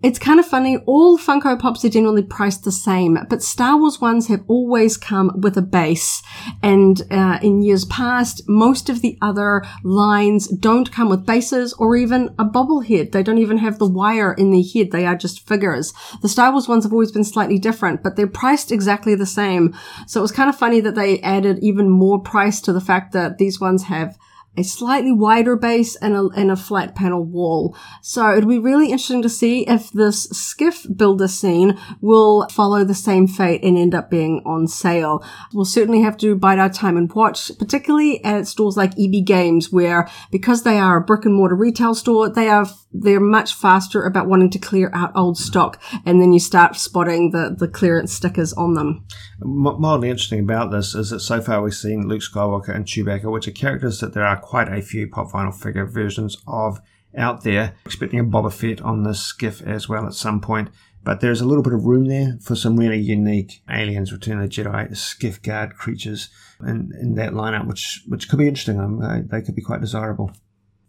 It's 0.04 0.18
kind 0.18 0.38
of 0.38 0.44
funny. 0.44 0.76
All 0.84 1.16
Funko 1.16 1.58
Pops 1.58 1.82
are 1.82 1.88
generally 1.88 2.22
priced 2.22 2.64
the 2.64 2.70
same, 2.70 3.16
but 3.30 3.42
Star 3.42 3.78
Wars 3.78 4.02
ones 4.02 4.26
have 4.26 4.44
always 4.48 4.98
come 4.98 5.32
with 5.40 5.56
a 5.56 5.62
base. 5.62 6.22
And 6.62 7.00
uh, 7.10 7.38
in 7.40 7.62
years 7.62 7.86
past, 7.86 8.46
most 8.46 8.90
of 8.90 9.00
the 9.00 9.16
other 9.22 9.64
lines 9.82 10.46
don't 10.48 10.92
come 10.92 11.08
with 11.08 11.24
bases 11.24 11.72
or 11.78 11.96
even 11.96 12.34
a 12.38 12.44
bobblehead. 12.44 13.12
They 13.12 13.22
don't 13.22 13.38
even 13.38 13.56
have 13.56 13.78
the 13.78 13.88
wire 13.88 14.34
in 14.34 14.50
their 14.50 14.62
head. 14.74 14.90
They 14.90 15.06
are 15.06 15.16
just 15.16 15.48
figures. 15.48 15.94
The 16.20 16.28
Star 16.28 16.52
Wars 16.52 16.68
ones 16.68 16.84
have 16.84 16.92
always 16.92 17.12
been 17.12 17.24
slightly 17.24 17.58
different, 17.58 18.02
but 18.02 18.14
they're 18.14 18.26
priced 18.26 18.70
exactly 18.72 19.14
the 19.14 19.24
same. 19.24 19.74
So 20.06 20.20
it 20.20 20.26
was 20.28 20.32
kind 20.32 20.50
of 20.50 20.58
funny 20.58 20.80
that 20.80 20.96
they 20.96 21.18
added 21.20 21.60
even 21.62 21.88
more 21.88 22.20
price 22.20 22.60
to 22.60 22.74
the 22.74 22.80
fact 22.82 23.12
that 23.14 23.38
these 23.38 23.58
ones 23.58 23.84
have 23.84 24.18
a 24.56 24.62
slightly 24.62 25.12
wider 25.12 25.56
base 25.56 25.96
and 25.96 26.14
a, 26.14 26.28
and 26.36 26.50
a 26.50 26.56
flat 26.56 26.94
panel 26.94 27.24
wall. 27.24 27.76
So 28.02 28.32
it'd 28.32 28.48
be 28.48 28.58
really 28.58 28.86
interesting 28.86 29.22
to 29.22 29.28
see 29.28 29.66
if 29.66 29.90
this 29.90 30.24
skiff 30.24 30.86
builder 30.94 31.28
scene 31.28 31.78
will 32.00 32.46
follow 32.48 32.84
the 32.84 32.94
same 32.94 33.26
fate 33.26 33.62
and 33.64 33.76
end 33.76 33.94
up 33.94 34.10
being 34.10 34.42
on 34.44 34.66
sale. 34.66 35.24
We'll 35.52 35.64
certainly 35.64 36.02
have 36.02 36.16
to 36.18 36.36
bide 36.36 36.58
our 36.58 36.70
time 36.70 36.96
and 36.96 37.12
watch, 37.12 37.50
particularly 37.58 38.24
at 38.24 38.46
stores 38.46 38.76
like 38.76 38.98
EB 38.98 39.24
Games, 39.24 39.72
where 39.72 40.08
because 40.30 40.62
they 40.62 40.78
are 40.78 40.98
a 40.98 41.04
brick 41.04 41.24
and 41.24 41.34
mortar 41.34 41.56
retail 41.56 41.94
store, 41.94 42.28
they 42.28 42.48
are 42.48 42.66
they're 42.92 43.20
much 43.20 43.54
faster 43.54 44.04
about 44.04 44.28
wanting 44.28 44.50
to 44.50 44.58
clear 44.58 44.90
out 44.94 45.10
old 45.16 45.36
stock, 45.36 45.82
and 46.06 46.20
then 46.20 46.32
you 46.32 46.38
start 46.38 46.76
spotting 46.76 47.30
the 47.32 47.54
the 47.58 47.68
clearance 47.68 48.12
stickers 48.12 48.52
on 48.52 48.74
them. 48.74 49.04
Mildly 49.40 50.10
interesting 50.10 50.40
about 50.40 50.70
this 50.70 50.94
is 50.94 51.10
that 51.10 51.20
so 51.20 51.40
far 51.40 51.60
we've 51.62 51.74
seen 51.74 52.08
Luke 52.08 52.22
Skywalker 52.22 52.74
and 52.74 52.84
Chewbacca, 52.84 53.30
which 53.30 53.48
are 53.48 53.52
characters 53.52 54.00
that 54.00 54.14
there 54.14 54.24
are 54.24 54.40
quite 54.44 54.72
a 54.72 54.82
few 54.82 55.08
pop 55.08 55.32
vinyl 55.32 55.54
figure 55.54 55.86
versions 55.86 56.36
of 56.46 56.80
out 57.16 57.42
there. 57.44 57.74
Expecting 57.86 58.20
a 58.20 58.24
Boba 58.24 58.52
Fett 58.52 58.80
on 58.80 59.02
this 59.02 59.20
skiff 59.20 59.62
as 59.62 59.88
well 59.88 60.06
at 60.06 60.14
some 60.14 60.40
point. 60.40 60.70
But 61.02 61.20
there's 61.20 61.42
a 61.42 61.46
little 61.46 61.62
bit 61.62 61.74
of 61.74 61.84
room 61.84 62.06
there 62.06 62.38
for 62.40 62.56
some 62.56 62.78
really 62.78 62.98
unique 62.98 63.62
aliens, 63.68 64.10
Return 64.10 64.40
of 64.40 64.48
the 64.48 64.62
Jedi, 64.62 64.96
skiff 64.96 65.42
guard 65.42 65.76
creatures 65.76 66.30
in, 66.60 66.92
in 66.98 67.14
that 67.16 67.32
lineup, 67.32 67.66
which 67.66 68.02
which 68.08 68.28
could 68.28 68.38
be 68.38 68.48
interesting. 68.48 68.80
Um, 68.80 69.00
they, 69.00 69.20
they 69.20 69.44
could 69.44 69.54
be 69.54 69.62
quite 69.62 69.82
desirable. 69.82 70.32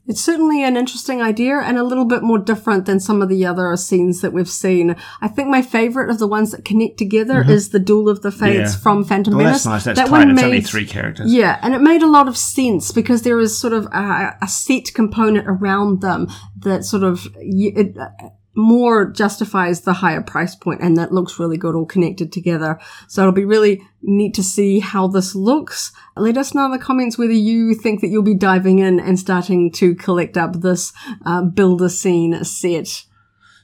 It's 0.08 0.22
certainly 0.22 0.64
an 0.64 0.78
interesting 0.78 1.22
idea 1.22 1.60
and 1.60 1.78
a 1.78 1.84
little 1.84 2.06
bit 2.06 2.22
more 2.22 2.38
different 2.38 2.86
than 2.86 3.00
some 3.00 3.22
of 3.22 3.30
the 3.30 3.46
other 3.46 3.76
scenes 3.76 4.22
that 4.22 4.34
we've 4.34 4.50
seen. 4.50 4.96
I 5.22 5.28
think 5.28 5.50
my 5.50 5.62
favorite 5.62 6.10
of 6.12 6.20
the 6.20 6.28
ones 6.28 6.52
that 6.52 6.64
connect 6.64 6.98
together 6.98 7.42
mm-hmm. 7.42 7.50
is 7.50 7.70
the 7.70 7.80
Duel 7.80 8.10
of 8.10 8.22
the 8.22 8.32
Fates 8.32 8.74
yeah. 8.74 8.80
from 8.80 9.04
Phantom 9.04 9.36
well, 9.36 9.46
Menace. 9.46 9.64
That's 9.64 9.66
nice. 9.66 9.84
That's 9.86 10.00
that 10.00 10.08
tight. 10.08 10.20
One 10.20 10.30
it's 10.32 10.42
made, 10.42 10.46
only 10.46 10.62
three 10.62 10.86
characters. 10.86 11.34
Yeah, 11.34 11.60
and 11.62 11.74
it 11.74 11.82
made 11.82 12.04
a 12.04 12.08
lot 12.08 12.28
of 12.28 12.38
sense 12.38 12.92
because 12.92 13.24
there 13.24 13.40
is 13.40 13.58
sort 13.58 13.74
of 13.74 13.86
a, 13.88 14.38
a 14.42 14.48
set 14.48 14.94
component 14.94 15.48
around 15.48 16.02
them 16.02 16.28
that 16.60 16.86
sort 16.86 17.04
of 17.04 17.28
it, 17.38 17.96
more 18.56 19.06
justifies 19.06 19.82
the 19.82 19.94
higher 19.94 20.22
price 20.22 20.56
point 20.56 20.82
and 20.82 20.96
that 20.98 21.12
looks 21.12 21.40
really 21.40 21.58
good 21.58 21.76
all 21.76 21.86
connected 21.86 22.32
together. 22.32 22.80
So 23.08 23.22
it'll 23.22 23.34
be 23.34 23.46
really 23.46 23.82
neat 24.02 24.34
to 24.36 24.44
see 24.44 24.80
how 24.80 25.08
this 25.08 25.36
looks. 25.36 25.92
Let 26.16 26.38
us 26.38 26.54
know 26.54 26.66
in 26.66 26.72
the 26.72 26.80
comments 26.80 27.18
whether 27.18 27.34
you 27.34 27.74
think 27.74 28.02
that 28.02 28.08
you'll 28.08 28.24
be 28.24 28.36
diving 28.36 28.80
in 28.80 29.00
and 29.00 29.20
starting 29.20 29.72
to 29.74 29.96
collect 29.96 30.38
up 30.38 30.62
this 30.62 30.94
uh, 31.26 31.44
builder 31.44 31.90
scene 31.90 32.44
set. 32.44 33.06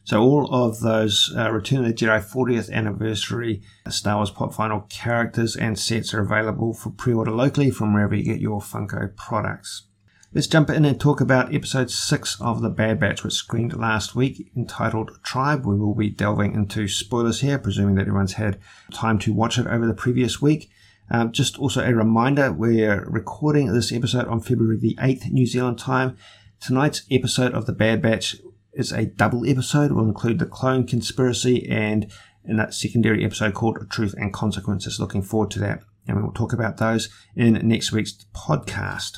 So 0.03 0.21
all 0.21 0.53
of 0.53 0.79
those 0.79 1.31
uh, 1.37 1.51
Return 1.51 1.79
of 1.79 1.85
the 1.85 1.93
Jedi 1.93 2.23
40th 2.23 2.71
anniversary 2.71 3.61
Star 3.87 4.15
Wars 4.17 4.31
Pop 4.31 4.53
Vinyl 4.53 4.89
characters 4.89 5.55
and 5.55 5.77
sets 5.77 6.13
are 6.13 6.21
available 6.21 6.73
for 6.73 6.89
pre-order 6.89 7.31
locally 7.31 7.69
from 7.69 7.93
wherever 7.93 8.15
you 8.15 8.23
get 8.23 8.41
your 8.41 8.61
Funko 8.61 9.15
products. 9.15 9.87
Let's 10.33 10.47
jump 10.47 10.69
in 10.69 10.85
and 10.85 10.97
talk 10.97 11.19
about 11.19 11.53
episode 11.53 11.91
6 11.91 12.39
of 12.39 12.61
The 12.61 12.69
Bad 12.69 13.01
Batch, 13.01 13.21
which 13.21 13.33
screened 13.33 13.77
last 13.77 14.15
week, 14.15 14.49
entitled 14.55 15.19
Tribe. 15.23 15.65
We 15.65 15.75
will 15.75 15.93
be 15.93 16.09
delving 16.09 16.55
into 16.55 16.87
spoilers 16.87 17.41
here, 17.41 17.59
presuming 17.59 17.95
that 17.95 18.07
everyone's 18.07 18.33
had 18.33 18.57
time 18.93 19.19
to 19.19 19.33
watch 19.33 19.57
it 19.57 19.67
over 19.67 19.85
the 19.85 19.93
previous 19.93 20.41
week. 20.41 20.69
Um, 21.09 21.33
just 21.33 21.59
also 21.59 21.83
a 21.83 21.93
reminder, 21.93 22.49
we're 22.49 23.03
recording 23.09 23.73
this 23.73 23.91
episode 23.91 24.25
on 24.29 24.39
February 24.39 24.77
the 24.77 24.95
8th, 25.01 25.29
New 25.31 25.45
Zealand 25.45 25.79
time. 25.79 26.15
Tonight's 26.61 27.03
episode 27.11 27.53
of 27.53 27.65
The 27.65 27.73
Bad 27.73 28.01
Batch 28.01 28.37
is 28.71 28.93
a 28.93 29.07
double 29.07 29.45
episode. 29.45 29.91
We'll 29.91 30.05
include 30.05 30.39
the 30.39 30.45
clone 30.45 30.87
conspiracy 30.87 31.67
and 31.69 32.09
in 32.45 32.55
that 32.55 32.73
secondary 32.73 33.25
episode 33.25 33.53
called 33.53 33.85
Truth 33.89 34.15
and 34.17 34.31
Consequences. 34.31 34.97
Looking 34.97 35.23
forward 35.23 35.51
to 35.51 35.59
that. 35.59 35.81
And 36.07 36.15
we 36.15 36.23
will 36.23 36.31
talk 36.31 36.53
about 36.53 36.77
those 36.77 37.09
in 37.35 37.55
next 37.67 37.91
week's 37.91 38.15
podcast. 38.33 39.17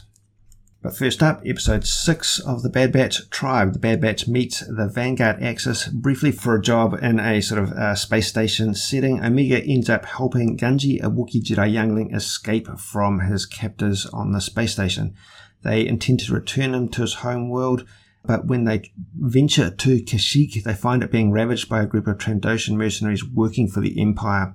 But 0.84 0.98
first 0.98 1.24
up, 1.24 1.42
episode 1.46 1.88
6 1.88 2.40
of 2.40 2.62
the 2.62 2.70
Bad 2.70 2.92
Batch 2.92 3.30
Tribe. 3.30 3.72
The 3.72 3.80
Bad 3.80 4.02
Batch 4.02 4.28
meets 4.28 4.60
the 4.68 4.90
Vanguard 4.94 5.42
Axis 5.42 5.88
briefly 5.88 6.30
for 6.30 6.56
a 6.56 6.62
job 6.62 7.00
in 7.02 7.22
a 7.22 7.40
sort 7.40 7.64
of 7.64 7.72
uh, 7.72 7.96
space 7.96 8.28
station 8.28 8.76
setting. 8.76 9.24
Omega 9.24 9.64
ends 9.64 9.90
up 9.90 10.04
helping 10.04 10.58
Gungi, 10.58 11.02
a 11.02 11.10
Wookiee 11.10 11.42
Jedi 11.42 11.72
youngling, 11.72 12.14
escape 12.14 12.68
from 12.78 13.22
his 13.22 13.46
captors 13.46 14.06
on 14.08 14.34
the 14.34 14.42
space 14.42 14.74
station. 14.74 15.16
They 15.62 15.88
intend 15.88 16.20
to 16.20 16.34
return 16.34 16.76
him 16.76 16.90
to 16.90 17.04
his 17.04 17.14
home 17.14 17.48
world, 17.48 17.88
but 18.26 18.48
when 18.48 18.66
they 18.66 18.92
venture 19.16 19.70
to 19.70 20.04
Kashyyyk, 20.04 20.64
they 20.66 20.74
find 20.74 21.02
it 21.02 21.12
being 21.12 21.32
ravaged 21.32 21.70
by 21.70 21.82
a 21.82 21.88
group 21.88 22.08
of 22.08 22.18
Trandoshan 22.18 22.76
mercenaries 22.76 23.24
working 23.24 23.70
for 23.70 23.80
the 23.80 24.02
Empire. 24.02 24.54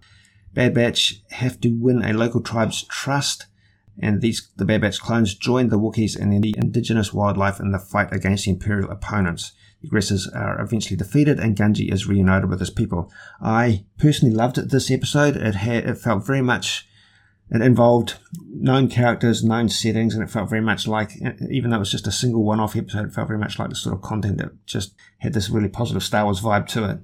Bad 0.52 0.74
Batch 0.74 1.22
have 1.30 1.58
to 1.62 1.70
win 1.70 2.04
a 2.04 2.12
local 2.12 2.42
tribe's 2.42 2.82
trust 2.82 3.46
and 4.00 4.20
these 4.20 4.48
the 4.56 4.64
Bad 4.64 4.98
clones 4.98 5.34
join 5.34 5.68
the 5.68 5.78
Wookiees 5.78 6.18
and 6.18 6.42
the 6.42 6.54
indigenous 6.56 7.12
wildlife 7.12 7.61
in 7.61 7.72
the 7.72 7.78
fight 7.78 8.12
against 8.12 8.44
the 8.44 8.52
Imperial 8.52 8.90
opponents. 8.90 9.52
The 9.82 9.88
aggressors 9.88 10.26
are 10.28 10.61
eventually 10.61 10.96
defeated, 10.96 11.38
and 11.38 11.56
Gungi 11.56 11.92
is 11.92 12.06
reunited 12.06 12.50
with 12.50 12.61
his 12.61 12.70
people. 12.70 13.12
I 13.40 13.84
personally 13.98 14.34
loved 14.34 14.56
this 14.70 14.90
episode. 14.90 15.37
It 15.37 15.54
had 15.54 15.84
it 15.84 15.98
felt 15.98 16.26
very 16.26 16.42
much 16.42 16.88
it 17.50 17.62
involved 17.62 18.16
known 18.46 18.88
characters, 18.88 19.42
known 19.42 19.68
settings, 19.68 20.14
and 20.14 20.22
it 20.22 20.30
felt 20.30 20.50
very 20.50 20.61
much 20.61 20.87
like, 20.87 21.12
even 21.50 21.70
though 21.70 21.76
it 21.76 21.80
was 21.80 21.90
just 21.90 22.06
a 22.06 22.12
single 22.12 22.44
one-off 22.44 22.76
episode, 22.76 23.06
it 23.06 23.14
felt 23.14 23.28
very 23.28 23.38
much 23.38 23.58
like 23.58 23.70
the 23.70 23.74
sort 23.74 23.94
of 23.94 24.02
content 24.02 24.38
that 24.38 24.66
just 24.66 24.94
had 25.18 25.32
this 25.32 25.48
really 25.48 25.68
positive 25.68 26.02
Star 26.02 26.24
Wars 26.24 26.42
vibe 26.42 26.66
to 26.68 26.90
it. 26.90 26.98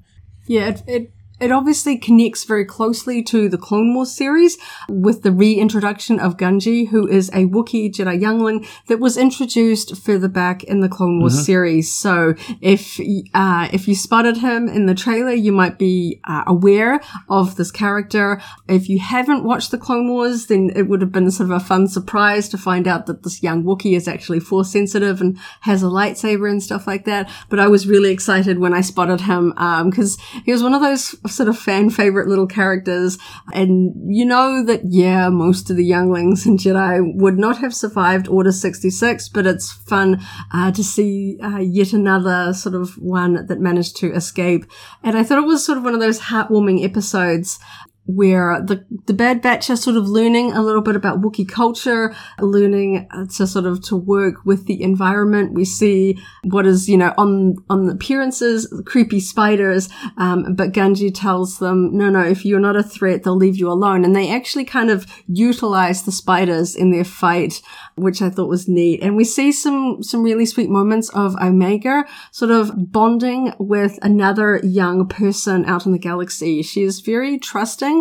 Yeah, 0.47 0.69
it, 0.69 0.83
it 0.87 1.13
it 1.41 1.51
obviously 1.51 1.99
connects 1.99 2.45
very 2.45 2.65
closely 2.65 3.23
to 3.25 3.49
the 3.49 3.59
Clone 3.59 3.93
Wars 3.95 4.13
series 4.13 4.57
with 4.89 5.23
the 5.23 5.33
reintroduction 5.33 6.21
of 6.21 6.37
Gungi, 6.37 6.89
who 6.89 7.09
is 7.09 7.29
a 7.31 7.47
Wookiee 7.47 7.93
Jedi 7.93 8.21
youngling 8.21 8.67
that 8.87 9.01
was 9.01 9.17
introduced 9.17 9.97
further 9.97 10.29
back 10.29 10.63
in 10.63 10.81
the 10.81 10.89
Clone 10.89 11.19
Wars 11.19 11.35
mm-hmm. 11.35 11.43
series. 11.43 11.93
So 11.93 12.35
if 12.61 13.01
uh, 13.35 13.69
if 13.73 13.89
you 13.89 13.97
spotted 13.97 14.37
him 14.37 14.69
in 14.69 14.87
the 14.87 14.95
trailer, 14.95 15.33
you 15.33 15.51
might 15.51 15.79
be 15.79 16.21
uh, 16.25 16.45
aware 16.47 17.01
of 17.29 17.57
this 17.57 17.73
character. 17.73 18.41
If 18.69 18.89
you 18.89 19.01
haven't 19.01 19.45
watched 19.45 19.73
the 19.73 19.79
Clone 19.79 20.09
Wars, 20.09 20.47
then 20.47 20.71
it 20.77 20.89
would 20.89 21.01
have 21.01 21.13
been 21.13 21.31
sort 21.31 21.51
of 21.51 21.57
a 21.57 21.61
fun 21.61 21.89
surprise 21.89 22.49
to 22.51 22.59
find 22.59 22.87
out 22.87 23.07
that 23.07 23.25
this 23.25 23.43
young 23.43 23.65
Wookiee 23.65 23.97
is 23.97 24.07
actually 24.07 24.41
Force 24.41 24.71
sensitive 24.71 25.21
and 25.21 25.39
has 25.63 25.83
a 25.83 25.87
lightsaber 25.87 26.49
and 26.49 26.63
stuff 26.63 26.87
like 26.87 27.05
that. 27.07 27.29
But 27.49 27.59
I 27.59 27.67
was 27.67 27.89
really 27.89 28.13
excited 28.13 28.59
when 28.59 28.73
I 28.73 28.83
spotted 28.83 29.23
him 29.23 29.51
because 29.51 30.19
um, 30.19 30.43
he 30.45 30.53
was 30.53 30.63
one 30.63 30.75
of 30.75 30.81
those 30.81 31.17
sort 31.29 31.49
of 31.49 31.59
fan 31.59 31.91
favorite 31.91 32.29
little 32.29 32.47
characters. 32.47 33.19
And 33.53 33.95
you 34.07 34.25
know 34.25 34.63
that, 34.65 34.83
yeah, 34.85 35.29
most 35.29 35.71
of 35.71 35.77
the 35.77 35.85
younglings 35.85 36.47
in 36.47 36.57
Jedi 36.57 37.01
would 37.17 37.39
not 37.39 37.59
have 37.59 37.75
survived 37.75 38.29
Order 38.29 38.53
66, 38.53 39.29
but 39.31 39.47
it's 39.47 39.73
fun 39.73 40.21
uh, 40.53 40.73
to 40.73 40.85
see 40.85 41.39
uh, 41.43 41.59
yet 41.59 41.93
another 41.93 42.53
sort 42.53 42.75
of 42.75 42.95
one 42.99 43.47
that 43.47 43.61
managed 43.61 43.97
to 43.99 44.13
escape. 44.13 44.67
And 45.03 45.17
I 45.17 45.23
thought 45.23 45.39
it 45.39 45.47
was 45.47 45.65
sort 45.65 45.79
of 45.79 45.85
one 45.85 45.95
of 45.95 46.01
those 46.01 46.21
heartwarming 46.21 46.85
episodes 46.85 47.59
where 48.07 48.61
the, 48.61 48.85
the 49.07 49.15
Bad 49.15 49.41
Batch 49.41 49.71
are 49.71 49.77
sort 49.77 49.97
of 49.97 50.07
learning 50.09 50.53
a 50.53 50.61
little 50.61 50.83
bit 50.83 50.95
about 50.95 51.23
Wookiee 51.23 51.49
culture, 51.49 52.15
learning 52.39 53.09
to 53.37 53.47
sort 53.47 53.65
of 53.65 53.83
to 53.85 53.97
work 53.97 54.45
with 54.45 54.67
the 54.67 54.83
environment. 54.83 55.55
We 55.55 55.65
see 55.65 56.19
what 56.43 56.67
is, 56.67 56.89
you 56.89 56.99
know, 56.99 57.15
on, 57.17 57.57
on 57.71 57.87
the 57.87 57.95
appearances, 57.95 58.71
creepy 58.85 59.21
spiders. 59.21 59.89
Um, 60.19 60.55
but 60.55 60.73
Gungi 60.73 61.13
tells 61.15 61.59
them, 61.59 61.97
no, 61.97 62.11
no, 62.11 62.21
if 62.21 62.45
you're 62.45 62.61
not 62.61 62.77
a 62.77 62.83
threat, 62.83 63.23
they'll 63.23 63.37
leave 63.37 63.57
you 63.57 63.71
alone. 63.71 64.05
And 64.05 64.15
they 64.15 64.31
actually 64.31 64.67
kind 64.67 64.91
of 64.91 65.07
utilize 65.27 66.03
the 66.03 66.13
spiders 66.13 66.75
in 66.75 66.91
their 66.91 67.05
fight, 67.05 67.63
which 67.97 68.21
I 68.21 68.29
thought 68.29 68.49
was 68.49 68.69
neat. 68.69 69.03
And 69.03 69.17
we 69.17 69.25
see 69.25 69.51
some, 69.51 70.03
some 70.03 70.23
really 70.23 70.45
sweet 70.45 70.69
moments 70.69 71.09
of 71.11 71.37
Omega 71.37 72.05
sort 72.33 72.51
of 72.51 72.93
bonding 72.93 73.55
with 73.59 73.99
another 74.03 74.61
young 74.63 75.09
person 75.09 75.65
out 75.65 75.87
in 75.87 75.93
the 75.93 75.99
galaxy. 75.99 76.63
She 76.63 76.83
is 76.83 77.01
very 77.01 77.39
trusting 77.39 77.94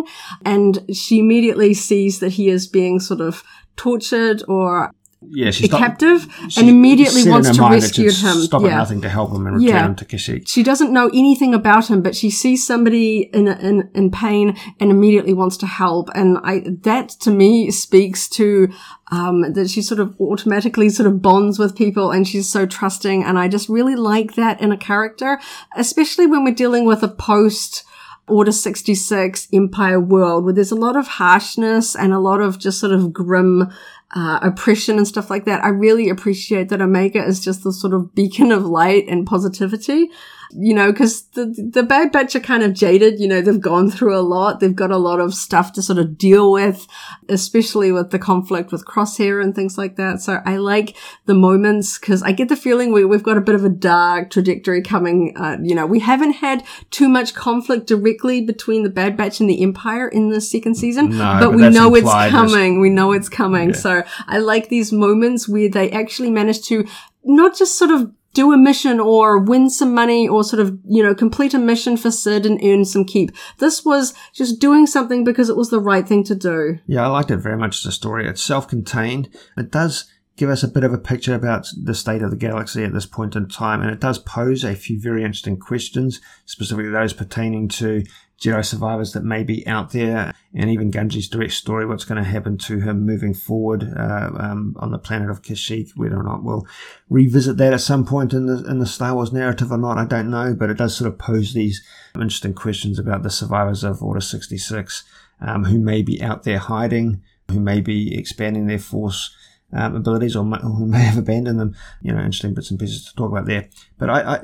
and 0.44 0.84
she 0.92 1.18
immediately 1.18 1.74
sees 1.74 2.18
that 2.20 2.32
he 2.32 2.48
is 2.48 2.66
being 2.66 2.98
sort 3.00 3.20
of 3.20 3.42
tortured 3.76 4.42
or 4.48 4.90
Yeah, 5.30 5.50
she's 5.50 5.70
not- 5.72 5.80
captive 5.80 6.26
she 6.50 6.60
and 6.60 6.68
immediately 6.68 7.22
wants 7.28 7.50
to 7.56 7.62
rescue 7.62 8.10
him. 8.10 8.36
Stop 8.42 8.62
at 8.64 8.70
nothing 8.70 9.00
to 9.00 9.08
help 9.08 9.30
him 9.32 9.46
and 9.46 9.56
return 9.56 9.68
Yeah. 9.74 9.86
him 9.86 9.94
to 9.96 10.04
Kashyyyk. 10.04 10.46
She 10.46 10.62
doesn't 10.62 10.92
know 10.92 11.08
anything 11.14 11.54
about 11.54 11.88
him, 11.88 12.02
but 12.02 12.14
she 12.14 12.28
sees 12.30 12.66
somebody 12.66 13.30
in, 13.32 13.48
in, 13.48 13.88
in 13.94 14.10
pain 14.10 14.54
and 14.80 14.90
immediately 14.90 15.32
wants 15.32 15.56
to 15.58 15.66
help. 15.66 16.10
And 16.14 16.36
I, 16.44 16.62
that 16.82 17.08
to 17.24 17.30
me 17.30 17.70
speaks 17.70 18.28
to, 18.38 18.68
um, 19.10 19.52
that 19.54 19.70
she 19.70 19.80
sort 19.80 19.98
of 20.00 20.14
automatically 20.20 20.88
sort 20.90 21.06
of 21.06 21.22
bonds 21.22 21.58
with 21.58 21.74
people 21.74 22.10
and 22.10 22.28
she's 22.28 22.50
so 22.50 22.66
trusting. 22.66 23.24
And 23.24 23.38
I 23.38 23.48
just 23.48 23.68
really 23.70 23.96
like 23.96 24.34
that 24.34 24.60
in 24.60 24.72
a 24.72 24.76
character, 24.76 25.40
especially 25.74 26.26
when 26.26 26.44
we're 26.44 26.54
dealing 26.54 26.84
with 26.84 27.02
a 27.02 27.08
post, 27.08 27.82
Order 28.26 28.52
66 28.52 29.48
Empire 29.52 30.00
world 30.00 30.44
where 30.44 30.54
there's 30.54 30.70
a 30.70 30.76
lot 30.76 30.96
of 30.96 31.06
harshness 31.06 31.94
and 31.94 32.12
a 32.12 32.18
lot 32.18 32.40
of 32.40 32.58
just 32.58 32.80
sort 32.80 32.92
of 32.92 33.12
grim 33.12 33.70
uh, 34.14 34.38
oppression 34.42 34.96
and 34.96 35.08
stuff 35.08 35.28
like 35.28 35.44
that. 35.44 35.64
I 35.64 35.68
really 35.68 36.08
appreciate 36.08 36.68
that 36.68 36.80
Omega 36.80 37.22
is 37.22 37.40
just 37.40 37.64
the 37.64 37.72
sort 37.72 37.92
of 37.92 38.14
beacon 38.14 38.52
of 38.52 38.64
light 38.64 39.06
and 39.08 39.26
positivity. 39.26 40.10
You 40.56 40.72
know, 40.72 40.92
because 40.92 41.22
the 41.30 41.46
the 41.46 41.82
Bad 41.82 42.12
Batch 42.12 42.36
are 42.36 42.40
kind 42.40 42.62
of 42.62 42.74
jaded. 42.74 43.18
You 43.18 43.26
know, 43.26 43.40
they've 43.40 43.60
gone 43.60 43.90
through 43.90 44.16
a 44.16 44.22
lot. 44.22 44.60
They've 44.60 44.76
got 44.76 44.92
a 44.92 44.98
lot 44.98 45.18
of 45.18 45.34
stuff 45.34 45.72
to 45.72 45.82
sort 45.82 45.98
of 45.98 46.16
deal 46.16 46.52
with, 46.52 46.86
especially 47.28 47.90
with 47.90 48.10
the 48.10 48.20
conflict 48.20 48.70
with 48.70 48.84
Crosshair 48.84 49.42
and 49.42 49.52
things 49.52 49.76
like 49.76 49.96
that. 49.96 50.20
So 50.20 50.40
I 50.44 50.58
like 50.58 50.96
the 51.24 51.34
moments 51.34 51.98
because 51.98 52.22
I 52.22 52.30
get 52.30 52.48
the 52.48 52.56
feeling 52.56 52.92
we, 52.92 53.04
we've 53.04 53.24
got 53.24 53.36
a 53.36 53.40
bit 53.40 53.56
of 53.56 53.64
a 53.64 53.68
dark 53.68 54.30
trajectory 54.30 54.80
coming. 54.80 55.34
Uh, 55.36 55.56
you 55.60 55.74
know, 55.74 55.86
we 55.86 55.98
haven't 55.98 56.34
had 56.34 56.62
too 56.90 57.08
much 57.08 57.34
conflict 57.34 57.88
directly 57.88 58.40
between 58.40 58.84
the 58.84 58.90
Bad 58.90 59.16
Batch 59.16 59.40
and 59.40 59.50
the 59.50 59.60
Empire 59.60 60.06
in 60.06 60.28
the 60.28 60.40
second 60.40 60.76
season, 60.76 61.08
No, 61.08 61.38
but, 61.40 61.40
but 61.40 61.54
we 61.54 61.68
know 61.68 61.92
it's 61.96 62.08
coming. 62.30 62.80
We 62.80 62.90
know 62.90 63.10
it's 63.10 63.28
coming. 63.28 63.74
So 63.74 64.03
I 64.26 64.38
like 64.38 64.68
these 64.68 64.92
moments 64.92 65.48
where 65.48 65.68
they 65.68 65.90
actually 65.90 66.30
manage 66.30 66.62
to 66.68 66.86
not 67.24 67.56
just 67.56 67.78
sort 67.78 67.90
of 67.90 68.12
do 68.34 68.52
a 68.52 68.56
mission 68.56 68.98
or 68.98 69.38
win 69.38 69.70
some 69.70 69.94
money 69.94 70.26
or 70.28 70.42
sort 70.42 70.58
of, 70.58 70.76
you 70.88 71.02
know, 71.02 71.14
complete 71.14 71.54
a 71.54 71.58
mission 71.58 71.96
for 71.96 72.10
Cid 72.10 72.44
and 72.44 72.60
earn 72.64 72.84
some 72.84 73.04
keep. 73.04 73.30
This 73.58 73.84
was 73.84 74.12
just 74.32 74.60
doing 74.60 74.86
something 74.86 75.22
because 75.22 75.48
it 75.48 75.56
was 75.56 75.70
the 75.70 75.78
right 75.78 76.06
thing 76.06 76.24
to 76.24 76.34
do. 76.34 76.78
Yeah, 76.86 77.04
I 77.04 77.06
liked 77.06 77.30
it 77.30 77.36
very 77.36 77.56
much 77.56 77.84
a 77.84 77.92
story. 77.92 78.26
It's 78.26 78.42
self-contained. 78.42 79.28
It 79.56 79.70
does 79.70 80.10
give 80.36 80.50
us 80.50 80.64
a 80.64 80.68
bit 80.68 80.82
of 80.82 80.92
a 80.92 80.98
picture 80.98 81.32
about 81.32 81.68
the 81.80 81.94
state 81.94 82.22
of 82.22 82.30
the 82.30 82.36
galaxy 82.36 82.82
at 82.82 82.92
this 82.92 83.06
point 83.06 83.36
in 83.36 83.48
time, 83.48 83.80
and 83.80 83.90
it 83.90 84.00
does 84.00 84.18
pose 84.18 84.64
a 84.64 84.74
few 84.74 85.00
very 85.00 85.22
interesting 85.22 85.56
questions, 85.56 86.20
specifically 86.44 86.90
those 86.90 87.12
pertaining 87.12 87.68
to 87.68 88.02
Jedi 88.40 88.64
survivors 88.64 89.12
that 89.12 89.24
may 89.24 89.42
be 89.42 89.66
out 89.66 89.92
there, 89.92 90.34
and 90.54 90.70
even 90.70 90.90
Gungi's 90.90 91.28
direct 91.28 91.52
story, 91.52 91.86
what's 91.86 92.04
going 92.04 92.22
to 92.22 92.28
happen 92.28 92.58
to 92.58 92.80
him 92.80 93.06
moving 93.06 93.32
forward 93.32 93.84
uh, 93.96 94.30
um, 94.38 94.76
on 94.78 94.90
the 94.90 94.98
planet 94.98 95.30
of 95.30 95.42
Kashyyyk, 95.42 95.90
whether 95.96 96.18
or 96.18 96.22
not 96.22 96.42
we'll 96.42 96.66
revisit 97.08 97.56
that 97.56 97.72
at 97.72 97.80
some 97.80 98.04
point 98.04 98.32
in 98.32 98.46
the 98.46 98.64
in 98.64 98.78
the 98.80 98.86
Star 98.86 99.14
Wars 99.14 99.32
narrative 99.32 99.72
or 99.72 99.78
not, 99.78 99.98
I 99.98 100.04
don't 100.04 100.30
know, 100.30 100.54
but 100.54 100.70
it 100.70 100.78
does 100.78 100.96
sort 100.96 101.10
of 101.10 101.18
pose 101.18 101.54
these 101.54 101.82
interesting 102.14 102.54
questions 102.54 102.98
about 102.98 103.22
the 103.22 103.30
survivors 103.30 103.84
of 103.84 104.02
Order 104.02 104.20
66 104.20 105.04
um, 105.40 105.64
who 105.64 105.78
may 105.78 106.02
be 106.02 106.22
out 106.22 106.42
there 106.44 106.58
hiding, 106.58 107.22
who 107.50 107.60
may 107.60 107.80
be 107.80 108.16
expanding 108.16 108.66
their 108.66 108.78
force 108.78 109.34
um, 109.72 109.96
abilities, 109.96 110.36
or, 110.36 110.44
who 110.44 110.86
may 110.86 111.02
have 111.02 111.18
abandoned 111.18 111.58
them. 111.58 111.74
You 112.02 112.12
know, 112.12 112.18
interesting 112.18 112.54
bits 112.54 112.70
and 112.70 112.78
pieces 112.78 113.04
to 113.06 113.14
talk 113.14 113.30
about 113.30 113.46
there. 113.46 113.68
But 113.98 114.10
I, 114.10 114.20
I, 114.20 114.40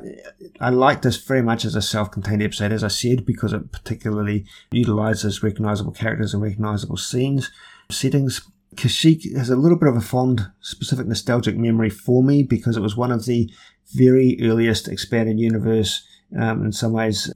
I 0.59 0.69
like 0.69 1.01
this 1.01 1.17
very 1.17 1.41
much 1.41 1.65
as 1.65 1.75
a 1.75 1.81
self-contained 1.81 2.43
episode, 2.43 2.71
as 2.71 2.83
I 2.83 2.89
said, 2.89 3.25
because 3.25 3.53
it 3.53 3.71
particularly 3.71 4.45
utilizes 4.71 5.43
recognizable 5.43 5.93
characters 5.93 6.33
and 6.33 6.43
recognizable 6.43 6.97
scenes, 6.97 7.51
settings. 7.89 8.41
Kashyyyk 8.75 9.35
has 9.35 9.49
a 9.49 9.57
little 9.57 9.77
bit 9.77 9.89
of 9.89 9.97
a 9.97 10.01
fond, 10.01 10.49
specific 10.61 11.05
nostalgic 11.05 11.57
memory 11.57 11.89
for 11.89 12.23
me 12.23 12.41
because 12.41 12.77
it 12.77 12.81
was 12.81 12.95
one 12.95 13.11
of 13.11 13.25
the 13.25 13.51
very 13.93 14.37
earliest 14.41 14.87
expanded 14.87 15.39
universe, 15.39 16.07
um, 16.39 16.63
in 16.63 16.71
some 16.71 16.93
ways, 16.93 17.33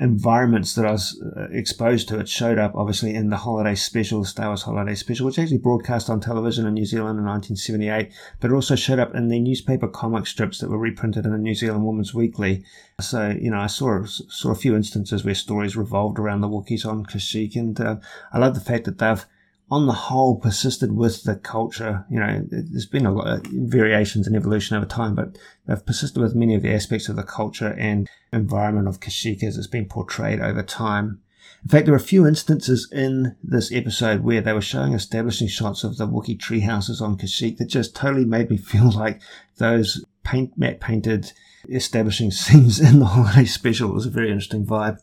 environments 0.00 0.74
that 0.74 0.84
I 0.84 0.92
was 0.92 1.22
uh, 1.36 1.48
exposed 1.50 2.08
to. 2.08 2.18
It 2.18 2.28
showed 2.28 2.58
up 2.58 2.74
obviously 2.74 3.14
in 3.14 3.30
the 3.30 3.36
holiday 3.36 3.74
special, 3.74 4.24
Star 4.24 4.48
Wars 4.48 4.62
holiday 4.62 4.94
special, 4.94 5.26
which 5.26 5.38
actually 5.38 5.58
broadcast 5.58 6.10
on 6.10 6.20
television 6.20 6.66
in 6.66 6.74
New 6.74 6.84
Zealand 6.84 7.18
in 7.18 7.24
1978, 7.24 8.12
but 8.40 8.50
it 8.50 8.54
also 8.54 8.76
showed 8.76 8.98
up 8.98 9.14
in 9.14 9.28
the 9.28 9.40
newspaper 9.40 9.88
comic 9.88 10.26
strips 10.26 10.58
that 10.58 10.70
were 10.70 10.78
reprinted 10.78 11.24
in 11.24 11.32
the 11.32 11.38
New 11.38 11.54
Zealand 11.54 11.84
Woman's 11.84 12.14
Weekly. 12.14 12.64
So, 13.00 13.30
you 13.30 13.50
know, 13.50 13.60
I 13.60 13.66
saw, 13.66 14.04
saw 14.04 14.50
a 14.50 14.56
few 14.56 14.74
instances 14.74 15.24
where 15.24 15.34
stories 15.34 15.76
revolved 15.76 16.18
around 16.18 16.40
the 16.40 16.48
Wookiees 16.48 16.86
on 16.86 17.06
Kashyyyk, 17.06 17.56
and 17.56 17.80
uh, 17.80 17.96
I 18.32 18.38
love 18.38 18.54
the 18.54 18.60
fact 18.60 18.84
that 18.84 18.98
they've 18.98 19.24
on 19.70 19.86
the 19.86 19.92
whole 19.92 20.36
persisted 20.36 20.92
with 20.92 21.24
the 21.24 21.34
culture. 21.34 22.04
You 22.08 22.20
know, 22.20 22.44
there's 22.48 22.86
been 22.86 23.06
a 23.06 23.12
lot 23.12 23.26
of 23.26 23.46
variations 23.46 24.26
and 24.26 24.36
evolution 24.36 24.76
over 24.76 24.86
time, 24.86 25.14
but 25.14 25.38
they've 25.66 25.84
persisted 25.84 26.22
with 26.22 26.36
many 26.36 26.54
of 26.54 26.62
the 26.62 26.72
aspects 26.72 27.08
of 27.08 27.16
the 27.16 27.24
culture 27.24 27.74
and 27.78 28.08
environment 28.32 28.86
of 28.86 29.00
Kashyyyk 29.00 29.42
as 29.42 29.56
it's 29.56 29.66
been 29.66 29.86
portrayed 29.86 30.40
over 30.40 30.62
time. 30.62 31.20
In 31.64 31.70
fact, 31.70 31.86
there 31.86 31.92
were 31.92 31.98
a 31.98 32.00
few 32.00 32.26
instances 32.28 32.88
in 32.92 33.34
this 33.42 33.72
episode 33.72 34.20
where 34.22 34.40
they 34.40 34.52
were 34.52 34.60
showing 34.60 34.92
establishing 34.92 35.48
shots 35.48 35.82
of 35.82 35.96
the 35.96 36.06
Wookiee 36.06 36.38
tree 36.38 36.60
houses 36.60 37.00
on 37.00 37.18
Kashyyyk 37.18 37.56
that 37.56 37.66
just 37.66 37.96
totally 37.96 38.24
made 38.24 38.50
me 38.50 38.56
feel 38.56 38.92
like 38.92 39.20
those 39.56 40.04
paint 40.22 40.56
matte 40.56 40.80
painted 40.80 41.32
establishing 41.68 42.30
scenes 42.32 42.78
in 42.78 43.00
the 43.00 43.06
holiday 43.06 43.44
special. 43.44 43.90
It 43.90 43.94
was 43.94 44.06
a 44.06 44.10
very 44.10 44.28
interesting 44.28 44.64
vibe. 44.64 44.98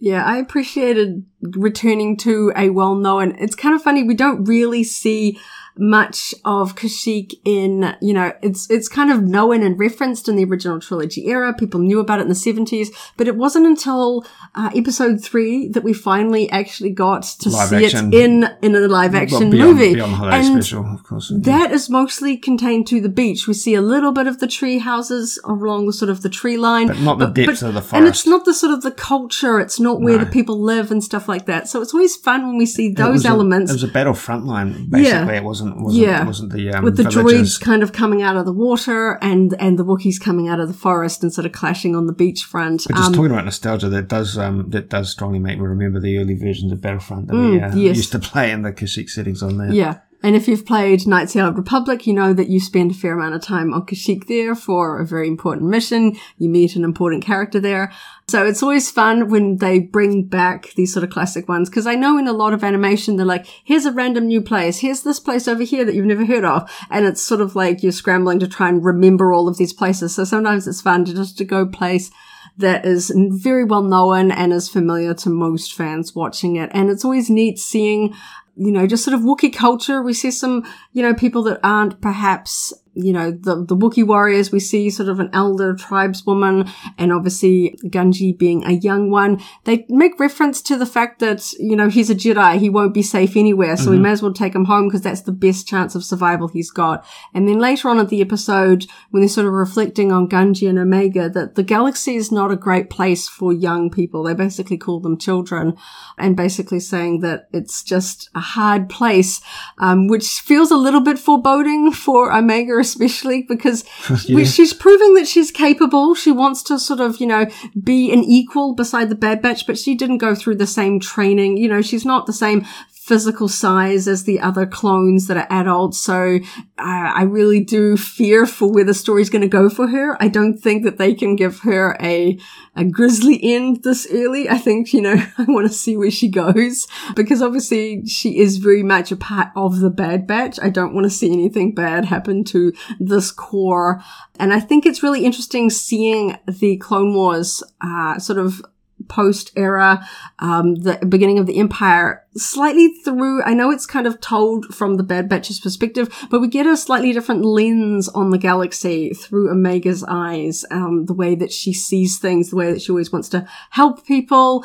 Yeah, 0.00 0.24
I 0.24 0.36
appreciated 0.36 1.24
returning 1.42 2.16
to 2.18 2.52
a 2.54 2.70
well-known. 2.70 3.34
It's 3.38 3.56
kind 3.56 3.74
of 3.74 3.82
funny. 3.82 4.04
We 4.04 4.14
don't 4.14 4.44
really 4.44 4.84
see 4.84 5.38
much 5.78 6.34
of 6.44 6.74
Kashyyyk 6.74 7.34
in, 7.44 7.94
you 8.00 8.12
know, 8.12 8.32
it's, 8.42 8.70
it's 8.70 8.88
kind 8.88 9.10
of 9.10 9.22
known 9.22 9.62
and 9.62 9.78
referenced 9.78 10.28
in 10.28 10.36
the 10.36 10.44
original 10.44 10.80
trilogy 10.80 11.26
era. 11.28 11.54
People 11.54 11.80
knew 11.80 12.00
about 12.00 12.18
it 12.20 12.22
in 12.22 12.28
the 12.28 12.34
70s, 12.34 12.88
but 13.16 13.28
it 13.28 13.36
wasn't 13.36 13.66
until 13.66 14.24
uh, 14.54 14.70
episode 14.74 15.22
three 15.22 15.68
that 15.68 15.82
we 15.84 15.92
finally 15.92 16.50
actually 16.50 16.90
got 16.90 17.22
to 17.22 17.48
Live 17.50 17.68
see 17.68 17.84
action. 17.84 18.12
it 18.12 18.20
in, 18.20 18.44
in 18.62 18.74
a 18.74 18.80
live 18.88 19.14
action 19.14 19.38
Well, 19.40 19.50
beyond, 19.50 19.72
movie. 19.78 19.94
beyond 19.94 20.34
And 20.34 20.46
special, 20.64 20.84
of 20.94 21.02
course. 21.04 21.32
that 21.34 21.70
is 21.72 21.88
mostly 21.88 22.36
contained 22.36 22.86
to 22.88 23.00
the 23.00 23.08
beach. 23.08 23.46
We 23.46 23.54
see 23.54 23.74
a 23.74 23.82
little 23.82 24.12
bit 24.12 24.26
of 24.26 24.40
the 24.40 24.46
tree 24.48 24.78
houses 24.78 25.40
along 25.44 25.86
the 25.86 25.92
sort 25.92 26.10
of 26.10 26.22
the 26.22 26.28
tree 26.28 26.56
line. 26.56 26.88
But 26.88 27.00
not 27.00 27.18
the 27.18 27.26
depths 27.26 27.62
of 27.62 27.74
the 27.74 27.80
forest. 27.82 27.94
And 27.94 28.06
it's 28.06 28.26
not 28.26 28.44
the 28.44 28.54
sort 28.54 28.72
of 28.72 28.82
the 28.82 28.90
culture. 28.92 29.60
It's 29.60 29.78
not 29.80 30.00
where 30.00 30.18
No. 30.18 30.24
the 30.24 30.30
people 30.30 30.60
live 30.60 30.90
and 30.90 31.02
stuff 31.02 31.28
like 31.28 31.46
that. 31.46 31.68
So 31.68 31.82
it's 31.82 31.92
always 31.94 32.16
fun 32.16 32.46
when 32.46 32.56
we 32.58 32.66
see 32.66 32.88
It 32.88 32.96
those 32.96 33.24
a- 33.24 33.28
elements 33.28 33.70
it 33.70 33.74
was 33.74 33.82
a 33.84 33.88
battle 33.88 34.14
front 34.14 34.46
line, 34.46 34.88
basically. 34.88 35.02
Yeah. 35.08 35.30
It 35.38 35.44
wasn't, 35.44 35.67
wasn't, 35.76 36.02
Yeah. 36.02 36.24
wasn't 36.26 36.52
the, 36.52 36.70
um, 36.70 36.84
with 36.84 36.96
the 36.96 37.04
villages. 37.08 37.58
droids 37.58 37.60
kind 37.60 37.82
of 37.82 37.92
coming 37.92 38.22
out 38.22 38.36
of 38.36 38.44
the 38.46 38.52
water 38.52 39.18
and 39.22 39.54
and 39.60 39.78
the 39.78 39.84
Wookiees 39.84 40.20
coming 40.20 40.48
out 40.48 40.60
of 40.60 40.68
the 40.68 40.74
forest 40.74 41.22
and 41.22 41.32
sort 41.32 41.46
of 41.46 41.52
clashing 41.52 41.94
on 41.96 42.06
the 42.06 42.14
beachfront. 42.14 42.86
But 42.88 42.96
just 42.96 43.08
Um, 43.08 43.12
talking 43.14 43.30
about 43.32 43.44
nostalgia, 43.44 43.88
that 43.88 44.08
does 44.08 44.38
um, 44.38 44.66
that 44.70 44.88
does 44.90 45.10
strongly 45.10 45.38
make 45.38 45.58
me 45.58 45.66
remember 45.66 46.00
the 46.00 46.18
early 46.18 46.34
versions 46.36 46.72
of 46.72 46.80
Battlefront 46.80 47.28
that 47.28 47.34
we 47.36 47.60
uh, 47.60 47.70
Mm, 47.70 47.82
yes. 47.82 47.96
used 47.96 48.12
to 48.12 48.18
play 48.18 48.50
in 48.50 48.62
the 48.62 48.72
Kashyyyk 48.72 49.08
settings 49.10 49.42
on 49.42 49.58
there. 49.58 49.72
Yeah. 49.72 49.98
And 50.20 50.34
if 50.34 50.48
you've 50.48 50.66
played 50.66 51.06
Knights 51.06 51.36
of 51.36 51.54
the 51.54 51.60
Republic, 51.60 52.06
you 52.06 52.12
know 52.12 52.32
that 52.32 52.48
you 52.48 52.58
spend 52.58 52.90
a 52.90 52.94
fair 52.94 53.16
amount 53.16 53.36
of 53.36 53.42
time 53.42 53.72
on 53.72 53.86
Kashyyyk 53.86 54.26
there 54.26 54.56
for 54.56 55.00
a 55.00 55.06
very 55.06 55.28
important 55.28 55.68
mission. 55.68 56.16
You 56.38 56.48
meet 56.48 56.74
an 56.74 56.82
important 56.82 57.24
character 57.24 57.60
there. 57.60 57.92
So 58.26 58.44
it's 58.44 58.62
always 58.62 58.90
fun 58.90 59.30
when 59.30 59.58
they 59.58 59.78
bring 59.78 60.24
back 60.24 60.72
these 60.74 60.92
sort 60.92 61.04
of 61.04 61.10
classic 61.10 61.48
ones. 61.48 61.70
Cause 61.70 61.86
I 61.86 61.94
know 61.94 62.18
in 62.18 62.26
a 62.26 62.32
lot 62.32 62.52
of 62.52 62.64
animation, 62.64 63.14
they're 63.16 63.24
like, 63.24 63.46
here's 63.46 63.86
a 63.86 63.92
random 63.92 64.26
new 64.26 64.40
place. 64.40 64.78
Here's 64.78 65.02
this 65.02 65.20
place 65.20 65.46
over 65.46 65.62
here 65.62 65.84
that 65.84 65.94
you've 65.94 66.04
never 66.04 66.26
heard 66.26 66.44
of. 66.44 66.68
And 66.90 67.06
it's 67.06 67.22
sort 67.22 67.40
of 67.40 67.54
like 67.54 67.84
you're 67.84 67.92
scrambling 67.92 68.40
to 68.40 68.48
try 68.48 68.68
and 68.68 68.84
remember 68.84 69.32
all 69.32 69.46
of 69.46 69.56
these 69.56 69.72
places. 69.72 70.16
So 70.16 70.24
sometimes 70.24 70.66
it's 70.66 70.82
fun 70.82 71.04
to 71.04 71.14
just 71.14 71.38
to 71.38 71.44
go 71.44 71.64
place 71.64 72.10
that 72.58 72.84
is 72.84 73.12
very 73.14 73.64
well 73.64 73.82
known 73.82 74.32
and 74.32 74.52
is 74.52 74.68
familiar 74.68 75.14
to 75.14 75.30
most 75.30 75.74
fans 75.74 76.14
watching 76.14 76.56
it. 76.56 76.70
And 76.74 76.90
it's 76.90 77.04
always 77.04 77.30
neat 77.30 77.58
seeing 77.58 78.14
you 78.58 78.72
know, 78.72 78.86
just 78.86 79.04
sort 79.04 79.14
of 79.14 79.20
Wookiee 79.20 79.54
culture. 79.54 80.02
We 80.02 80.12
see 80.12 80.30
some, 80.30 80.64
you 80.92 81.02
know, 81.02 81.14
people 81.14 81.42
that 81.44 81.60
aren't 81.62 82.00
perhaps, 82.00 82.72
you 82.94 83.12
know, 83.12 83.30
the, 83.30 83.64
the 83.64 83.76
Wookiee 83.76 84.06
warriors. 84.06 84.52
We 84.52 84.60
see 84.60 84.90
sort 84.90 85.08
of 85.08 85.20
an 85.20 85.30
elder 85.32 85.74
tribeswoman 85.74 86.68
and 86.96 87.12
obviously 87.12 87.78
Gungi 87.84 88.36
being 88.36 88.64
a 88.64 88.72
young 88.72 89.10
one. 89.10 89.40
They 89.64 89.86
make 89.88 90.18
reference 90.18 90.60
to 90.62 90.76
the 90.76 90.86
fact 90.86 91.20
that, 91.20 91.52
you 91.58 91.76
know, 91.76 91.88
he's 91.88 92.10
a 92.10 92.14
Jedi. 92.14 92.58
He 92.58 92.70
won't 92.70 92.94
be 92.94 93.02
safe 93.02 93.36
anywhere. 93.36 93.76
So 93.76 93.90
we 93.90 93.98
may 93.98 94.10
as 94.10 94.22
well 94.22 94.32
take 94.32 94.54
him 94.54 94.64
home 94.64 94.88
because 94.88 95.02
that's 95.02 95.22
the 95.22 95.32
best 95.32 95.66
chance 95.66 95.94
of 95.94 96.04
survival 96.04 96.48
he's 96.48 96.70
got. 96.70 97.06
And 97.34 97.48
then 97.48 97.58
later 97.58 97.88
on 97.88 97.98
in 97.98 98.06
the 98.06 98.20
episode, 98.20 98.86
when 99.10 99.22
they're 99.22 99.28
sort 99.28 99.46
of 99.46 99.52
reflecting 99.52 100.12
on 100.12 100.28
Gungi 100.28 100.68
and 100.68 100.78
Omega, 100.78 101.28
that 101.30 101.54
the 101.54 101.62
galaxy 101.62 102.16
is 102.16 102.32
not 102.32 102.50
a 102.50 102.56
great 102.56 102.90
place 102.90 103.28
for 103.28 103.52
young 103.52 103.90
people. 103.90 104.22
They 104.22 104.34
basically 104.34 104.78
call 104.78 105.00
them 105.00 105.18
children 105.18 105.76
and 106.16 106.36
basically 106.36 106.80
saying 106.80 107.20
that 107.20 107.48
it's 107.52 107.82
just 107.82 108.30
a 108.34 108.40
hard 108.40 108.88
place, 108.88 109.40
um, 109.78 110.08
which 110.08 110.40
feels 110.40 110.70
a 110.70 110.76
little 110.76 111.00
bit 111.00 111.18
foreboding 111.18 111.92
for 111.92 112.32
Omega, 112.32 112.84
especially 112.88 113.42
because 113.42 113.84
we- 114.28 114.44
she's 114.44 114.72
proving 114.72 115.14
that 115.14 115.26
she's 115.28 115.50
capable. 115.50 116.14
She 116.14 116.32
wants 116.32 116.62
to 116.64 116.78
sort 116.78 117.00
of, 117.00 117.20
you 117.20 117.26
know, 117.26 117.46
be 117.82 118.12
an 118.12 118.24
equal 118.24 118.74
beside 118.74 119.08
the 119.08 119.14
Bad 119.14 119.42
Batch, 119.42 119.66
but 119.66 119.78
she 119.78 119.94
didn't 119.94 120.18
go 120.18 120.34
through 120.34 120.56
the 120.56 120.66
same 120.66 121.00
training. 121.00 121.56
You 121.56 121.68
know, 121.68 121.82
she's 121.82 122.04
not 122.04 122.26
the 122.26 122.32
same 122.32 122.64
physical 123.08 123.48
size 123.48 124.06
as 124.06 124.24
the 124.24 124.38
other 124.38 124.66
clones 124.66 125.28
that 125.28 125.38
are 125.38 125.46
adults. 125.48 125.98
So 125.98 126.38
uh, 126.78 127.12
I 127.16 127.22
really 127.22 127.64
do 127.64 127.96
fear 127.96 128.44
for 128.44 128.70
where 128.70 128.84
the 128.84 128.92
story's 128.92 129.30
going 129.30 129.42
to 129.42 129.48
go 129.48 129.70
for 129.70 129.88
her. 129.88 130.22
I 130.22 130.28
don't 130.28 130.58
think 130.58 130.84
that 130.84 130.98
they 130.98 131.14
can 131.14 131.34
give 131.34 131.60
her 131.60 131.96
a, 132.02 132.38
a 132.76 132.84
grisly 132.84 133.40
end 133.42 133.82
this 133.82 134.06
early. 134.12 134.50
I 134.50 134.58
think, 134.58 134.92
you 134.92 135.00
know, 135.00 135.14
I 135.38 135.44
want 135.48 135.66
to 135.66 135.72
see 135.72 135.96
where 135.96 136.10
she 136.10 136.28
goes 136.28 136.86
because 137.16 137.40
obviously 137.40 138.04
she 138.04 138.38
is 138.38 138.58
very 138.58 138.82
much 138.82 139.10
a 139.10 139.16
part 139.16 139.48
of 139.56 139.80
the 139.80 139.90
Bad 139.90 140.26
Batch. 140.26 140.60
I 140.62 140.68
don't 140.68 140.94
want 140.94 141.06
to 141.06 141.10
see 141.10 141.32
anything 141.32 141.74
bad 141.74 142.04
happen 142.04 142.44
to 142.44 142.74
this 143.00 143.30
core. 143.30 144.02
And 144.38 144.52
I 144.52 144.60
think 144.60 144.84
it's 144.84 145.02
really 145.02 145.24
interesting 145.24 145.70
seeing 145.70 146.36
the 146.46 146.76
Clone 146.76 147.14
Wars, 147.14 147.62
uh, 147.80 148.18
sort 148.18 148.38
of 148.38 148.60
post 149.08 149.52
era, 149.56 150.06
um, 150.38 150.76
the 150.76 150.98
beginning 151.08 151.38
of 151.38 151.46
the 151.46 151.58
empire, 151.58 152.24
slightly 152.36 152.88
through, 153.04 153.42
I 153.42 153.54
know 153.54 153.70
it's 153.70 153.86
kind 153.86 154.06
of 154.06 154.20
told 154.20 154.66
from 154.74 154.96
the 154.96 155.02
Bad 155.02 155.28
Batch's 155.28 155.60
perspective, 155.60 156.08
but 156.30 156.40
we 156.40 156.48
get 156.48 156.66
a 156.66 156.76
slightly 156.76 157.12
different 157.12 157.44
lens 157.44 158.08
on 158.08 158.30
the 158.30 158.38
galaxy 158.38 159.12
through 159.12 159.50
Omega's 159.50 160.04
eyes, 160.04 160.64
um, 160.70 161.06
the 161.06 161.14
way 161.14 161.34
that 161.34 161.52
she 161.52 161.72
sees 161.72 162.18
things, 162.18 162.50
the 162.50 162.56
way 162.56 162.72
that 162.72 162.82
she 162.82 162.92
always 162.92 163.12
wants 163.12 163.28
to 163.30 163.46
help 163.70 164.06
people, 164.06 164.64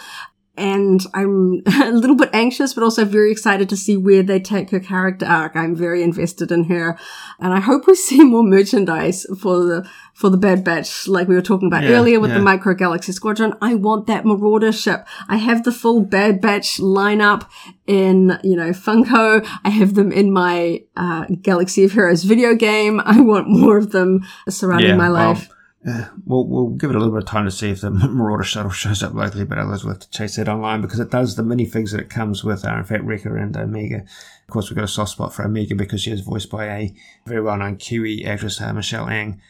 and 0.56 1.02
I'm 1.14 1.62
a 1.82 1.92
little 1.92 2.16
bit 2.16 2.30
anxious, 2.34 2.74
but 2.74 2.84
also 2.84 3.06
very 3.06 3.32
excited 3.32 3.70
to 3.70 3.78
see 3.78 3.98
where 3.98 4.24
they 4.24 4.40
take 4.40 4.70
her 4.70 4.80
character 4.80 5.26
arc. 5.26 5.56
I'm 5.56 5.76
very 5.76 6.04
invested 6.04 6.52
in 6.52 6.66
her, 6.66 6.98
and 7.40 7.54
I 7.54 7.60
hope 7.60 7.88
we 7.88 7.96
see 8.04 8.24
more 8.24 8.44
merchandise 8.44 9.26
for 9.40 9.64
the 9.64 9.90
for 10.14 10.30
the 10.30 10.38
Bad 10.38 10.64
Batch, 10.64 11.08
like 11.08 11.28
we 11.28 11.36
were 11.36 11.42
talking 11.42 11.68
about 11.68 11.84
yeah, 11.84 11.90
earlier 11.90 12.20
with 12.20 12.30
yeah. 12.30 12.38
the 12.38 12.44
Micro 12.44 12.76
Galaxy 12.76 13.12
Squadron. 13.12 13.56
I 13.62 13.74
want 13.74 14.06
that 14.08 14.26
Marauder 14.26 14.72
ship. 14.72 15.08
I 15.28 15.38
have 15.38 15.64
the 15.64 15.72
full 15.72 16.02
Bad 16.02 16.40
Batch 16.40 16.78
lineup 16.78 17.50
in, 17.88 18.40
you 18.44 18.56
know, 18.56 18.70
Funko. 18.70 19.46
I 19.64 19.70
have 19.70 19.96
them 19.96 20.12
in 20.12 20.32
my 20.32 20.84
uh, 20.96 21.26
Galaxy 21.42 21.84
of 21.84 21.94
Heroes 21.94 22.24
video 22.24 22.54
game. 22.54 23.00
I 23.06 23.22
want 23.22 23.50
more 23.50 23.78
of 23.78 23.92
them 23.92 24.22
surrounding 24.48 24.92
yeah, 24.92 24.96
my 24.96 25.08
life. 25.08 25.50
Well, 25.50 25.58
uh, 25.88 26.06
we'll, 26.26 26.46
we'll 26.46 26.70
give 26.70 26.90
it 26.90 26.96
a 26.96 27.00
little 27.00 27.14
bit 27.14 27.24
of 27.24 27.30
time 27.30 27.46
to 27.46 27.52
see 27.52 27.70
if 27.70 27.82
the 27.82 27.90
Marauder 27.92 28.44
shuttle 28.44 28.72
shows 28.72 29.04
up 29.04 29.14
locally, 29.14 29.44
but 29.44 29.58
otherwise 29.58 29.84
we'll 29.84 29.94
have 29.94 30.02
to 30.02 30.10
chase 30.10 30.38
that 30.38 30.48
online 30.48 30.82
because 30.82 31.00
it 31.00 31.12
does 31.12 31.36
the 31.36 31.44
minifigs 31.44 31.92
that 31.92 32.00
it 32.00 32.10
comes 32.10 32.44
with 32.44 32.66
are 32.66 32.78
in 32.78 32.86
fact 32.86 33.04
Wrecker 33.04 33.38
and 33.38 33.56
Omega. 33.58 34.06
Of 34.48 34.48
course, 34.48 34.70
we've 34.70 34.78
got 34.78 34.86
a 34.86 34.90
soft 34.90 35.12
spot 35.12 35.34
for 35.34 35.44
Omega 35.44 35.76
because 35.76 36.02
she 36.02 36.12
is 36.12 36.22
voiced 36.22 36.50
by 36.50 36.66
a 36.68 36.96
very 37.26 37.42
well 37.42 37.58
known 37.58 37.78
Kiwi 37.78 38.26
actress, 38.26 38.62
uh, 38.62 38.72
Michelle 38.74 39.10
Ang. 39.10 39.42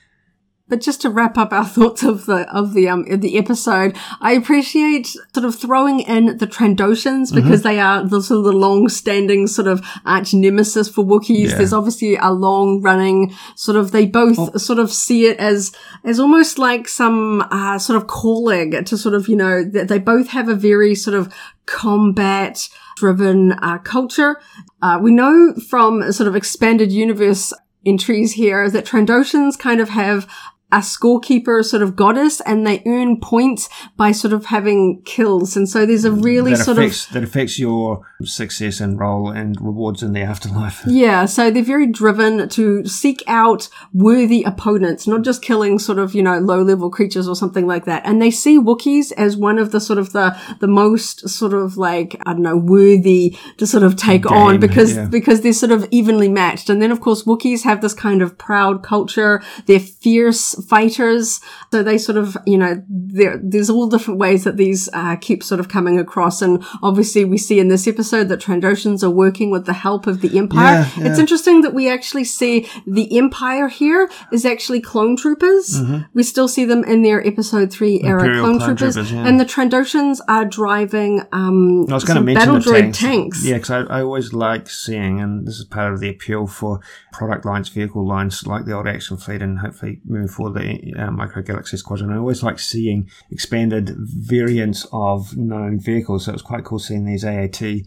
But 0.70 0.80
just 0.80 1.01
to 1.01 1.09
wrap 1.09 1.38
up 1.38 1.51
our 1.51 1.66
thoughts 1.78 2.03
of 2.03 2.26
the 2.26 2.49
of 2.55 2.74
the 2.74 2.88
um 2.88 3.03
the 3.03 3.38
episode, 3.38 3.97
I 4.22 4.34
appreciate 4.34 5.07
sort 5.07 5.45
of 5.45 5.55
throwing 5.55 5.99
in 5.99 6.38
the 6.38 6.47
Trandoshans 6.47 7.28
mm-hmm. 7.28 7.36
because 7.36 7.59
mm-hmm. 7.61 7.68
they 7.68 7.80
are 7.80 8.07
the 8.07 8.22
sort 8.22 8.39
of 8.39 8.45
the 8.45 8.53
long 8.53 8.88
standing 8.89 9.47
sort 9.47 9.68
of 9.68 9.86
arch 10.05 10.34
nemesis 10.34 10.89
for 10.89 11.03
Wookiees. 11.03 11.49
Yeah. 11.49 11.57
There's 11.57 11.74
obviously 11.74 12.16
a 12.16 12.32
long 12.32 12.82
running 12.82 13.34
sort 13.55 13.78
of 13.78 13.91
they 13.91 14.05
both 14.05 14.38
oh. 14.39 14.57
sort 14.57 14.80
of 14.80 14.91
see 14.91 15.28
it 15.28 15.38
as 15.38 15.74
as 16.03 16.20
almost 16.20 16.57
like 16.57 16.88
some 16.88 17.41
uh, 17.51 17.78
sort 17.78 17.97
of 17.97 18.07
calling 18.07 18.84
to 18.84 18.97
sort 18.97 19.16
of 19.16 19.28
you 19.28 19.36
know 19.36 19.64
they 19.64 19.99
both 19.99 20.30
have 20.30 20.47
a 20.47 20.55
very 20.55 20.95
sort 20.95 21.16
of 21.16 21.34
combat 21.66 22.70
driven 22.95 23.53
uh, 23.53 23.78
culture. 23.80 24.39
Uh, 24.82 24.99
we 25.01 25.11
know 25.11 25.53
from 25.70 26.11
sort 26.11 26.28
of 26.28 26.36
expanded 26.36 26.91
universe 26.91 27.53
entries 27.86 28.34
here 28.34 28.70
that 28.70 28.86
Trandoshans 28.86 29.57
kind 29.57 29.82
of 29.82 29.89
have 29.89 30.28
a 30.74 30.78
scorekeeper 30.78 31.63
sort 31.63 31.84
of 31.84 31.95
goddess 31.95 32.41
and 32.41 32.65
they 32.65 32.82
earn 32.88 33.19
points 33.19 33.69
by 33.95 34.11
sort 34.11 34.34
of 34.34 34.45
having 34.45 35.03
kills. 35.03 35.55
And 35.55 35.69
so 35.69 35.86
there's 35.86 36.03
a 36.03 36.09
mm, 36.09 36.24
really 36.24 36.55
that 36.55 36.65
sort 36.65 36.80
affects, 36.80 37.07
of 37.07 37.13
that 37.13 37.24
affects 37.24 37.59
your 37.59 38.01
success 38.24 38.80
and 38.80 38.99
role 38.99 39.30
and 39.30 39.55
rewards 39.61 40.01
in 40.01 40.13
the 40.13 40.21
afterlife. 40.21 40.84
Yeah. 40.93 41.26
So 41.26 41.51
they're 41.51 41.63
very 41.63 41.88
driven 41.88 42.47
to 42.49 42.86
seek 42.86 43.24
out 43.28 43.67
worthy 43.93 44.43
opponents, 44.43 45.05
not 45.05 45.24
just 45.24 45.41
killing 45.41 45.78
sort 45.80 45.99
of, 45.99 46.15
you 46.15 46.24
know, 46.24 46.39
low 46.39 46.61
level 46.61 46.89
creatures 46.89 47.28
or 47.28 47.36
something 47.36 47.67
like 47.67 47.86
that. 47.86 48.03
And 48.05 48.21
they 48.21 48.32
see 48.32 48.57
Wookiees 48.57 49.11
as 49.13 49.36
one 49.36 49.59
of 49.59 49.71
the 49.71 49.80
sort 49.80 49.99
of 49.99 50.13
the, 50.13 50.38
the 50.59 50.67
most 50.67 51.30
sort 51.30 51.53
of 51.53 51.78
like, 51.78 52.15
I 52.26 52.34
don't 52.34 52.41
know, 52.41 52.57
worthy 52.57 53.38
to 53.57 53.67
sort 53.67 53.84
of 53.84 53.95
take 53.95 54.24
Game, 54.24 54.34
on 54.34 54.59
because, 54.59 54.95
yeah. 54.95 55.05
because 55.05 55.41
they're 55.41 55.53
sort 55.53 55.71
of 55.71 55.88
evenly 55.91 56.30
matched. 56.30 56.69
And 56.69 56.82
then 56.82 56.91
of 56.91 57.01
course 57.01 57.24
Wookiees 57.24 57.63
have 57.63 57.82
this 57.82 57.93
kind 57.93 58.21
of 58.21 58.38
proud 58.38 58.82
culture. 58.84 59.41
They're 59.65 59.80
fierce 59.80 60.53
fighters. 60.68 61.39
So 61.72 61.84
they 61.84 61.97
sort 61.97 62.18
of, 62.18 62.38
you 62.45 62.57
know, 62.57 62.82
there's 62.88 63.70
all 63.70 63.88
different 63.88 64.20
ways 64.20 64.43
that 64.43 64.57
these 64.57 64.89
uh, 64.93 65.16
keep 65.18 65.43
sort 65.43 65.59
of 65.59 65.70
coming 65.70 65.99
across. 65.99 66.41
And 66.41 66.64
obviously 66.82 67.26
we 67.26 67.38
see 67.38 67.59
in 67.59 67.68
this 67.68 67.88
episode 67.88 68.30
that 68.30 68.39
Trandoshans 68.39 69.03
are 69.03 69.09
working 69.09 69.51
with 69.51 69.66
the 69.66 69.74
help 69.74 70.07
of 70.07 70.22
the 70.22 70.38
Empire. 70.38 70.82
Yeah, 70.82 71.03
yeah. 71.03 71.09
It's 71.09 71.20
interesting 71.20 71.61
that 71.61 71.74
we 71.74 71.89
actually 71.89 72.24
see 72.24 72.68
the 72.86 73.18
Empire 73.18 73.68
here 73.68 74.09
is 74.32 74.45
actually 74.45 74.82
clone 74.82 75.16
troopers. 75.16 75.82
Mm-hmm. 75.82 76.03
We 76.14 76.24
still 76.24 76.47
see 76.47 76.66
them 76.66 76.84
in 76.84 77.03
their 77.03 77.26
episode 77.26 77.72
three 77.72 78.01
era 78.03 78.22
clone, 78.22 78.57
clone, 78.57 78.59
troopers. 78.59 78.95
troopers 78.95 79.11
yeah. 79.11 79.28
And 79.28 79.39
the 79.39 79.45
Trandoshans 79.45 80.20
are 80.28 80.45
driving, 80.45 81.22
um, 81.32 81.86
I 81.89 81.93
was 81.93 82.03
going 82.03 82.18
to 82.18 82.24
mention 82.24 82.45
battle 82.45 82.59
droid 82.59 82.82
tanks. 82.82 82.99
tanks. 82.99 83.45
Yeah, 83.45 83.57
because 83.57 83.72
I, 83.72 83.97
I 83.97 84.01
always 84.01 84.34
like 84.34 84.70
seeing, 84.70 85.20
and 85.20 85.47
this 85.47 85.59
is 85.59 85.66
part 85.66 85.93
of 85.93 85.99
the 85.99 86.09
appeal 86.09 86.47
for 86.47 86.80
product 87.14 87.45
lines, 87.45 87.70
vehicle 87.70 88.05
lines 88.05 88.45
like 88.45 88.66
the 88.66 88.74
old 88.74 88.88
Action 88.88 89.16
Fleet, 89.16 89.41
and 89.41 89.59
hopefully 89.59 90.01
moving 90.03 90.28
forward 90.28 90.59
the 90.59 90.93
uh, 90.97 91.11
Micro 91.11 91.41
Galaxy 91.41 91.78
Squadron. 91.78 92.11
I 92.11 92.18
always 92.18 92.43
like 92.43 92.59
seeing 92.59 93.09
expanded 93.32 93.93
variants 93.97 94.86
of 94.91 95.38
known 95.38 95.80
vehicles. 95.80 96.26
So 96.26 96.32
it 96.32 96.34
was 96.34 96.41
quite 96.41 96.66
cool 96.66 96.80
seeing 96.80 97.05
these 97.05 97.24
AAT 97.24 97.86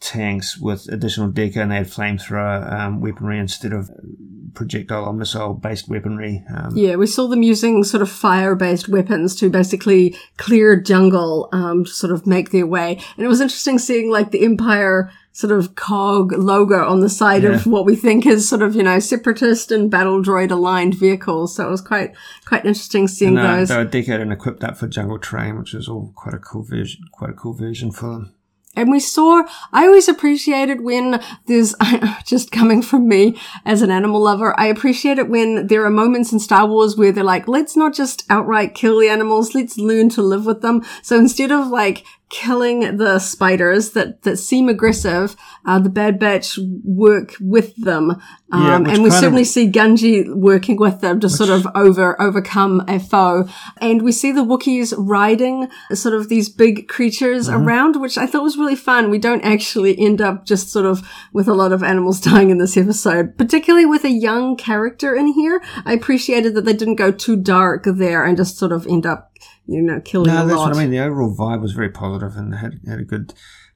tanks 0.00 0.58
with 0.58 0.88
additional 0.88 1.28
decker 1.28 1.60
and 1.60 1.70
they 1.70 1.76
had 1.76 1.86
flamethrower 1.86 2.72
um, 2.72 3.00
weaponry 3.00 3.38
instead 3.38 3.72
of 3.72 3.88
projectile 4.54 5.04
or 5.04 5.12
missile 5.12 5.54
based 5.54 5.88
weaponry. 5.88 6.44
Um, 6.54 6.76
yeah, 6.76 6.96
we 6.96 7.06
saw 7.06 7.28
them 7.28 7.42
using 7.42 7.84
sort 7.84 8.02
of 8.02 8.10
fire 8.10 8.54
based 8.54 8.88
weapons 8.88 9.36
to 9.36 9.48
basically 9.48 10.16
clear 10.36 10.78
jungle 10.80 11.48
um, 11.52 11.84
to 11.84 11.90
sort 11.90 12.12
of 12.12 12.26
make 12.26 12.50
their 12.50 12.66
way. 12.66 12.98
And 13.16 13.24
it 13.24 13.28
was 13.28 13.40
interesting 13.40 13.78
seeing 13.78 14.10
like 14.10 14.30
the 14.30 14.44
Empire 14.44 15.12
sort 15.32 15.52
of 15.52 15.74
cog 15.74 16.32
logo 16.32 16.86
on 16.86 17.00
the 17.00 17.08
side 17.08 17.42
yeah. 17.42 17.50
of 17.50 17.66
what 17.66 17.86
we 17.86 17.96
think 17.96 18.26
is 18.26 18.48
sort 18.48 18.62
of 18.62 18.74
you 18.74 18.82
know 18.82 18.98
separatist 18.98 19.72
and 19.72 19.90
battle 19.90 20.22
droid 20.22 20.50
aligned 20.50 20.94
vehicles. 20.94 21.56
So 21.56 21.66
it 21.66 21.70
was 21.70 21.80
quite 21.80 22.14
quite 22.44 22.64
interesting 22.64 23.08
seeing 23.08 23.38
and, 23.38 23.46
uh, 23.46 23.56
those. 23.56 23.68
They 23.68 23.76
were 23.76 23.84
decorated 23.84 24.22
and 24.22 24.32
equipped 24.32 24.64
up 24.64 24.76
for 24.76 24.86
jungle 24.86 25.18
Train, 25.18 25.58
which 25.58 25.72
was 25.72 25.88
all 25.88 26.12
quite 26.14 26.34
a 26.34 26.38
cool 26.38 26.62
version, 26.62 27.02
quite 27.12 27.30
a 27.30 27.34
cool 27.34 27.54
version 27.54 27.90
for 27.92 28.10
them. 28.10 28.34
And 28.74 28.90
we 28.90 29.00
saw, 29.00 29.42
I 29.72 29.84
always 29.86 30.08
appreciated 30.08 30.80
when 30.80 31.22
there's, 31.46 31.74
just 32.26 32.50
coming 32.50 32.80
from 32.80 33.06
me 33.06 33.38
as 33.66 33.82
an 33.82 33.90
animal 33.90 34.22
lover, 34.22 34.58
I 34.58 34.66
appreciate 34.66 35.18
it 35.18 35.28
when 35.28 35.66
there 35.66 35.84
are 35.84 35.90
moments 35.90 36.32
in 36.32 36.38
Star 36.38 36.66
Wars 36.66 36.96
where 36.96 37.12
they're 37.12 37.22
like, 37.22 37.46
let's 37.46 37.76
not 37.76 37.92
just 37.92 38.24
outright 38.30 38.74
kill 38.74 38.98
the 38.98 39.10
animals, 39.10 39.54
let's 39.54 39.76
learn 39.76 40.08
to 40.10 40.22
live 40.22 40.46
with 40.46 40.62
them. 40.62 40.82
So 41.02 41.18
instead 41.18 41.52
of 41.52 41.68
like 41.68 42.04
killing 42.32 42.96
the 42.96 43.18
spiders 43.18 43.90
that, 43.90 44.22
that 44.22 44.38
seem 44.38 44.70
aggressive, 44.70 45.36
uh, 45.66 45.78
the 45.78 45.90
Bad 45.90 46.18
Batch 46.18 46.58
work 46.82 47.34
with 47.38 47.76
them. 47.76 48.12
Um, 48.50 48.86
yeah, 48.86 48.94
and 48.94 49.02
we 49.02 49.10
certainly 49.10 49.42
of, 49.42 49.48
see 49.48 49.70
Gungi 49.70 50.34
working 50.34 50.78
with 50.78 51.02
them 51.02 51.20
to 51.20 51.26
which, 51.26 51.36
sort 51.36 51.50
of 51.50 51.66
over, 51.74 52.20
overcome 52.20 52.84
a 52.88 52.98
foe. 52.98 53.46
And 53.82 54.00
we 54.00 54.12
see 54.12 54.32
the 54.32 54.44
Wookiees 54.44 54.94
riding 54.96 55.68
sort 55.92 56.14
of 56.14 56.30
these 56.30 56.48
big 56.48 56.88
creatures 56.88 57.48
mm-hmm. 57.48 57.64
around, 57.64 58.00
which 58.00 58.16
I 58.16 58.26
thought 58.26 58.42
was 58.42 58.56
really 58.56 58.76
fun. 58.76 59.10
We 59.10 59.18
don't 59.18 59.44
actually 59.44 59.98
end 59.98 60.22
up 60.22 60.46
just 60.46 60.70
sort 60.70 60.86
of 60.86 61.06
with 61.34 61.48
a 61.48 61.54
lot 61.54 61.72
of 61.72 61.82
animals 61.82 62.20
dying 62.22 62.48
in 62.48 62.56
this 62.56 62.78
episode, 62.78 63.36
particularly 63.36 63.84
with 63.84 64.04
a 64.04 64.10
young 64.10 64.56
character 64.56 65.14
in 65.14 65.26
here. 65.26 65.62
I 65.84 65.92
appreciated 65.92 66.54
that 66.54 66.64
they 66.64 66.72
didn't 66.72 66.96
go 66.96 67.12
too 67.12 67.36
dark 67.36 67.84
there 67.84 68.24
and 68.24 68.38
just 68.38 68.56
sort 68.56 68.72
of 68.72 68.86
end 68.86 69.04
up 69.04 69.31
you 69.66 69.82
know, 69.82 70.00
killing 70.00 70.32
no, 70.32 70.46
that's 70.46 70.58
lot. 70.58 70.70
what 70.70 70.76
I 70.76 70.80
mean. 70.80 70.90
The 70.90 71.00
overall 71.00 71.34
vibe 71.34 71.62
was 71.62 71.72
very 71.72 71.90
positive 71.90 72.36
and 72.36 72.54
had 72.54 72.80
had 72.86 73.00
a 73.00 73.04
good 73.04 73.34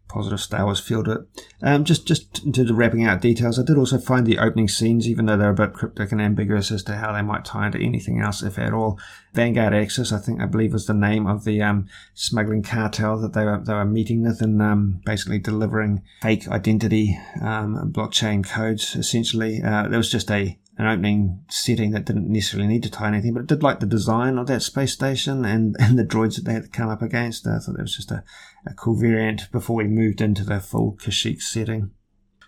positive 0.09 0.41
Star 0.41 0.65
Wars 0.65 0.81
feel 0.81 1.03
to 1.05 1.13
it. 1.13 1.21
Um, 1.63 1.85
just 1.85 2.07
just 2.07 2.45
in 2.45 2.53
terms 2.53 2.71
of 2.71 2.79
wrapping 2.79 3.05
out 3.05 3.21
details, 3.21 3.59
I 3.59 3.65
did 3.65 3.77
also 3.77 3.99
find 3.99 4.27
the 4.27 4.39
opening 4.39 4.69
scenes, 4.69 5.09
even 5.09 5.27
though 5.27 5.37
they're 5.37 5.51
a 5.51 5.55
bit 5.55 5.73
cryptic 5.73 6.13
and 6.13 6.21
ambiguous 6.21 6.71
as 6.71 6.83
to 6.85 6.97
how 6.97 7.13
they 7.13 7.23
might 7.23 7.45
tie 7.45 7.67
into 7.67 7.79
anything 7.79 8.21
else, 8.21 8.43
if 8.43 8.59
at 8.59 8.73
all. 8.73 8.99
Vanguard 9.35 9.75
Axis, 9.75 10.13
I 10.13 10.19
think, 10.19 10.41
I 10.41 10.47
believe, 10.47 10.73
was 10.73 10.87
the 10.87 10.95
name 10.95 11.27
of 11.27 11.45
the 11.45 11.61
um, 11.61 11.89
smuggling 12.15 12.63
cartel 12.63 13.21
that 13.21 13.33
they 13.33 13.45
were 13.45 13.63
they 13.65 13.75
were 13.75 13.85
meeting 13.85 14.23
with 14.23 14.41
and 14.41 14.61
um, 14.63 15.01
basically 15.05 15.39
delivering 15.39 16.03
fake 16.23 16.49
identity 16.49 17.19
um, 17.43 17.93
blockchain 17.93 18.47
codes. 18.47 18.97
Essentially, 18.97 19.63
uh, 19.63 19.89
there 19.89 19.99
was 19.99 20.11
just 20.11 20.31
a 20.31 20.59
an 20.79 20.87
opening 20.87 21.43
setting 21.49 21.93
that 21.93 22.05
didn't 22.05 22.31
necessarily 22.31 22.69
need 22.69 22.83
to 22.83 22.91
tie 22.91 23.09
anything, 23.09 23.33
but 23.33 23.41
it 23.41 23.47
did 23.47 23.63
like 23.63 23.81
the 23.81 23.87
design 23.87 24.37
of 24.37 24.47
that 24.47 24.63
space 24.63 24.93
station 24.93 25.45
and, 25.45 25.75
and 25.81 25.99
the 25.99 26.05
droids 26.05 26.37
that 26.37 26.45
they 26.45 26.53
had 26.53 26.65
to 26.65 26.69
come 26.69 26.89
up 26.89 27.03
against. 27.03 27.47
I 27.47 27.59
thought 27.59 27.77
that 27.77 27.83
was 27.83 27.97
just 27.97 28.11
a, 28.11 28.23
a 28.67 28.75
cool 28.75 28.97
variant 28.97 29.51
before 29.53 29.77
we 29.77 29.85
moved 29.85 30.21
into 30.21 30.45
the 30.45 30.61
full 30.61 30.97
Kashyyyk 31.01 31.41
setting. 31.41 31.93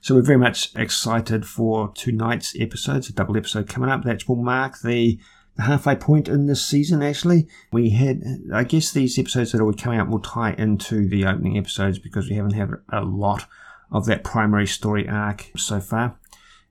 So 0.01 0.14
we're 0.14 0.22
very 0.22 0.39
much 0.39 0.74
excited 0.76 1.47
for 1.47 1.93
tonight's 1.95 2.55
episodes, 2.59 3.09
a 3.09 3.12
double 3.12 3.37
episode 3.37 3.68
coming 3.68 3.91
up. 3.91 4.05
That 4.05 4.29
will 4.29 4.37
mark 4.37 4.81
the, 4.81 5.18
the 5.57 5.62
halfway 5.62 5.97
point 5.97 6.29
in 6.29 6.47
this 6.47 6.64
season, 6.64 7.03
actually. 7.03 7.49
We 7.72 7.91
had, 7.91 8.22
I 8.53 8.62
guess 8.62 8.93
these 8.93 9.18
episodes 9.18 9.53
that 9.53 9.62
are 9.62 9.72
coming 9.72 9.99
up 9.99 10.09
will 10.09 10.20
tie 10.20 10.53
into 10.53 11.09
the 11.09 11.24
opening 11.24 11.59
episodes 11.59 11.99
because 11.99 12.29
we 12.29 12.37
haven't 12.37 12.53
had 12.53 12.70
a 12.93 13.01
lot 13.01 13.47
of 13.91 14.07
that 14.07 14.22
primary 14.22 14.66
story 14.66 15.09
arc 15.09 15.51
so 15.57 15.81
far 15.81 16.18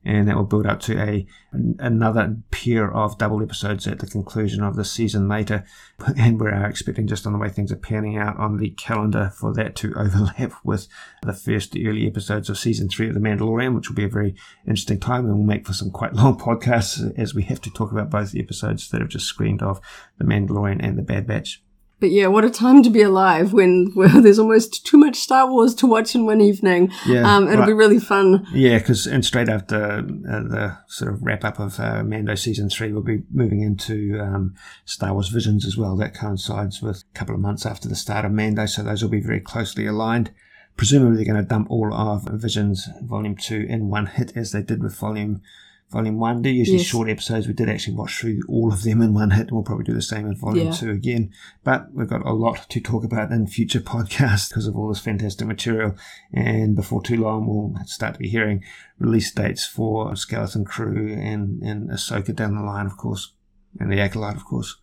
and 0.07 0.25
that 0.27 0.37
will 0.37 0.45
build 0.45 0.65
up 0.65 0.79
to 0.79 0.97
a 0.97 1.27
another 1.51 2.37
pair 2.49 2.91
of 2.93 3.17
double 3.17 3.43
episodes 3.43 3.85
at 3.87 3.99
the 3.99 4.07
conclusion 4.07 4.63
of 4.63 4.75
the 4.75 4.85
season 4.85 5.27
later. 5.27 5.65
And 6.17 6.39
we 6.39 6.47
are 6.47 6.65
expecting, 6.65 7.07
just 7.07 7.25
on 7.25 7.33
the 7.33 7.39
way 7.39 7.49
things 7.49 7.71
are 7.71 7.77
panning 7.77 8.17
out 8.17 8.37
on 8.37 8.57
the 8.57 8.69
calendar, 8.69 9.33
for 9.37 9.53
that 9.55 9.75
to 9.77 9.93
overlap 9.97 10.53
with 10.63 10.87
the 11.23 11.33
first 11.33 11.75
early 11.75 12.07
episodes 12.07 12.49
of 12.49 12.57
season 12.57 12.87
three 12.87 13.09
of 13.09 13.15
The 13.15 13.19
Mandalorian, 13.19 13.75
which 13.75 13.89
will 13.89 13.95
be 13.95 14.05
a 14.05 14.09
very 14.09 14.35
interesting 14.65 14.99
time 14.99 15.25
and 15.25 15.37
will 15.37 15.43
make 15.43 15.67
for 15.67 15.73
some 15.73 15.91
quite 15.91 16.13
long 16.13 16.37
podcasts 16.37 17.17
as 17.17 17.35
we 17.35 17.43
have 17.43 17.61
to 17.61 17.71
talk 17.71 17.91
about 17.91 18.09
both 18.09 18.31
the 18.31 18.41
episodes 18.41 18.89
that 18.89 19.01
have 19.01 19.09
just 19.09 19.25
screened 19.25 19.61
of 19.61 19.81
The 20.19 20.25
Mandalorian 20.25 20.79
and 20.81 20.97
The 20.97 21.03
Bad 21.03 21.27
Batch. 21.27 21.61
But 21.99 22.11
yeah, 22.11 22.27
what 22.27 22.45
a 22.45 22.49
time 22.51 22.83
to 22.83 22.91
be 22.91 23.01
alive 23.01 23.53
when 23.53 23.91
well, 23.95 24.21
there's 24.21 24.37
almost 24.37 24.85
too 24.85 24.97
much 24.97 25.15
Star 25.15 25.49
Wars 25.49 25.73
to 25.75 25.87
watch 25.87 26.13
in 26.13 26.25
one 26.25 26.41
evening. 26.41 26.91
Yeah, 27.05 27.35
um, 27.35 27.47
it'll 27.47 27.59
right. 27.59 27.67
be 27.67 27.73
really 27.73 27.99
fun. 27.99 28.45
Yeah, 28.53 28.77
because 28.77 29.07
and 29.07 29.25
straight 29.25 29.49
after 29.49 29.99
uh, 30.29 30.43
the 30.43 30.77
sort 30.87 31.11
of 31.11 31.23
wrap 31.23 31.43
up 31.43 31.59
of 31.59 31.79
uh, 31.79 32.03
Mando 32.03 32.35
season 32.35 32.69
three, 32.69 32.91
we'll 32.91 33.01
be 33.01 33.23
moving 33.31 33.61
into 33.61 34.19
um, 34.19 34.55
Star 34.85 35.13
Wars 35.13 35.29
Visions 35.29 35.65
as 35.65 35.75
well. 35.75 35.95
That 35.95 36.13
coincides 36.13 36.81
with 36.81 37.03
a 37.11 37.17
couple 37.17 37.33
of 37.33 37.41
months 37.41 37.65
after 37.65 37.87
the 37.89 37.95
start 37.95 38.25
of 38.25 38.31
Mando, 38.31 38.67
so 38.67 38.83
those 38.83 39.01
will 39.01 39.09
be 39.09 39.21
very 39.21 39.39
closely 39.39 39.87
aligned. 39.87 40.31
Presumably, 40.75 41.15
they're 41.15 41.33
going 41.33 41.43
to 41.43 41.49
dump 41.49 41.71
all 41.71 41.91
of 41.91 42.25
Visions 42.25 42.87
Volume 43.01 43.35
Two 43.35 43.65
in 43.67 43.89
one 43.89 44.05
hit, 44.05 44.37
as 44.37 44.51
they 44.51 44.61
did 44.61 44.83
with 44.83 44.95
Volume 44.95 45.41
Volume 45.89 46.19
1. 46.19 46.41
They're 46.41 46.51
usually 46.51 46.79
yes. 46.79 46.87
short 46.87 47.09
episodes. 47.09 47.47
We 47.47 47.53
did 47.53 47.69
actually 47.69 47.95
watch 47.95 48.19
through 48.19 48.41
all 48.49 48.73
of 48.73 48.83
them 48.83 49.01
in 49.01 49.13
one 49.13 49.31
hit, 49.31 49.51
we'll 49.51 49.63
probably 49.63 49.85
do 49.85 49.93
the 49.93 50.01
same 50.01 50.27
in 50.27 50.35
Volume 50.35 50.67
yeah. 50.67 50.73
2 50.73 50.91
again. 50.91 51.31
But 51.63 51.93
we've 51.93 52.09
got 52.09 52.25
a 52.25 52.33
lot 52.33 52.69
to 52.69 52.81
talk 52.81 53.05
about 53.05 53.31
in 53.31 53.47
future 53.47 53.79
podcasts 53.81 54.49
because 54.49 54.67
of 54.67 54.75
all 54.75 54.89
this 54.89 54.99
fantastic 54.99 55.47
material. 55.47 55.95
And 56.33 56.75
before 56.75 57.01
too 57.01 57.17
long, 57.17 57.47
we'll 57.47 57.73
start 57.85 58.15
to 58.15 58.19
be 58.19 58.29
hearing 58.29 58.63
release 58.99 59.31
dates 59.31 59.65
for 59.65 60.15
Skeleton 60.15 60.65
Crew 60.65 61.13
and, 61.13 61.61
and 61.61 61.89
Ahsoka 61.89 62.35
down 62.35 62.55
the 62.55 62.63
line, 62.63 62.85
of 62.85 62.97
course, 62.97 63.33
and 63.79 63.91
the 63.91 63.99
Acolyte, 63.99 64.35
of 64.35 64.45
course. 64.45 64.77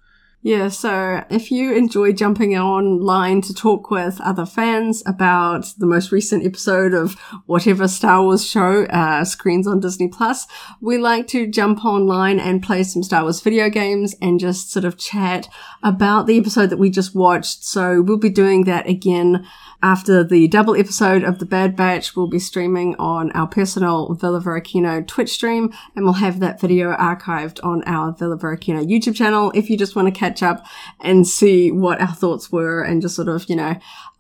Yeah, 0.45 0.69
so 0.69 1.25
if 1.31 1.51
you 1.51 1.73
enjoy 1.73 2.13
jumping 2.13 2.55
online 2.55 3.41
to 3.41 3.55
talk 3.55 3.91
with 3.91 4.21
other 4.21 4.45
fans 4.45 5.03
about 5.07 5.73
the 5.79 5.87
most 5.87 6.13
recent 6.13 6.45
episode 6.45 6.93
of 6.93 7.15
whatever 7.47 7.89
Star 7.89 8.23
Wars 8.23 8.47
show 8.47 8.85
uh, 8.85 9.25
screens 9.25 9.67
on 9.67 9.81
Disney 9.81 10.07
Plus, 10.07 10.47
we 10.83 10.99
like 10.99 11.29
to 11.29 11.47
jump 11.47 11.83
online 11.83 12.39
and 12.39 12.63
play 12.63 12.83
some 12.83 13.03
Star 13.03 13.23
Wars 13.23 13.41
video 13.41 13.71
games 13.71 14.15
and 14.21 14.39
just 14.39 14.71
sort 14.71 14.85
of 14.85 14.99
chat 14.99 15.49
about 15.83 16.27
the 16.27 16.37
episode 16.37 16.69
that 16.69 16.79
we 16.79 16.91
just 16.91 17.15
watched. 17.15 17.65
So 17.65 18.03
we'll 18.03 18.19
be 18.19 18.29
doing 18.29 18.65
that 18.65 18.87
again 18.87 19.47
after 19.85 20.25
the 20.25 20.49
double 20.49 20.75
episode 20.75 21.23
of 21.25 21.41
The 21.41 21.45
Bad 21.45 21.77
Batch, 21.77 22.17
we'll 22.17 22.27
be 22.27 22.39
streaming 22.39 22.97
on 22.97 23.31
our 23.33 23.47
personal 23.47 24.15
Villa 24.15 24.41
Varricchino 24.41 25.07
Twitch 25.07 25.29
stream, 25.29 25.75
and 25.95 26.07
we'll 26.07 26.15
have 26.15 26.41
that 26.41 26.59
video 26.59 26.97
archived 26.97 27.63
on 27.63 27.85
our 27.85 28.11
Villa 28.13 28.39
Varricchino 28.39 28.83
YouTube 28.83 29.15
channel 29.15 29.53
if 29.55 29.69
you 29.69 29.77
just 29.77 29.95
want 29.95 30.09
to 30.09 30.19
catch 30.19 30.34
up 30.43 30.64
and 31.01 31.26
see 31.26 31.70
what 31.70 32.01
our 32.01 32.14
thoughts 32.14 32.51
were 32.51 32.82
and 32.82 33.03
just 33.03 33.16
sort 33.16 33.28
of, 33.28 33.49
you 33.49 33.57
know, 33.57 33.76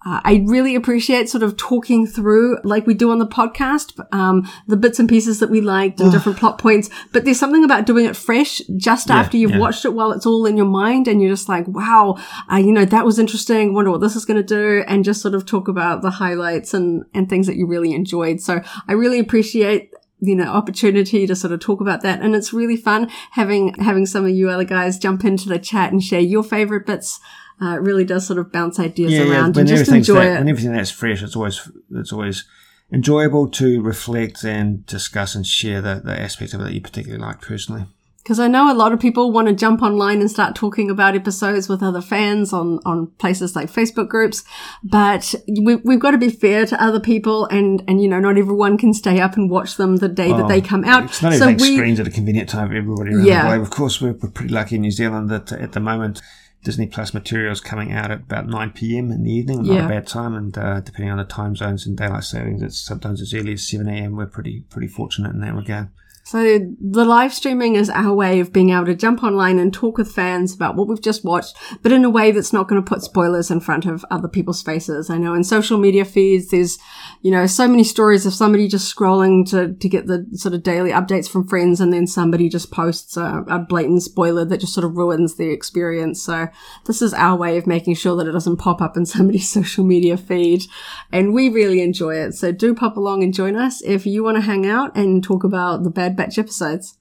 uh, 0.06 0.20
I 0.22 0.44
really 0.46 0.74
appreciate 0.74 1.30
sort 1.30 1.42
of 1.42 1.56
talking 1.56 2.06
through, 2.06 2.58
like 2.62 2.86
we 2.86 2.92
do 2.92 3.10
on 3.10 3.18
the 3.18 3.26
podcast, 3.26 3.98
um, 4.12 4.46
the 4.66 4.76
bits 4.76 4.98
and 4.98 5.08
pieces 5.08 5.40
that 5.40 5.48
we 5.48 5.62
liked 5.62 5.98
and 5.98 6.12
different 6.12 6.38
plot 6.38 6.58
points. 6.58 6.90
But 7.12 7.24
there's 7.24 7.38
something 7.38 7.64
about 7.64 7.86
doing 7.86 8.04
it 8.04 8.14
fresh 8.14 8.60
just 8.76 9.08
yeah, 9.08 9.16
after 9.16 9.38
you've 9.38 9.52
yeah. 9.52 9.58
watched 9.58 9.86
it 9.86 9.94
while 9.94 10.12
it's 10.12 10.26
all 10.26 10.44
in 10.44 10.58
your 10.58 10.66
mind 10.66 11.08
and 11.08 11.22
you're 11.22 11.30
just 11.30 11.48
like, 11.48 11.66
wow, 11.66 12.18
uh, 12.52 12.56
you 12.56 12.70
know, 12.70 12.84
that 12.84 13.06
was 13.06 13.18
interesting. 13.18 13.72
Wonder 13.72 13.90
what 13.90 14.02
this 14.02 14.14
is 14.14 14.26
going 14.26 14.36
to 14.36 14.42
do. 14.42 14.84
And 14.86 15.04
just 15.04 15.22
sort 15.22 15.34
of 15.34 15.46
talk 15.46 15.68
about 15.68 16.02
the 16.02 16.10
highlights 16.10 16.74
and, 16.74 17.06
and 17.14 17.30
things 17.30 17.46
that 17.46 17.56
you 17.56 17.66
really 17.66 17.94
enjoyed. 17.94 18.42
So 18.42 18.60
I 18.86 18.92
really 18.92 19.18
appreciate 19.18 19.93
you 20.20 20.34
know 20.34 20.44
opportunity 20.44 21.26
to 21.26 21.34
sort 21.34 21.52
of 21.52 21.60
talk 21.60 21.80
about 21.80 22.02
that 22.02 22.20
and 22.22 22.34
it's 22.34 22.52
really 22.52 22.76
fun 22.76 23.10
having 23.32 23.74
having 23.74 24.06
some 24.06 24.24
of 24.24 24.30
you 24.30 24.48
other 24.48 24.64
guys 24.64 24.98
jump 24.98 25.24
into 25.24 25.48
the 25.48 25.58
chat 25.58 25.92
and 25.92 26.02
share 26.02 26.20
your 26.20 26.42
favorite 26.42 26.86
bits 26.86 27.20
uh, 27.62 27.76
it 27.76 27.82
really 27.82 28.04
does 28.04 28.26
sort 28.26 28.38
of 28.38 28.50
bounce 28.50 28.80
ideas 28.80 29.12
yeah, 29.12 29.30
around 29.30 29.54
yeah. 29.54 29.60
and 29.60 29.68
just 29.68 29.90
enjoy 29.90 30.14
that, 30.14 30.36
it. 30.36 30.38
When 30.38 30.48
everything 30.48 30.72
that's 30.72 30.90
fresh, 30.90 31.22
it's 31.22 31.36
always 31.36 31.70
it's 31.92 32.12
always 32.12 32.44
enjoyable 32.92 33.48
to 33.48 33.80
reflect 33.80 34.44
and 34.44 34.84
discuss 34.86 35.34
and 35.34 35.46
share 35.46 35.80
the, 35.80 36.02
the 36.04 36.20
aspects 36.20 36.52
of 36.52 36.60
it 36.60 36.64
that 36.64 36.74
you 36.74 36.80
particularly 36.80 37.24
like 37.24 37.40
personally. 37.40 37.86
Because 38.24 38.40
I 38.40 38.48
know 38.48 38.72
a 38.72 38.74
lot 38.74 38.94
of 38.94 39.00
people 39.00 39.30
want 39.30 39.48
to 39.48 39.54
jump 39.54 39.82
online 39.82 40.20
and 40.20 40.30
start 40.30 40.56
talking 40.56 40.88
about 40.90 41.14
episodes 41.14 41.68
with 41.68 41.82
other 41.82 42.00
fans 42.00 42.54
on, 42.54 42.80
on 42.86 43.08
places 43.18 43.54
like 43.54 43.70
Facebook 43.70 44.08
groups, 44.08 44.42
but 44.82 45.34
we, 45.46 45.76
we've 45.76 46.00
got 46.00 46.12
to 46.12 46.18
be 46.18 46.30
fair 46.30 46.64
to 46.64 46.82
other 46.82 47.00
people, 47.00 47.44
and, 47.46 47.84
and 47.86 48.02
you 48.02 48.08
know 48.08 48.18
not 48.18 48.38
everyone 48.38 48.78
can 48.78 48.94
stay 48.94 49.20
up 49.20 49.36
and 49.36 49.50
watch 49.50 49.76
them 49.76 49.96
the 49.96 50.08
day 50.08 50.32
oh, 50.32 50.38
that 50.38 50.48
they 50.48 50.62
come 50.62 50.84
out. 50.84 51.04
It's 51.04 51.22
not 51.22 51.34
so 51.34 51.50
even 51.50 51.60
we, 51.60 51.76
screens 51.76 52.00
at 52.00 52.06
a 52.06 52.10
convenient 52.10 52.48
time 52.48 52.68
for 52.68 52.74
everybody 52.74 53.14
around 53.14 53.26
yeah. 53.26 53.42
the 53.42 53.48
globe. 53.48 53.62
Of 53.62 53.70
course, 53.70 54.00
we're, 54.00 54.14
we're 54.14 54.30
pretty 54.30 54.54
lucky 54.54 54.76
in 54.76 54.80
New 54.80 54.90
Zealand 54.90 55.28
that 55.28 55.52
at 55.52 55.72
the 55.72 55.80
moment 55.80 56.22
Disney 56.64 56.86
Plus 56.86 57.12
material 57.12 57.52
is 57.52 57.60
coming 57.60 57.92
out 57.92 58.10
at 58.10 58.20
about 58.20 58.48
9 58.48 58.70
p.m. 58.70 59.12
in 59.12 59.22
the 59.22 59.30
evening, 59.30 59.64
not 59.64 59.74
yeah. 59.74 59.84
a 59.84 59.88
bad 59.88 60.06
time. 60.06 60.34
And 60.34 60.56
uh, 60.56 60.80
depending 60.80 61.10
on 61.10 61.18
the 61.18 61.24
time 61.24 61.54
zones 61.54 61.86
and 61.86 61.94
daylight 61.94 62.24
savings, 62.24 62.62
it's 62.62 62.80
sometimes 62.80 63.20
as 63.20 63.34
early 63.34 63.52
as 63.52 63.68
7 63.68 63.86
a.m. 63.86 64.16
We're 64.16 64.26
pretty 64.26 64.64
pretty 64.70 64.88
fortunate 64.88 65.34
in 65.34 65.40
that 65.40 65.54
regard. 65.54 65.90
So 66.34 66.58
the 66.80 67.04
live 67.04 67.32
streaming 67.32 67.76
is 67.76 67.88
our 67.88 68.12
way 68.12 68.40
of 68.40 68.52
being 68.52 68.70
able 68.70 68.86
to 68.86 68.96
jump 68.96 69.22
online 69.22 69.60
and 69.60 69.72
talk 69.72 69.96
with 69.96 70.10
fans 70.10 70.52
about 70.52 70.74
what 70.74 70.88
we've 70.88 71.00
just 71.00 71.24
watched, 71.24 71.56
but 71.80 71.92
in 71.92 72.04
a 72.04 72.10
way 72.10 72.32
that's 72.32 72.52
not 72.52 72.66
going 72.66 72.82
to 72.82 72.88
put 72.88 73.02
spoilers 73.02 73.52
in 73.52 73.60
front 73.60 73.86
of 73.86 74.04
other 74.10 74.26
people's 74.26 74.60
faces. 74.60 75.10
I 75.10 75.16
know 75.16 75.34
in 75.34 75.44
social 75.44 75.78
media 75.78 76.04
feeds, 76.04 76.48
there's, 76.48 76.76
you 77.22 77.30
know, 77.30 77.46
so 77.46 77.68
many 77.68 77.84
stories 77.84 78.26
of 78.26 78.34
somebody 78.34 78.66
just 78.66 78.92
scrolling 78.92 79.48
to, 79.50 79.74
to 79.74 79.88
get 79.88 80.08
the 80.08 80.26
sort 80.32 80.56
of 80.56 80.64
daily 80.64 80.90
updates 80.90 81.28
from 81.28 81.46
friends 81.46 81.80
and 81.80 81.92
then 81.92 82.08
somebody 82.08 82.48
just 82.48 82.72
posts 82.72 83.16
a, 83.16 83.44
a 83.46 83.60
blatant 83.60 84.02
spoiler 84.02 84.44
that 84.44 84.58
just 84.58 84.74
sort 84.74 84.84
of 84.84 84.96
ruins 84.96 85.36
the 85.36 85.50
experience. 85.50 86.20
So 86.20 86.48
this 86.86 87.00
is 87.00 87.14
our 87.14 87.36
way 87.36 87.58
of 87.58 87.68
making 87.68 87.94
sure 87.94 88.16
that 88.16 88.26
it 88.26 88.32
doesn't 88.32 88.56
pop 88.56 88.82
up 88.82 88.96
in 88.96 89.06
somebody's 89.06 89.48
social 89.48 89.84
media 89.84 90.16
feed. 90.16 90.64
And 91.12 91.32
we 91.32 91.48
really 91.48 91.80
enjoy 91.80 92.16
it. 92.16 92.32
So 92.32 92.50
do 92.50 92.74
pop 92.74 92.96
along 92.96 93.22
and 93.22 93.32
join 93.32 93.54
us 93.54 93.82
if 93.82 94.04
you 94.04 94.24
want 94.24 94.36
to 94.38 94.40
hang 94.40 94.66
out 94.66 94.96
and 94.96 95.22
talk 95.22 95.44
about 95.44 95.84
the 95.84 95.90
bad 95.90 96.23
Batch 96.24 96.38
episodes. 96.38 96.98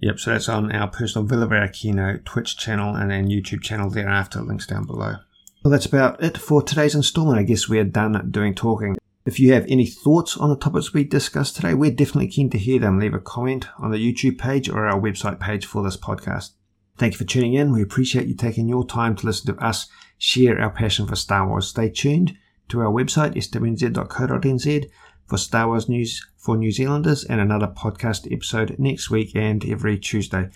Yep, 0.00 0.18
so 0.18 0.30
that's 0.30 0.48
on 0.48 0.72
our 0.72 0.88
personal 0.88 1.26
Villa 1.26 1.46
Varricchino 1.46 2.24
Twitch 2.24 2.56
channel 2.56 2.94
and 2.94 3.10
then 3.10 3.28
YouTube 3.28 3.62
channel 3.62 3.90
thereafter, 3.90 4.40
links 4.40 4.66
down 4.66 4.86
below. 4.86 5.16
Well, 5.62 5.70
that's 5.70 5.84
about 5.84 6.22
it 6.22 6.38
for 6.38 6.62
today's 6.62 6.94
installment. 6.94 7.38
I 7.38 7.42
guess 7.42 7.68
we're 7.68 7.84
done 7.84 8.30
doing 8.30 8.54
talking. 8.54 8.96
If 9.26 9.38
you 9.38 9.52
have 9.52 9.66
any 9.68 9.84
thoughts 9.84 10.38
on 10.38 10.48
the 10.48 10.56
topics 10.56 10.94
we 10.94 11.04
discussed 11.04 11.56
today, 11.56 11.74
we're 11.74 11.90
definitely 11.90 12.28
keen 12.28 12.48
to 12.50 12.58
hear 12.58 12.78
them. 12.78 12.98
Leave 12.98 13.12
a 13.12 13.18
comment 13.18 13.66
on 13.78 13.90
the 13.90 13.98
YouTube 13.98 14.38
page 14.38 14.70
or 14.70 14.86
our 14.86 14.98
website 14.98 15.38
page 15.38 15.66
for 15.66 15.82
this 15.82 15.98
podcast. 15.98 16.52
Thank 16.96 17.12
you 17.12 17.18
for 17.18 17.24
tuning 17.24 17.52
in. 17.52 17.72
We 17.72 17.82
appreciate 17.82 18.26
you 18.26 18.34
taking 18.34 18.68
your 18.68 18.86
time 18.86 19.16
to 19.16 19.26
listen 19.26 19.54
to 19.54 19.62
us 19.62 19.88
share 20.16 20.58
our 20.58 20.70
passion 20.70 21.06
for 21.06 21.16
Star 21.16 21.46
Wars. 21.46 21.68
Stay 21.68 21.90
tuned 21.90 22.38
to 22.68 22.80
our 22.80 22.90
website, 22.90 23.34
swnz.co.nz, 23.34 24.90
for 25.26 25.36
Star 25.36 25.66
Wars 25.66 25.88
news 25.88 26.24
for 26.46 26.56
New 26.56 26.70
Zealanders 26.70 27.24
and 27.24 27.40
another 27.40 27.66
podcast 27.66 28.32
episode 28.32 28.76
next 28.78 29.10
week 29.10 29.34
and 29.34 29.64
every 29.68 29.98
Tuesday. 29.98 30.48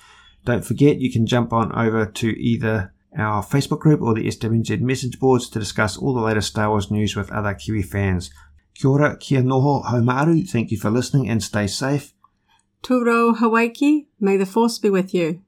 Don't 0.45 0.65
forget 0.65 1.01
you 1.01 1.11
can 1.13 1.27
jump 1.27 1.53
on 1.53 1.73
over 1.73 2.07
to 2.07 2.29
either 2.41 2.95
our 3.19 3.43
Facebook 3.43 3.81
group 3.81 4.01
or 4.01 4.15
the 4.15 4.29
SWNZ 4.29 4.81
message 4.81 5.19
boards 5.19 5.51
to 5.51 5.59
discuss 5.59 5.97
all 5.97 6.15
the 6.15 6.21
latest 6.21 6.51
Star 6.51 6.71
Wars 6.71 6.93
news 6.93 7.17
with 7.17 7.33
other 7.33 7.55
Kiwi 7.55 7.83
fans. 7.83 8.31
Kia 8.75 8.89
ora, 8.89 9.17
kia 9.17 9.43
noho, 9.43 9.85
haumaru. 9.85 10.49
Thank 10.49 10.71
you 10.71 10.79
for 10.79 10.91
listening 10.91 11.29
and 11.29 11.43
stay 11.43 11.67
safe. 11.67 12.15
Turo 12.85 13.37
Hawaii, 13.37 14.07
may 14.21 14.37
the 14.37 14.47
force 14.47 14.79
be 14.79 14.91
with 14.91 15.13
you. 15.13 15.39